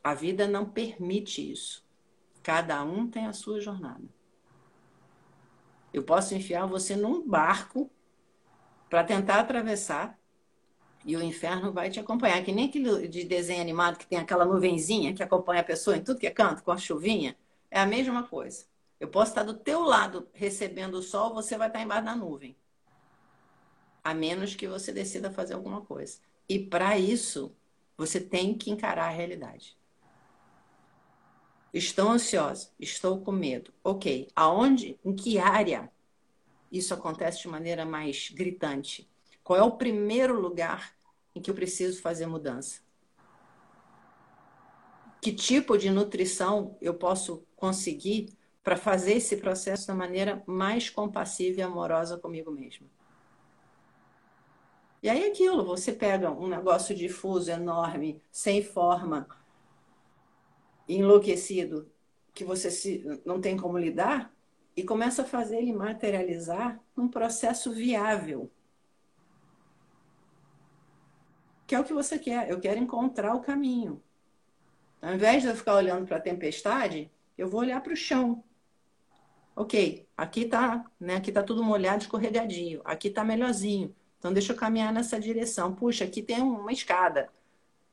A 0.02 0.14
vida 0.14 0.48
não 0.48 0.66
permite 0.70 1.52
isso. 1.52 1.84
Cada 2.42 2.84
um 2.84 3.10
tem 3.10 3.26
a 3.26 3.34
sua 3.34 3.60
jornada. 3.60 4.04
Eu 5.92 6.04
posso 6.04 6.36
enfiar 6.36 6.66
você 6.68 6.96
num 6.96 7.28
barco 7.28 7.90
para 8.90 9.04
tentar 9.04 9.40
atravessar 9.40 10.18
e 11.04 11.16
o 11.18 11.22
inferno 11.22 11.72
vai 11.72 11.90
te 11.90 12.00
acompanhar. 12.00 12.44
Que 12.44 12.52
nem 12.52 12.70
aquele 12.70 13.08
de 13.08 13.24
desenho 13.26 13.62
animado 13.62 13.98
que 13.98 14.08
tem 14.08 14.20
aquela 14.20 14.46
nuvenzinha 14.46 15.14
que 15.14 15.24
acompanha 15.24 15.62
a 15.62 15.66
pessoa 15.66 15.98
em 15.98 16.04
tudo 16.04 16.20
que 16.20 16.28
é 16.28 16.32
canto, 16.32 16.64
com 16.64 16.72
a 16.72 16.78
chuvinha. 16.78 17.36
É 17.70 17.80
a 17.80 17.86
mesma 17.86 18.24
coisa. 18.24 18.66
Eu 19.00 19.10
posso 19.10 19.32
estar 19.32 19.44
do 19.44 19.54
teu 19.54 19.82
lado 19.82 20.28
recebendo 20.34 20.96
o 20.96 21.02
sol, 21.02 21.34
você 21.34 21.58
vai 21.58 21.68
estar 21.68 21.82
embaixo 21.82 22.06
da 22.06 22.16
nuvem. 22.16 22.56
A 24.06 24.14
menos 24.14 24.53
que 24.53 24.68
você 24.68 24.93
decida 24.93 25.32
fazer 25.32 25.56
alguma 25.56 25.82
coisa. 25.82 26.20
E 26.47 26.60
para 26.60 26.95
isso, 26.97 27.51
você 27.97 28.22
tem 28.22 28.53
que 28.53 28.70
encarar 28.70 29.08
a 29.08 29.10
realidade. 29.10 29.76
Estou 31.74 32.10
ansiosa, 32.10 32.70
estou 32.80 33.20
com 33.22 33.32
medo. 33.32 33.74
Ok, 33.84 34.30
aonde, 34.36 34.99
em 35.03 35.16
que 35.16 35.39
área 35.39 35.91
isso 36.72 36.93
acontece 36.93 37.41
de 37.41 37.47
maneira 37.47 37.84
mais 37.84 38.30
gritante? 38.30 39.10
Qual 39.43 39.58
é 39.58 39.64
o 39.64 39.76
primeiro 39.76 40.39
lugar 40.39 40.95
em 41.34 41.41
que 41.41 41.49
eu 41.49 41.56
preciso 41.56 41.99
fazer 41.99 42.28
mudança? 42.28 42.82
Que 45.20 45.34
tipo 45.34 45.80
de 45.80 45.89
nutrição 45.89 46.78
eu 46.80 46.93
posso 46.93 47.43
conseguir 47.56 48.38
para 48.64 48.78
fazer 48.78 49.14
esse 49.14 49.38
processo 49.38 49.88
da 49.88 49.95
maneira 49.95 50.43
mais 50.45 50.91
compassiva 50.91 51.60
e 51.60 51.64
amorosa 51.64 52.20
comigo 52.20 52.51
mesma? 52.51 52.88
E 55.06 55.10
aí 55.10 55.24
aquilo, 55.24 55.64
você 55.64 55.93
pega 55.93 56.32
um 56.32 56.47
negócio 56.47 56.95
difuso, 56.95 57.51
enorme, 57.51 58.20
sem 58.32 58.64
forma, 58.64 59.28
enlouquecido 60.89 61.88
que 62.34 62.43
você 62.43 62.72
se, 62.72 63.22
não 63.24 63.39
tem 63.39 63.56
como 63.56 63.78
lidar 63.78 64.36
e 64.76 64.84
começa 64.84 65.22
a 65.22 65.26
fazer 65.26 65.58
ele 65.58 65.72
materializar 65.72 66.82
num 66.97 67.08
processo 67.08 67.72
viável. 67.72 68.49
Que 71.68 71.76
é 71.76 71.80
o 71.80 71.84
que 71.84 71.93
você 71.93 72.18
quer. 72.18 72.49
Eu 72.49 72.60
quero 72.60 72.80
encontrar 72.80 73.36
o 73.36 73.41
caminho. 73.41 74.01
Ao 74.99 75.14
invés 75.14 75.43
de 75.43 75.49
eu 75.49 75.56
ficar 75.56 75.76
olhando 75.76 76.08
para 76.08 76.18
a 76.18 76.22
tempestade, 76.22 77.12
eu 77.38 77.47
vou 77.47 77.60
olhar 77.60 77.80
para 77.80 77.93
o 77.93 77.95
chão. 77.95 78.43
Ok, 79.56 80.08
aqui 80.18 80.45
está, 80.45 80.84
né? 80.99 81.18
Aqui 81.18 81.32
tá 81.32 81.43
tudo 81.43 81.64
molhado, 81.64 82.01
escorregadio. 82.01 82.82
Aqui 82.84 83.10
está 83.10 83.24
melhorzinho. 83.24 83.95
Então 84.26 84.34
deixa 84.34 84.54
eu 84.54 84.58
caminhar 84.58 84.92
nessa 84.92 85.20
direção. 85.20 85.76
Puxa, 85.76 86.04
aqui 86.04 86.24
tem 86.24 86.42
uma 86.42 86.72
escada. 86.72 87.30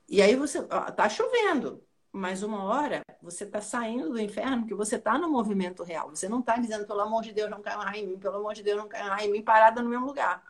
E 0.09 0.23
aí 0.23 0.35
você, 0.35 0.67
ó, 0.71 0.91
tá 0.91 1.07
chovendo 1.07 1.83
mas 2.13 2.43
uma 2.43 2.63
hora 2.65 3.03
você 3.23 3.45
está 3.45 3.63
saindo 3.63 4.11
do 4.11 4.21
inferno 4.21 4.67
que 4.67 4.75
você 4.75 4.97
está 4.97 5.17
no 5.17 5.31
movimento 5.31 5.83
real. 5.83 6.11
Você 6.11 6.29
não 6.29 6.41
está 6.41 6.57
dizendo, 6.59 6.87
pelo 6.87 7.01
amor 7.01 7.23
de 7.23 7.33
Deus, 7.33 7.51
não 7.51 7.63
cai 7.63 7.75
mais 7.77 7.97
em 7.97 8.07
mim, 8.07 8.19
pelo 8.19 8.37
amor 8.37 8.53
de 8.53 8.63
Deus, 8.63 8.77
não 8.77 8.87
cai 8.87 9.09
mais 9.09 9.27
em 9.27 9.33
mim, 9.33 9.43
parada 9.43 9.83
no 9.83 9.89
mesmo 9.89 10.05
lugar. 10.05 10.45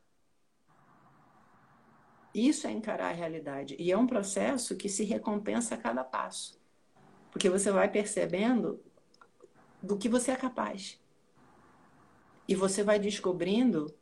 Isso 2.35 2.66
é 2.66 2.70
encarar 2.72 3.11
a 3.11 3.12
realidade. 3.12 3.76
E 3.78 3.93
é 3.93 3.97
um 3.97 4.09
processo 4.09 4.76
que 4.76 4.89
se 4.89 5.05
recompensa 5.05 5.76
a 5.76 5.78
cada 5.78 6.03
passo. 6.03 6.61
Porque 7.30 7.49
você 7.49 7.70
vai 7.70 7.89
percebendo 7.89 8.83
do 9.80 9.97
que 9.97 10.09
você 10.09 10.33
é 10.33 10.37
capaz. 10.37 11.01
E 12.49 12.57
você 12.57 12.83
vai 12.83 12.99
descobrindo. 12.99 13.95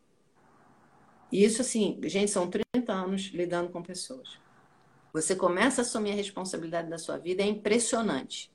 E 1.33 1.45
isso, 1.45 1.63
assim, 1.63 1.99
gente, 2.05 2.31
são 2.31 2.51
30 2.51 2.93
anos 2.93 3.31
lidando 3.33 3.71
com 3.71 3.83
pessoas 3.83 4.39
você 5.13 5.35
começa 5.35 5.81
a 5.81 5.83
assumir 5.83 6.13
a 6.13 6.15
responsabilidade 6.15 6.89
da 6.89 6.99
sua 6.99 7.19
vida, 7.19 7.43
é 7.43 7.47
impressionante. 7.47 8.51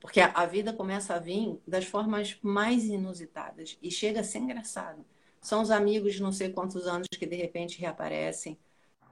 Porque 0.00 0.20
a, 0.20 0.46
vida 0.46 0.72
começa 0.72 1.14
a 1.14 1.18
vir 1.18 1.60
das 1.66 1.84
formas 1.84 2.38
mais 2.42 2.84
inusitadas 2.84 3.78
e 3.82 3.90
chega 3.90 4.20
a 4.20 4.24
ser 4.24 4.38
engraçado. 4.38 5.04
São 5.40 5.62
os 5.62 5.70
amigos 5.70 6.14
de 6.14 6.22
não 6.22 6.32
sei 6.32 6.50
quantos 6.50 6.86
anos 6.86 7.08
que 7.08 7.26
de 7.26 7.36
repente 7.36 7.80
reaparecem. 7.80 8.58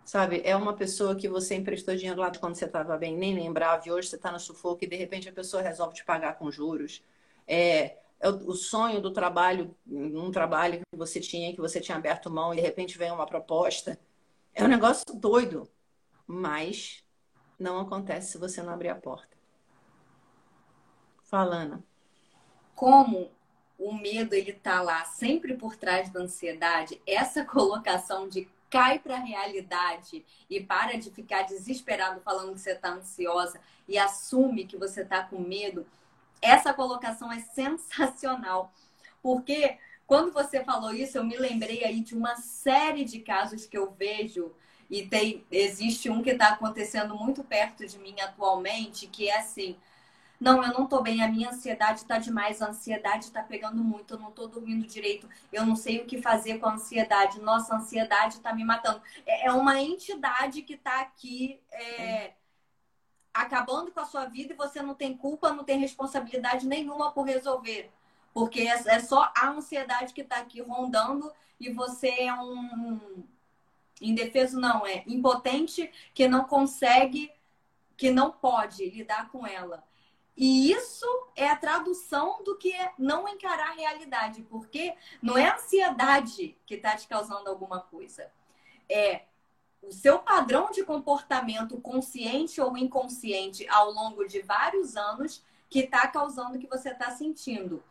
Sabe, 0.05 0.43
é 0.45 0.55
uma 0.55 0.75
pessoa 0.75 1.17
que 1.17 1.29
você 1.29 1.55
emprestou 1.55 1.97
dinheiro 1.97 2.21
lá 2.21 2.31
quando 2.31 2.55
você 2.55 2.67
estava 2.67 2.97
bem, 2.99 3.17
nem 3.17 3.35
lembrava, 3.35 3.83
e 3.87 3.91
hoje 3.91 4.09
você 4.09 4.17
está 4.17 4.31
no 4.31 4.39
sufoco 4.39 4.85
e 4.85 4.87
de 4.87 4.97
repente 4.97 5.29
a 5.29 5.33
pessoa 5.33 5.63
resolve 5.63 5.95
te 5.95 6.05
pagar 6.05 6.39
com 6.39 6.51
juros. 6.51 7.03
É 7.49 7.97
o, 8.29 8.51
o 8.51 8.55
sonho 8.55 9.01
do 9.01 9.13
trabalho, 9.13 9.75
um 9.87 10.31
trabalho 10.31 10.81
que 10.81 10.99
você 10.99 11.21
tinha, 11.21 11.53
que 11.53 11.61
você 11.61 11.81
tinha 11.81 11.97
aberto 11.97 12.31
mão 12.31 12.53
e 12.53 12.57
de 12.57 12.63
repente 12.63 12.99
vem 12.99 13.11
uma 13.11 13.27
proposta. 13.27 13.99
É 14.55 14.65
um 14.65 14.69
negócio 14.69 15.05
doido 15.15 15.69
mas 16.27 17.03
não 17.59 17.81
acontece 17.81 18.33
se 18.33 18.39
você 18.39 18.63
não 18.63 18.73
abrir 18.73 18.89
a 18.89 18.95
porta. 18.95 19.37
Falando. 21.23 21.83
Como 22.75 23.31
o 23.79 23.93
medo 23.93 24.35
ele 24.35 24.53
tá 24.53 24.81
lá 24.81 25.05
sempre 25.05 25.57
por 25.57 25.77
trás 25.77 26.11
da 26.11 26.21
ansiedade, 26.21 27.01
essa 27.07 27.45
colocação 27.47 28.29
de 28.29 28.49
cai 28.71 28.99
para 28.99 29.17
a 29.17 29.21
realidade 29.21 30.25
e 30.51 30.61
para 30.61 30.99
de 30.99 31.11
ficar 31.11 31.43
desesperado 31.43 32.21
falando 32.21 32.55
que 32.55 32.61
você 32.61 32.73
está 32.73 32.91
ansiosa 32.91 33.61
e 33.87 33.97
assume 33.97 34.67
que 34.67 34.77
você 34.77 35.03
está 35.03 35.23
com 35.23 35.39
medo, 35.39 35.87
essa 36.45 36.73
colocação 36.75 37.33
é 37.33 37.41
sensacional. 37.41 38.73
Porque 39.23 39.79
quando 40.07 40.33
você 40.33 40.63
falou 40.63 40.93
isso, 40.93 41.17
eu 41.17 41.25
me 41.25 41.37
lembrei 41.37 41.85
aí 41.85 42.01
de 42.01 42.15
uma 42.15 42.37
série 42.37 43.05
de 43.05 43.21
casos 43.21 43.67
que 43.67 43.77
eu 43.77 43.91
vejo 43.91 44.55
e 44.91 45.07
tem, 45.07 45.45
existe 45.51 46.11
um 46.11 46.23
que 46.23 46.31
está 46.31 46.49
acontecendo 46.49 47.17
muito 47.17 47.43
perto 47.43 47.87
de 47.87 47.99
mim 47.99 48.15
atualmente, 48.21 49.07
que 49.07 49.29
é 49.29 49.39
assim. 49.39 49.77
Não, 50.39 50.63
eu 50.63 50.75
não 50.75 50.87
tô 50.87 51.01
bem, 51.01 51.23
a 51.23 51.29
minha 51.29 51.49
ansiedade 51.49 52.05
tá 52.05 52.19
demais, 52.19 52.61
a 52.61 52.69
ansiedade 52.69 53.31
tá 53.31 53.43
pegando 53.43 53.83
muito, 53.83 54.15
eu 54.15 54.19
não 54.19 54.31
tô 54.31 54.47
dormindo 54.47 54.87
direito, 54.87 55.29
eu 55.51 55.65
não 55.65 55.75
sei 55.75 56.01
o 56.01 56.07
que 56.07 56.21
fazer 56.21 56.59
com 56.59 56.67
a 56.67 56.75
ansiedade, 56.75 57.41
nossa, 57.41 57.73
a 57.73 57.79
ansiedade 57.79 58.41
tá 58.41 58.53
me 58.53 58.65
matando. 58.65 59.01
É, 59.25 59.47
é 59.47 59.53
uma 59.53 59.81
entidade 59.81 60.61
que 60.63 60.77
tá 60.77 61.01
aqui 61.01 61.59
é, 61.73 62.33
acabando 63.35 63.91
com 63.91 64.01
a 64.01 64.07
sua 64.07 64.25
vida 64.27 64.55
e 64.55 64.57
você 64.57 64.81
não 64.81 64.95
tem 64.95 65.17
culpa, 65.17 65.53
não 65.53 65.65
tem 65.65 65.79
responsabilidade 65.79 66.67
nenhuma 66.67 67.11
por 67.13 67.27
resolver. 67.27 67.91
Porque 68.33 68.61
é, 68.61 68.83
é 68.87 69.01
só 69.01 69.33
a 69.37 69.49
ansiedade 69.49 70.15
que 70.15 70.25
tá 70.25 70.39
aqui 70.39 70.63
rondando 70.63 71.33
e 71.61 71.71
você 71.71 72.09
é 72.09 72.35
um, 72.35 73.25
Indefeso 74.01 74.59
não, 74.59 74.87
é 74.87 75.05
impotente 75.07 75.91
que 76.13 76.29
não 76.29 76.45
consegue, 76.45 77.31
que 77.97 78.11
não 78.11 78.31
pode 78.31 78.89
lidar 78.91 79.31
com 79.31 79.47
ela. 79.47 79.85
E 80.37 80.73
isso 80.73 81.07
é 81.37 81.49
a 81.49 81.57
tradução 81.57 82.43
do 82.43 82.57
que 82.57 82.73
é 82.73 82.93
não 82.99 83.29
encarar 83.29 83.71
a 83.71 83.75
realidade, 83.75 84.43
porque 84.43 84.95
não 85.23 85.39
é 85.39 85.49
a 85.49 85.55
ansiedade 85.55 86.59
que 86.67 86.75
está 86.75 86.97
te 86.97 87.07
causando 87.07 87.49
alguma 87.49 87.81
coisa. 87.81 88.31
É 88.89 89.23
o 89.87 89.93
seu 89.93 90.19
padrão 90.19 90.71
de 90.71 90.85
comportamento 90.85 91.81
consciente 91.81 92.61
ou 92.61 92.77
inconsciente 92.77 93.67
ao 93.69 93.91
longo 93.91 94.27
de 94.27 94.41
vários 94.43 94.97
anos 94.97 95.43
que 95.69 95.81
está 95.81 96.07
causando 96.07 96.57
o 96.57 96.59
que 96.59 96.67
você 96.67 96.91
está 96.91 97.11
sentindo. 97.11 97.83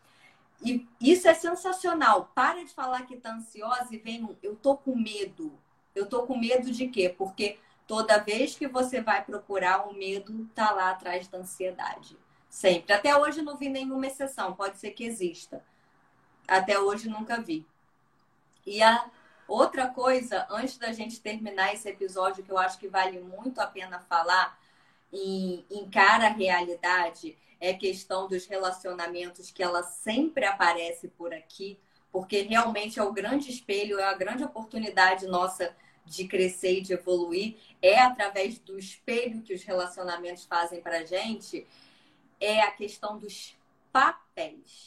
E 0.63 0.87
isso 1.01 1.27
é 1.27 1.33
sensacional. 1.33 2.31
Para 2.33 2.63
de 2.63 2.71
falar 2.73 3.05
que 3.05 3.15
está 3.15 3.33
ansiosa 3.33 3.87
e 3.91 3.97
vem 3.97 4.23
um, 4.23 4.35
eu 4.41 4.55
tô 4.55 4.77
com 4.77 4.95
medo. 4.95 5.53
Eu 5.93 6.05
tô 6.05 6.23
com 6.23 6.37
medo 6.37 6.71
de 6.71 6.87
quê? 6.87 7.09
Porque 7.09 7.59
toda 7.85 8.17
vez 8.17 8.55
que 8.55 8.67
você 8.67 9.01
vai 9.01 9.23
procurar, 9.23 9.87
o 9.87 9.93
medo 9.93 10.49
tá 10.55 10.71
lá 10.71 10.91
atrás 10.91 11.27
da 11.27 11.39
ansiedade. 11.39 12.17
Sempre. 12.49 12.93
Até 12.93 13.15
hoje 13.17 13.41
não 13.41 13.57
vi 13.57 13.67
nenhuma 13.67 14.07
exceção. 14.07 14.53
Pode 14.53 14.79
ser 14.79 14.91
que 14.91 15.03
exista. 15.03 15.63
Até 16.47 16.79
hoje 16.79 17.09
nunca 17.09 17.41
vi. 17.41 17.65
E 18.65 18.81
a 18.81 19.09
outra 19.47 19.87
coisa, 19.87 20.47
antes 20.49 20.77
da 20.77 20.91
gente 20.91 21.19
terminar 21.19 21.73
esse 21.73 21.89
episódio, 21.89 22.43
que 22.43 22.51
eu 22.51 22.57
acho 22.57 22.79
que 22.79 22.87
vale 22.87 23.19
muito 23.19 23.59
a 23.59 23.67
pena 23.67 23.99
falar, 23.99 24.59
e 25.11 25.63
encara 25.69 26.25
a 26.25 26.31
realidade, 26.31 27.37
é 27.59 27.73
questão 27.73 28.27
dos 28.27 28.45
relacionamentos, 28.45 29.51
que 29.51 29.61
ela 29.61 29.83
sempre 29.83 30.45
aparece 30.45 31.07
por 31.07 31.33
aqui, 31.33 31.79
porque 32.11 32.41
realmente 32.41 32.99
é 32.99 33.03
o 33.03 33.13
grande 33.13 33.49
espelho, 33.49 33.99
é 33.99 34.03
a 34.03 34.13
grande 34.13 34.43
oportunidade 34.43 35.25
nossa 35.27 35.75
de 36.05 36.27
crescer 36.27 36.79
e 36.79 36.81
de 36.81 36.93
evoluir, 36.93 37.57
é 37.81 37.99
através 37.99 38.59
do 38.59 38.77
espelho 38.77 39.41
que 39.41 39.53
os 39.53 39.63
relacionamentos 39.63 40.45
fazem 40.45 40.81
pra 40.81 41.05
gente, 41.05 41.65
é 42.39 42.59
a 42.61 42.71
questão 42.71 43.17
dos 43.17 43.55
papéis. 43.91 44.82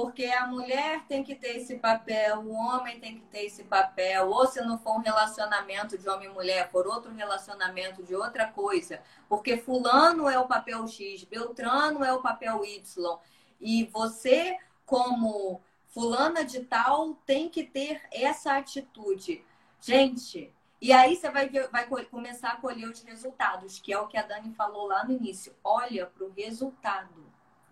Porque 0.00 0.24
a 0.24 0.46
mulher 0.46 1.04
tem 1.06 1.22
que 1.22 1.34
ter 1.34 1.58
esse 1.58 1.76
papel, 1.76 2.38
o 2.38 2.52
homem 2.52 2.98
tem 2.98 3.16
que 3.16 3.26
ter 3.26 3.44
esse 3.44 3.64
papel, 3.64 4.30
ou 4.30 4.46
se 4.46 4.58
não 4.62 4.78
for 4.78 4.96
um 4.96 5.02
relacionamento 5.02 5.98
de 5.98 6.08
homem 6.08 6.26
e 6.26 6.32
mulher, 6.32 6.70
for 6.70 6.86
outro 6.86 7.12
relacionamento 7.12 8.02
de 8.02 8.14
outra 8.14 8.46
coisa. 8.46 9.02
Porque 9.28 9.58
fulano 9.58 10.26
é 10.26 10.38
o 10.38 10.48
papel 10.48 10.86
X, 10.88 11.24
Beltrano 11.24 12.02
é 12.02 12.10
o 12.14 12.22
papel 12.22 12.64
Y. 12.64 13.18
E 13.60 13.84
você, 13.92 14.56
como 14.86 15.60
fulana 15.88 16.46
de 16.46 16.60
tal, 16.60 17.12
tem 17.26 17.50
que 17.50 17.62
ter 17.62 18.00
essa 18.10 18.56
atitude. 18.56 19.44
Gente, 19.82 20.50
e 20.80 20.94
aí 20.94 21.14
você 21.14 21.28
vai, 21.28 21.46
ver, 21.46 21.68
vai 21.68 21.86
começar 22.06 22.52
a 22.52 22.56
colher 22.56 22.88
os 22.88 23.02
resultados, 23.02 23.78
que 23.78 23.92
é 23.92 23.98
o 23.98 24.08
que 24.08 24.16
a 24.16 24.22
Dani 24.22 24.54
falou 24.54 24.86
lá 24.86 25.04
no 25.04 25.12
início. 25.12 25.54
Olha 25.62 26.06
para 26.06 26.24
o 26.24 26.32
resultado. 26.32 27.22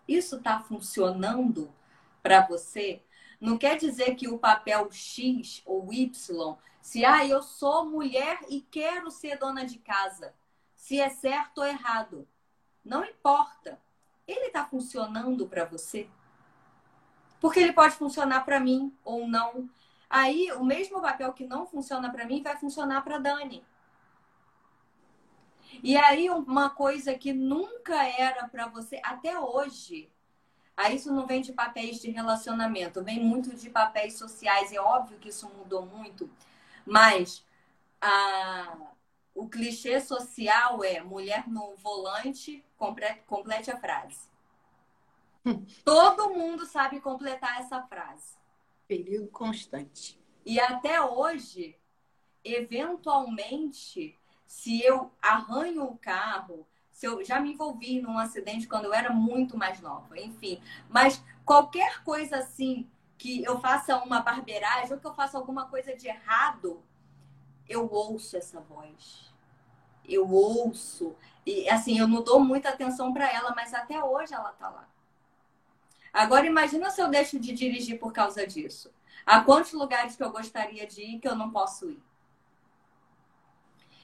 Isso 0.07 0.37
está 0.37 0.61
funcionando? 0.61 1.73
Para 2.29 2.47
você, 2.47 3.03
não 3.41 3.57
quer 3.57 3.79
dizer 3.79 4.15
que 4.15 4.29
o 4.29 4.39
papel 4.39 4.93
X 4.93 5.63
ou 5.65 5.91
Y, 5.91 6.59
se 6.79 7.03
ah, 7.03 7.25
eu 7.25 7.43
sou 7.43 7.87
mulher 7.87 8.39
e 8.51 8.61
quero 8.61 9.11
ser 9.11 9.39
dona 9.39 9.65
de 9.65 9.79
casa, 9.79 10.35
se 10.75 11.01
é 11.01 11.09
certo 11.09 11.63
ou 11.63 11.67
errado, 11.67 12.29
não 12.85 13.03
importa. 13.03 13.81
Ele 14.27 14.49
está 14.49 14.63
funcionando 14.67 15.49
para 15.49 15.65
você? 15.65 16.07
Porque 17.41 17.61
ele 17.61 17.73
pode 17.73 17.95
funcionar 17.95 18.45
para 18.45 18.61
mim 18.61 18.95
ou 19.03 19.27
não. 19.27 19.71
Aí, 20.11 20.53
o 20.53 20.63
mesmo 20.63 21.01
papel 21.01 21.33
que 21.33 21.47
não 21.47 21.67
funciona 21.67 22.13
para 22.13 22.27
mim 22.27 22.43
vai 22.43 22.59
funcionar 22.59 23.01
para 23.01 23.17
Dani. 23.17 23.65
E 25.83 25.97
aí, 25.97 26.29
uma 26.29 26.69
coisa 26.69 27.15
que 27.15 27.33
nunca 27.33 28.07
era 28.07 28.47
para 28.47 28.67
você, 28.67 29.01
até 29.03 29.41
hoje, 29.41 30.13
Aí 30.79 30.95
isso 30.95 31.13
não 31.13 31.27
vem 31.27 31.41
de 31.41 31.53
papéis 31.53 32.01
de 32.01 32.09
relacionamento, 32.09 33.03
vem 33.03 33.19
muito 33.19 33.53
de 33.57 33.69
papéis 33.69 34.17
sociais. 34.17 34.73
É 34.73 34.79
óbvio 34.81 35.19
que 35.19 35.31
isso 35.31 35.51
mudou 35.59 35.85
muito, 35.85 36.31
mas 36.87 37.45
a, 38.01 38.77
o 39.35 39.49
clichê 39.49 40.01
social 40.01 40.85
é 40.85 41.01
mulher 41.01 41.49
no 41.49 41.75
volante, 41.79 42.65
complete, 42.77 43.23
complete 43.27 43.73
a 43.73 43.77
frase. 43.77 44.29
Todo 45.85 46.31
mundo 46.31 46.65
sabe 46.65 47.01
completar 47.01 47.61
essa 47.61 47.83
frase. 47.83 48.37
Perigo 48.87 49.27
constante. 49.33 50.17
E 50.47 50.61
até 50.61 51.03
hoje, 51.03 51.77
eventualmente, 52.45 54.17
se 54.47 54.81
eu 54.81 55.11
arranho 55.21 55.83
o 55.83 55.99
carro, 55.99 56.65
se 56.99 57.07
eu 57.07 57.25
já 57.25 57.39
me 57.39 57.53
envolvi 57.53 58.01
num 58.01 58.19
acidente 58.19 58.67
quando 58.67 58.87
eu 58.87 58.93
era 58.93 59.13
muito 59.13 59.57
mais 59.57 59.81
nova, 59.81 60.19
enfim. 60.19 60.61
Mas 60.89 61.23
qualquer 61.45 62.03
coisa 62.03 62.39
assim 62.39 62.91
que 63.17 63.45
eu 63.45 63.61
faça 63.61 63.97
uma 64.03 64.19
barbeiragem 64.21 64.95
ou 64.95 64.99
que 64.99 65.07
eu 65.07 65.15
faça 65.15 65.39
alguma 65.39 65.67
coisa 65.67 65.95
de 65.95 66.09
errado, 66.09 66.83
eu 67.69 67.89
ouço 67.89 68.37
essa 68.37 68.61
voz. 68.61 69.33
Eu 70.05 70.29
ouço. 70.29 71.15
E 71.47 71.69
assim, 71.71 72.01
eu 72.01 72.09
não 72.09 72.21
dou 72.21 72.41
muita 72.41 72.71
atenção 72.71 73.13
para 73.13 73.33
ela, 73.33 73.55
mas 73.55 73.73
até 73.73 74.03
hoje 74.03 74.35
ela 74.35 74.51
tá 74.51 74.69
lá. 74.69 74.89
Agora 76.13 76.47
imagina 76.47 76.91
se 76.91 77.01
eu 77.01 77.07
deixo 77.07 77.39
de 77.39 77.53
dirigir 77.53 78.01
por 78.01 78.13
causa 78.13 78.45
disso. 78.45 78.93
Há 79.25 79.45
quantos 79.45 79.73
lugares 79.73 80.17
que 80.17 80.25
eu 80.25 80.33
gostaria 80.33 80.85
de 80.85 81.01
ir 81.03 81.21
que 81.21 81.29
eu 81.29 81.37
não 81.37 81.53
posso 81.53 81.91
ir? 81.91 82.03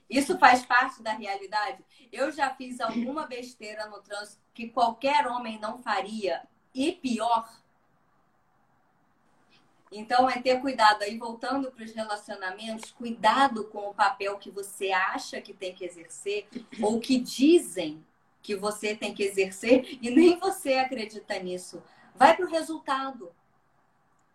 Isso 0.08 0.38
faz 0.38 0.64
parte 0.64 1.02
da 1.02 1.12
realidade. 1.12 1.84
Eu 2.12 2.30
já 2.30 2.50
fiz 2.54 2.80
alguma 2.80 3.26
besteira 3.26 3.86
no 3.86 4.00
trânsito 4.00 4.42
que 4.52 4.68
qualquer 4.68 5.26
homem 5.26 5.58
não 5.58 5.78
faria 5.78 6.42
e 6.74 6.92
pior. 6.92 7.48
Então 9.90 10.28
é 10.28 10.40
ter 10.40 10.60
cuidado 10.60 11.02
aí, 11.02 11.16
voltando 11.16 11.70
para 11.70 11.84
os 11.84 11.92
relacionamentos, 11.92 12.90
cuidado 12.90 13.64
com 13.68 13.90
o 13.90 13.94
papel 13.94 14.36
que 14.38 14.50
você 14.50 14.90
acha 14.90 15.40
que 15.40 15.54
tem 15.54 15.72
que 15.72 15.84
exercer 15.84 16.48
ou 16.82 16.98
que 16.98 17.18
dizem 17.18 18.04
que 18.42 18.56
você 18.56 18.94
tem 18.94 19.14
que 19.14 19.22
exercer 19.22 19.98
e 20.02 20.10
nem 20.10 20.38
você 20.38 20.74
acredita 20.74 21.38
nisso. 21.38 21.82
Vai 22.14 22.36
para 22.36 22.44
o 22.44 22.50
resultado. 22.50 23.32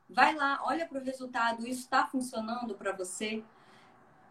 Vai 0.09 0.33
lá, 0.33 0.59
olha 0.63 0.87
para 0.87 0.99
o 0.99 1.03
resultado. 1.03 1.67
Isso 1.67 1.81
está 1.81 2.07
funcionando 2.07 2.73
para 2.73 2.91
você? 2.91 3.43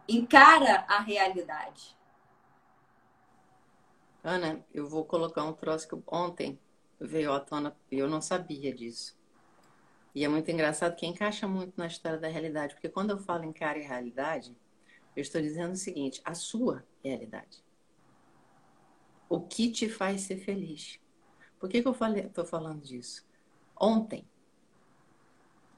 Encara 0.08 0.86
a 0.88 1.00
realidade. 1.00 1.96
Ana, 4.24 4.64
eu 4.72 4.88
vou 4.88 5.04
colocar 5.04 5.44
um 5.44 5.52
troço 5.52 5.86
que 5.86 6.02
ontem 6.06 6.58
veio 6.98 7.32
à 7.32 7.38
tona 7.38 7.76
e 7.90 7.98
eu 7.98 8.08
não 8.08 8.20
sabia 8.20 8.74
disso. 8.74 9.16
E 10.14 10.24
é 10.24 10.28
muito 10.28 10.50
engraçado 10.50 10.96
que 10.96 11.06
encaixa 11.06 11.46
muito 11.46 11.74
na 11.76 11.86
história 11.86 12.18
da 12.18 12.28
realidade, 12.28 12.74
porque 12.74 12.88
quando 12.88 13.10
eu 13.10 13.18
falo 13.18 13.44
encare 13.44 13.84
a 13.84 13.88
realidade, 13.88 14.56
eu 15.14 15.22
estou 15.22 15.40
dizendo 15.40 15.72
o 15.72 15.76
seguinte: 15.76 16.20
a 16.24 16.34
sua 16.34 16.84
realidade. 17.04 17.62
O 19.28 19.40
que 19.40 19.70
te 19.70 19.88
faz 19.88 20.22
ser 20.22 20.38
feliz? 20.38 20.98
Por 21.60 21.68
que, 21.68 21.82
que 21.82 21.88
eu 21.88 21.92
estou 21.92 22.44
falando 22.44 22.80
disso? 22.80 23.26
Ontem 23.78 24.26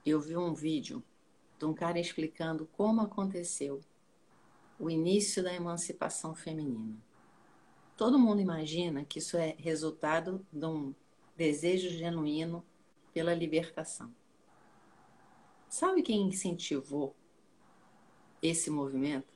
eu 0.07 0.21
vi 0.21 0.37
um 0.37 0.55
vídeo 0.55 1.03
de 1.59 1.67
um 1.67 1.75
cara 1.75 1.99
explicando 1.99 2.67
como 2.73 3.03
aconteceu 3.03 3.81
o 4.81 4.89
início 4.89 5.43
da 5.43 5.53
emancipação 5.53 6.35
feminina. 6.35 6.97
Todo 7.99 8.19
mundo 8.19 8.41
imagina 8.41 9.05
que 9.05 9.19
isso 9.19 9.37
é 9.37 9.55
resultado 9.59 10.45
de 10.51 10.65
um 10.65 10.95
desejo 11.37 11.91
genuíno 11.91 12.65
pela 13.13 13.35
libertação. 13.35 14.11
Sabe 15.69 16.01
quem 16.01 16.23
incentivou 16.23 17.15
esse 18.43 18.71
movimento? 18.71 19.29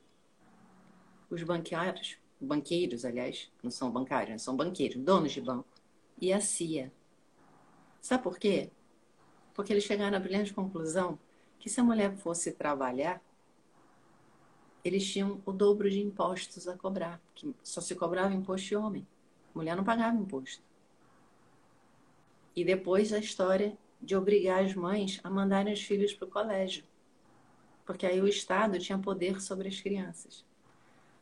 Os 1.29 1.43
banqueiros, 1.43 2.17
banqueiros, 2.41 3.05
aliás, 3.05 3.51
não 3.61 3.69
são 3.69 3.91
bancários, 3.91 4.41
são 4.41 4.55
banqueiros, 4.55 4.97
donos 4.97 5.31
de 5.31 5.41
banco, 5.41 5.69
e 6.19 6.33
a 6.33 6.41
CIA. 6.41 6.91
Sabe 8.01 8.23
por 8.23 8.39
quê? 8.39 8.71
Porque 9.53 9.71
eles 9.71 9.83
chegaram 9.83 10.17
à 10.17 10.19
brilhante 10.19 10.53
conclusão 10.55 11.19
que 11.59 11.69
se 11.69 11.79
a 11.79 11.83
mulher 11.83 12.15
fosse 12.17 12.51
trabalhar, 12.51 13.21
eles 14.85 15.11
tinham 15.11 15.41
o 15.47 15.51
dobro 15.51 15.89
de 15.89 15.99
impostos 15.99 16.67
a 16.67 16.77
cobrar, 16.77 17.19
que 17.33 17.55
só 17.63 17.81
se 17.81 17.95
cobrava 17.95 18.35
imposto 18.35 18.67
de 18.67 18.75
homem. 18.75 19.07
Mulher 19.53 19.75
não 19.75 19.83
pagava 19.83 20.15
imposto. 20.15 20.61
E 22.55 22.63
depois 22.63 23.11
a 23.11 23.17
história 23.17 23.75
de 23.99 24.15
obrigar 24.15 24.63
as 24.63 24.75
mães 24.75 25.19
a 25.23 25.29
mandarem 25.29 25.73
os 25.73 25.81
filhos 25.81 26.13
para 26.13 26.27
o 26.27 26.31
colégio. 26.31 26.83
Porque 27.83 28.05
aí 28.05 28.21
o 28.21 28.27
Estado 28.27 28.77
tinha 28.77 28.99
poder 28.99 29.41
sobre 29.41 29.67
as 29.67 29.81
crianças. 29.81 30.45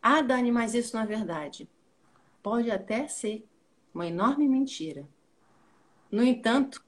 Ah, 0.02 0.22
Dani, 0.22 0.52
mas 0.52 0.74
isso 0.74 0.94
não 0.94 1.04
é 1.04 1.06
verdade. 1.06 1.70
Pode 2.42 2.70
até 2.70 3.08
ser 3.08 3.48
uma 3.94 4.06
enorme 4.06 4.46
mentira. 4.46 5.08
No 6.12 6.22
entanto, 6.22 6.84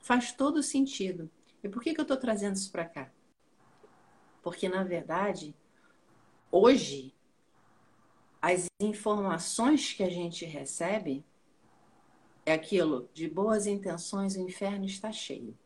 faz 0.00 0.32
todo 0.32 0.62
sentido. 0.62 1.30
E 1.62 1.68
por 1.68 1.82
que, 1.82 1.92
que 1.92 2.00
eu 2.00 2.04
estou 2.04 2.16
trazendo 2.16 2.56
isso 2.56 2.72
para 2.72 2.86
cá? 2.86 3.10
Porque, 4.42 4.70
na 4.70 4.82
verdade, 4.82 5.54
hoje, 6.54 7.12
as 8.40 8.66
informações 8.80 9.92
que 9.92 10.04
a 10.04 10.08
gente 10.08 10.44
recebe 10.44 11.24
é 12.46 12.52
aquilo 12.52 13.08
de 13.12 13.28
boas 13.28 13.66
intenções, 13.66 14.36
o 14.36 14.40
inferno 14.40 14.84
está 14.84 15.10
cheio. 15.10 15.58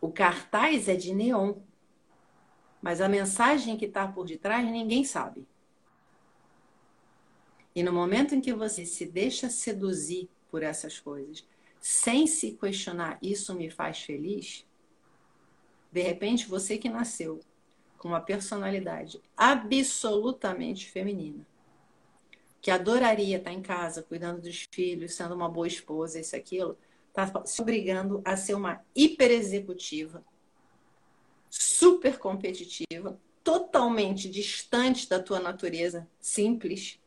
O 0.00 0.12
cartaz 0.12 0.88
é 0.88 0.94
de 0.94 1.12
neon, 1.12 1.54
Mas 2.80 3.00
a 3.00 3.08
mensagem 3.08 3.76
que 3.76 3.86
está 3.86 4.06
por 4.06 4.26
detrás, 4.26 4.64
ninguém 4.70 5.02
sabe. 5.02 5.48
E 7.74 7.82
no 7.82 7.92
momento 7.92 8.34
em 8.34 8.40
que 8.40 8.52
você 8.52 8.86
se 8.86 9.04
deixa 9.04 9.50
seduzir 9.50 10.28
por 10.48 10.62
essas 10.62 11.00
coisas, 11.00 11.44
sem 11.80 12.26
se 12.28 12.52
questionar, 12.52 13.18
isso 13.20 13.54
me 13.54 13.68
faz 13.68 14.02
feliz? 14.02 14.64
De 15.90 16.02
repente, 16.02 16.46
você 16.46 16.78
que 16.78 16.88
nasceu 16.88 17.40
com 18.06 18.10
uma 18.10 18.20
personalidade 18.20 19.20
absolutamente 19.36 20.88
feminina, 20.88 21.44
que 22.60 22.70
adoraria 22.70 23.36
estar 23.36 23.52
em 23.52 23.60
casa, 23.60 24.00
cuidando 24.00 24.40
dos 24.40 24.64
filhos, 24.70 25.14
sendo 25.14 25.34
uma 25.34 25.48
boa 25.48 25.66
esposa, 25.66 26.20
isso 26.20 26.36
aquilo, 26.36 26.78
está 27.08 27.44
se 27.44 27.60
obrigando 27.60 28.22
a 28.24 28.36
ser 28.36 28.54
uma 28.54 28.80
hiper 28.94 29.32
executiva, 29.32 30.24
super 31.50 32.16
competitiva, 32.16 33.20
totalmente 33.42 34.30
distante 34.30 35.08
da 35.08 35.20
tua 35.20 35.40
natureza 35.40 36.08
simples, 36.20 37.00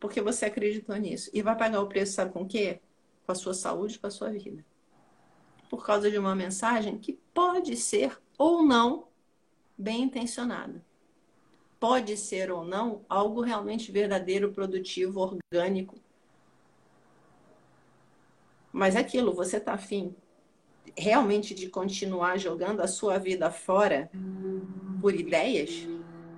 porque 0.00 0.22
você 0.22 0.46
acreditou 0.46 0.96
nisso. 0.96 1.30
E 1.34 1.42
vai 1.42 1.56
pagar 1.56 1.82
o 1.82 1.88
preço, 1.88 2.12
sabe 2.12 2.32
com 2.32 2.42
o 2.42 2.48
quê? 2.48 2.80
Com 3.26 3.32
a 3.32 3.34
sua 3.34 3.52
saúde, 3.52 3.98
com 3.98 4.06
a 4.06 4.10
sua 4.10 4.30
vida. 4.30 4.64
Por 5.68 5.84
causa 5.84 6.10
de 6.10 6.16
uma 6.16 6.34
mensagem 6.34 6.98
que 6.98 7.12
pode 7.34 7.76
ser 7.76 8.18
ou 8.38 8.62
não 8.62 9.12
bem 9.76 10.02
intencionada. 10.02 10.84
Pode 11.78 12.16
ser 12.16 12.50
ou 12.50 12.64
não 12.64 13.04
algo 13.08 13.40
realmente 13.40 13.92
verdadeiro, 13.92 14.52
produtivo, 14.52 15.20
orgânico. 15.52 15.96
Mas 18.72 18.96
aquilo, 18.96 19.32
você 19.32 19.58
está 19.58 19.74
afim 19.74 20.14
realmente 20.96 21.54
de 21.54 21.68
continuar 21.68 22.38
jogando 22.38 22.80
a 22.80 22.86
sua 22.86 23.18
vida 23.18 23.50
fora 23.50 24.10
por 25.00 25.14
ideias, 25.14 25.86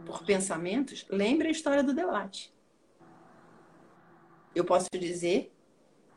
por 0.04 0.24
pensamentos? 0.24 1.06
Lembre 1.08 1.48
a 1.48 1.50
história 1.50 1.82
do 1.82 1.94
debate 1.94 2.54
eu 4.56 4.64
posso 4.64 4.88
dizer 4.98 5.52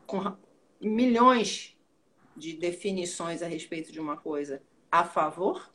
com 0.06 0.34
milhões 0.80 1.76
de 2.34 2.54
definições 2.54 3.42
a 3.42 3.46
respeito 3.46 3.92
de 3.92 4.00
uma 4.00 4.16
coisa 4.16 4.62
a 4.90 5.04
favor 5.04 5.70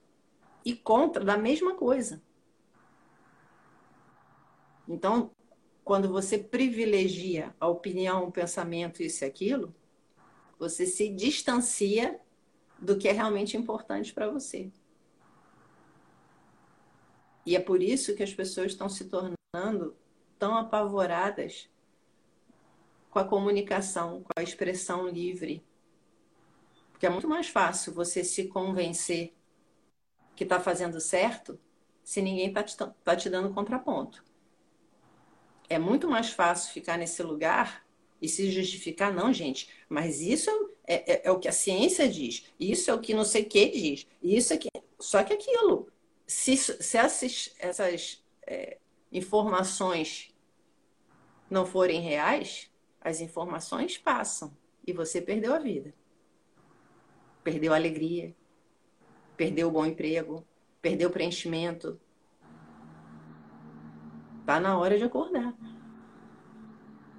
e 0.65 0.75
contra 0.75 1.23
da 1.23 1.37
mesma 1.37 1.75
coisa. 1.75 2.21
Então, 4.87 5.31
quando 5.83 6.11
você 6.11 6.39
privilegia 6.39 7.55
a 7.59 7.67
opinião, 7.67 8.25
o 8.25 8.31
pensamento, 8.31 9.03
isso 9.03 9.23
e 9.23 9.27
aquilo, 9.27 9.73
você 10.57 10.87
se 10.87 11.07
distancia 11.09 12.19
do 12.79 12.97
que 12.97 13.07
é 13.07 13.11
realmente 13.11 13.55
importante 13.55 14.11
para 14.11 14.27
você. 14.27 14.71
E 17.45 17.55
é 17.55 17.59
por 17.59 17.83
isso 17.83 18.15
que 18.15 18.23
as 18.23 18.33
pessoas 18.33 18.71
estão 18.71 18.89
se 18.89 19.05
tornando 19.05 19.95
tão 20.39 20.57
apavoradas 20.57 21.69
com 23.11 23.19
a 23.19 23.23
comunicação, 23.23 24.23
com 24.23 24.31
a 24.35 24.43
expressão 24.43 25.07
livre. 25.07 25.63
Porque 26.91 27.05
é 27.05 27.09
muito 27.09 27.29
mais 27.29 27.47
fácil 27.47 27.93
você 27.93 28.23
se 28.23 28.47
convencer 28.47 29.33
que 30.35 30.43
está 30.43 30.59
fazendo 30.59 30.99
certo 30.99 31.59
se 32.03 32.21
ninguém 32.21 32.49
está 32.49 32.63
te, 32.63 32.77
tá 32.77 33.15
te 33.15 33.29
dando 33.29 33.53
contraponto. 33.53 34.23
É 35.67 35.79
muito 35.79 36.07
mais 36.07 36.29
fácil 36.29 36.71
ficar 36.71 36.97
nesse 36.97 37.23
lugar 37.23 37.85
e 38.21 38.29
se 38.29 38.49
justificar, 38.51 39.13
não, 39.13 39.33
gente, 39.33 39.69
mas 39.89 40.21
isso 40.21 40.49
é, 40.85 41.13
é, 41.13 41.27
é 41.27 41.31
o 41.31 41.39
que 41.39 41.47
a 41.47 41.51
ciência 41.51 42.07
diz, 42.07 42.45
isso 42.59 42.89
é 42.89 42.93
o 42.93 42.99
que 42.99 43.13
não 43.13 43.25
sei 43.25 43.41
o 43.43 43.49
que 43.49 43.69
diz, 43.69 44.07
isso 44.21 44.53
é 44.53 44.57
que. 44.57 44.69
Só 44.99 45.23
que 45.23 45.33
aquilo, 45.33 45.91
se, 46.25 46.55
se 46.55 46.97
essas, 46.97 47.53
essas 47.59 48.23
é, 48.47 48.77
informações 49.11 50.33
não 51.49 51.65
forem 51.65 52.01
reais, 52.01 52.71
as 53.01 53.19
informações 53.19 53.97
passam 53.97 54.55
e 54.85 54.93
você 54.93 55.21
perdeu 55.21 55.53
a 55.53 55.59
vida. 55.59 55.93
Perdeu 57.43 57.73
a 57.73 57.75
alegria, 57.75 58.35
perdeu 59.35 59.67
o 59.67 59.71
bom 59.71 59.85
emprego, 59.85 60.45
perdeu 60.81 61.09
o 61.09 61.11
preenchimento. 61.11 61.99
Está 64.41 64.59
na 64.59 64.77
hora 64.77 64.97
de 64.97 65.03
acordar. 65.03 65.53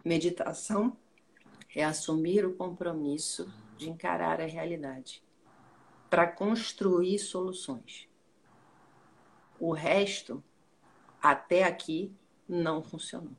Meditação 0.05 0.97
é 1.75 1.85
assumir 1.85 2.47
o 2.47 2.55
compromisso 2.55 3.53
de 3.77 3.91
encarar 3.91 4.41
a 4.41 4.47
realidade 4.47 5.23
para 6.09 6.27
construir 6.27 7.19
soluções. 7.19 8.09
O 9.59 9.73
resto, 9.73 10.43
até 11.21 11.64
aqui, 11.64 12.12
não 12.49 12.83
funcionou. 12.83 13.35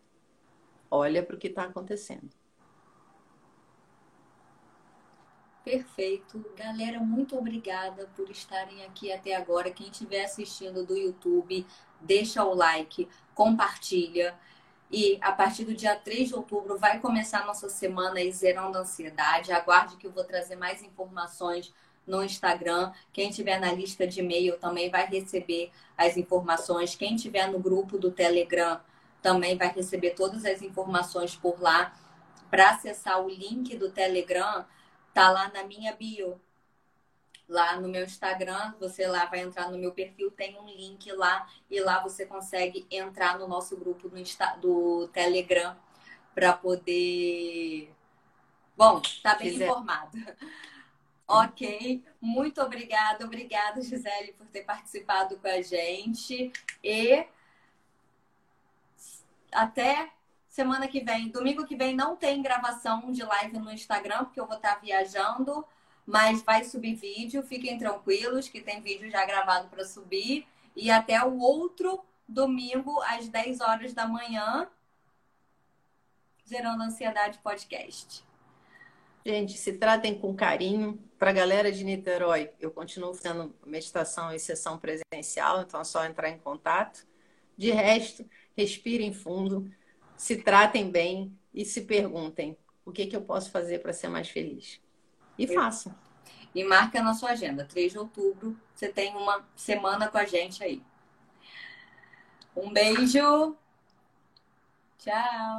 Olha 0.92 1.24
para 1.24 1.36
o 1.36 1.40
que 1.40 1.48
está 1.48 1.64
acontecendo. 1.64 2.30
Perfeito. 5.68 6.46
Galera, 6.56 6.98
muito 6.98 7.38
obrigada 7.38 8.10
por 8.16 8.30
estarem 8.30 8.86
aqui 8.86 9.12
até 9.12 9.36
agora. 9.36 9.70
Quem 9.70 9.90
estiver 9.90 10.24
assistindo 10.24 10.86
do 10.86 10.96
YouTube, 10.96 11.68
deixa 12.00 12.42
o 12.42 12.54
like, 12.54 13.06
compartilha. 13.36 14.34
E 14.90 15.20
a 15.20 15.34
partir 15.34 15.66
do 15.66 15.74
dia 15.74 15.94
3 15.94 16.30
de 16.30 16.36
outubro 16.36 16.78
vai 16.78 17.02
começar 17.02 17.42
a 17.42 17.46
nossa 17.46 17.68
semana 17.68 18.18
aí, 18.18 18.32
Zerando 18.32 18.78
Ansiedade. 18.78 19.52
Aguarde 19.52 19.98
que 19.98 20.08
eu 20.08 20.12
vou 20.12 20.24
trazer 20.24 20.56
mais 20.56 20.82
informações 20.82 21.74
no 22.08 22.24
Instagram. 22.24 22.94
Quem 23.12 23.30
tiver 23.30 23.60
na 23.60 23.74
lista 23.74 24.08
de 24.08 24.22
e-mail 24.22 24.58
também 24.58 24.90
vai 24.90 25.06
receber 25.06 25.70
as 25.98 26.16
informações. 26.16 26.96
Quem 26.96 27.18
tiver 27.18 27.52
no 27.52 27.60
grupo 27.60 27.98
do 27.98 28.10
Telegram 28.10 28.80
também 29.22 29.58
vai 29.58 29.68
receber 29.74 30.12
todas 30.12 30.46
as 30.46 30.62
informações 30.62 31.36
por 31.36 31.62
lá. 31.62 31.94
Para 32.50 32.70
acessar 32.70 33.20
o 33.22 33.28
link 33.28 33.76
do 33.76 33.92
Telegram, 33.92 34.66
Tá 35.18 35.32
lá 35.32 35.50
na 35.50 35.64
minha 35.64 35.96
bio. 35.96 36.40
Lá 37.50 37.82
no 37.82 37.88
meu 37.88 38.04
Instagram, 38.04 38.76
você 38.80 39.08
lá 39.08 39.26
vai 39.26 39.40
entrar 39.40 39.72
no 39.72 39.78
meu 39.80 39.92
perfil, 39.92 40.30
tem 40.30 40.56
um 40.60 40.68
link 40.68 41.12
lá 41.12 41.50
e 41.72 41.80
lá 41.80 42.00
você 42.04 42.24
consegue 42.24 42.86
entrar 42.92 43.40
no 43.40 43.48
nosso 43.48 43.76
grupo 43.76 44.08
do, 44.08 44.20
Insta, 44.20 44.56
do 44.58 45.08
Telegram 45.08 45.76
para 46.36 46.54
poder. 46.54 47.92
Bom, 48.76 49.02
tá 49.24 49.34
bem 49.34 49.50
Quiser. 49.50 49.66
informado. 49.66 50.18
Ok, 51.30 52.06
muito 52.22 52.62
obrigada, 52.62 53.26
obrigada 53.26 53.82
Gisele 53.82 54.32
por 54.32 54.48
ter 54.48 54.62
participado 54.62 55.36
com 55.36 55.48
a 55.50 55.62
gente 55.62 56.54
e 56.82 57.28
até 59.52 60.10
Semana 60.58 60.88
que 60.88 61.02
vem, 61.02 61.30
domingo 61.30 61.68
que 61.68 61.76
vem, 61.76 61.96
não 61.96 62.16
tem 62.16 62.42
gravação 62.42 63.12
de 63.12 63.22
live 63.22 63.60
no 63.60 63.72
Instagram, 63.72 64.26
porque 64.26 64.40
eu 64.40 64.48
vou 64.48 64.56
estar 64.56 64.82
viajando, 64.82 65.64
mas 66.04 66.42
vai 66.42 66.64
subir 66.64 66.96
vídeo. 66.96 67.44
Fiquem 67.44 67.78
tranquilos, 67.78 68.50
que 68.50 68.60
tem 68.60 68.82
vídeo 68.82 69.08
já 69.12 69.24
gravado 69.24 69.70
para 69.70 69.86
subir. 69.86 70.48
E 70.76 70.90
até 70.90 71.24
o 71.24 71.38
outro 71.38 72.04
domingo, 72.28 73.00
às 73.04 73.28
10 73.28 73.62
horas 73.62 73.94
da 73.94 74.08
manhã, 74.08 74.68
Gerando 76.44 76.82
Ansiedade 76.82 77.38
Podcast. 77.38 78.24
Gente, 79.24 79.56
se 79.60 79.74
tratem 79.74 80.20
com 80.20 80.36
carinho. 80.36 81.00
Para 81.20 81.30
a 81.30 81.34
galera 81.34 81.72
de 81.72 81.84
Niterói, 81.84 82.50
eu 82.60 82.72
continuo 82.72 83.14
fazendo 83.14 83.56
meditação 83.64 84.34
em 84.34 84.40
sessão 84.40 84.80
presencial, 84.80 85.62
então 85.62 85.82
é 85.82 85.84
só 85.84 86.04
entrar 86.04 86.30
em 86.30 86.40
contato. 86.40 87.06
De 87.56 87.70
resto, 87.70 88.28
respirem 88.56 89.14
fundo 89.14 89.72
se 90.18 90.42
tratem 90.42 90.90
bem 90.90 91.32
e 91.54 91.64
se 91.64 91.82
perguntem 91.82 92.58
o 92.84 92.92
que, 92.92 93.06
que 93.06 93.16
eu 93.16 93.22
posso 93.22 93.52
fazer 93.52 93.80
para 93.80 93.94
ser 93.94 94.10
mais 94.10 94.28
feliz. 94.30 94.82
E 95.38 95.48
façam. 95.48 95.96
E 96.54 96.64
marca 96.64 97.02
na 97.04 97.14
sua 97.14 97.32
agenda, 97.32 97.64
3 97.64 97.92
de 97.92 98.00
outubro, 98.00 98.60
você 98.74 98.90
tem 98.90 99.16
uma 99.16 99.48
semana 99.56 100.08
com 100.08 100.18
a 100.18 100.26
gente 100.26 100.64
aí. 100.64 100.82
Um 102.56 102.74
beijo. 102.74 103.56
Tchau. 104.98 105.56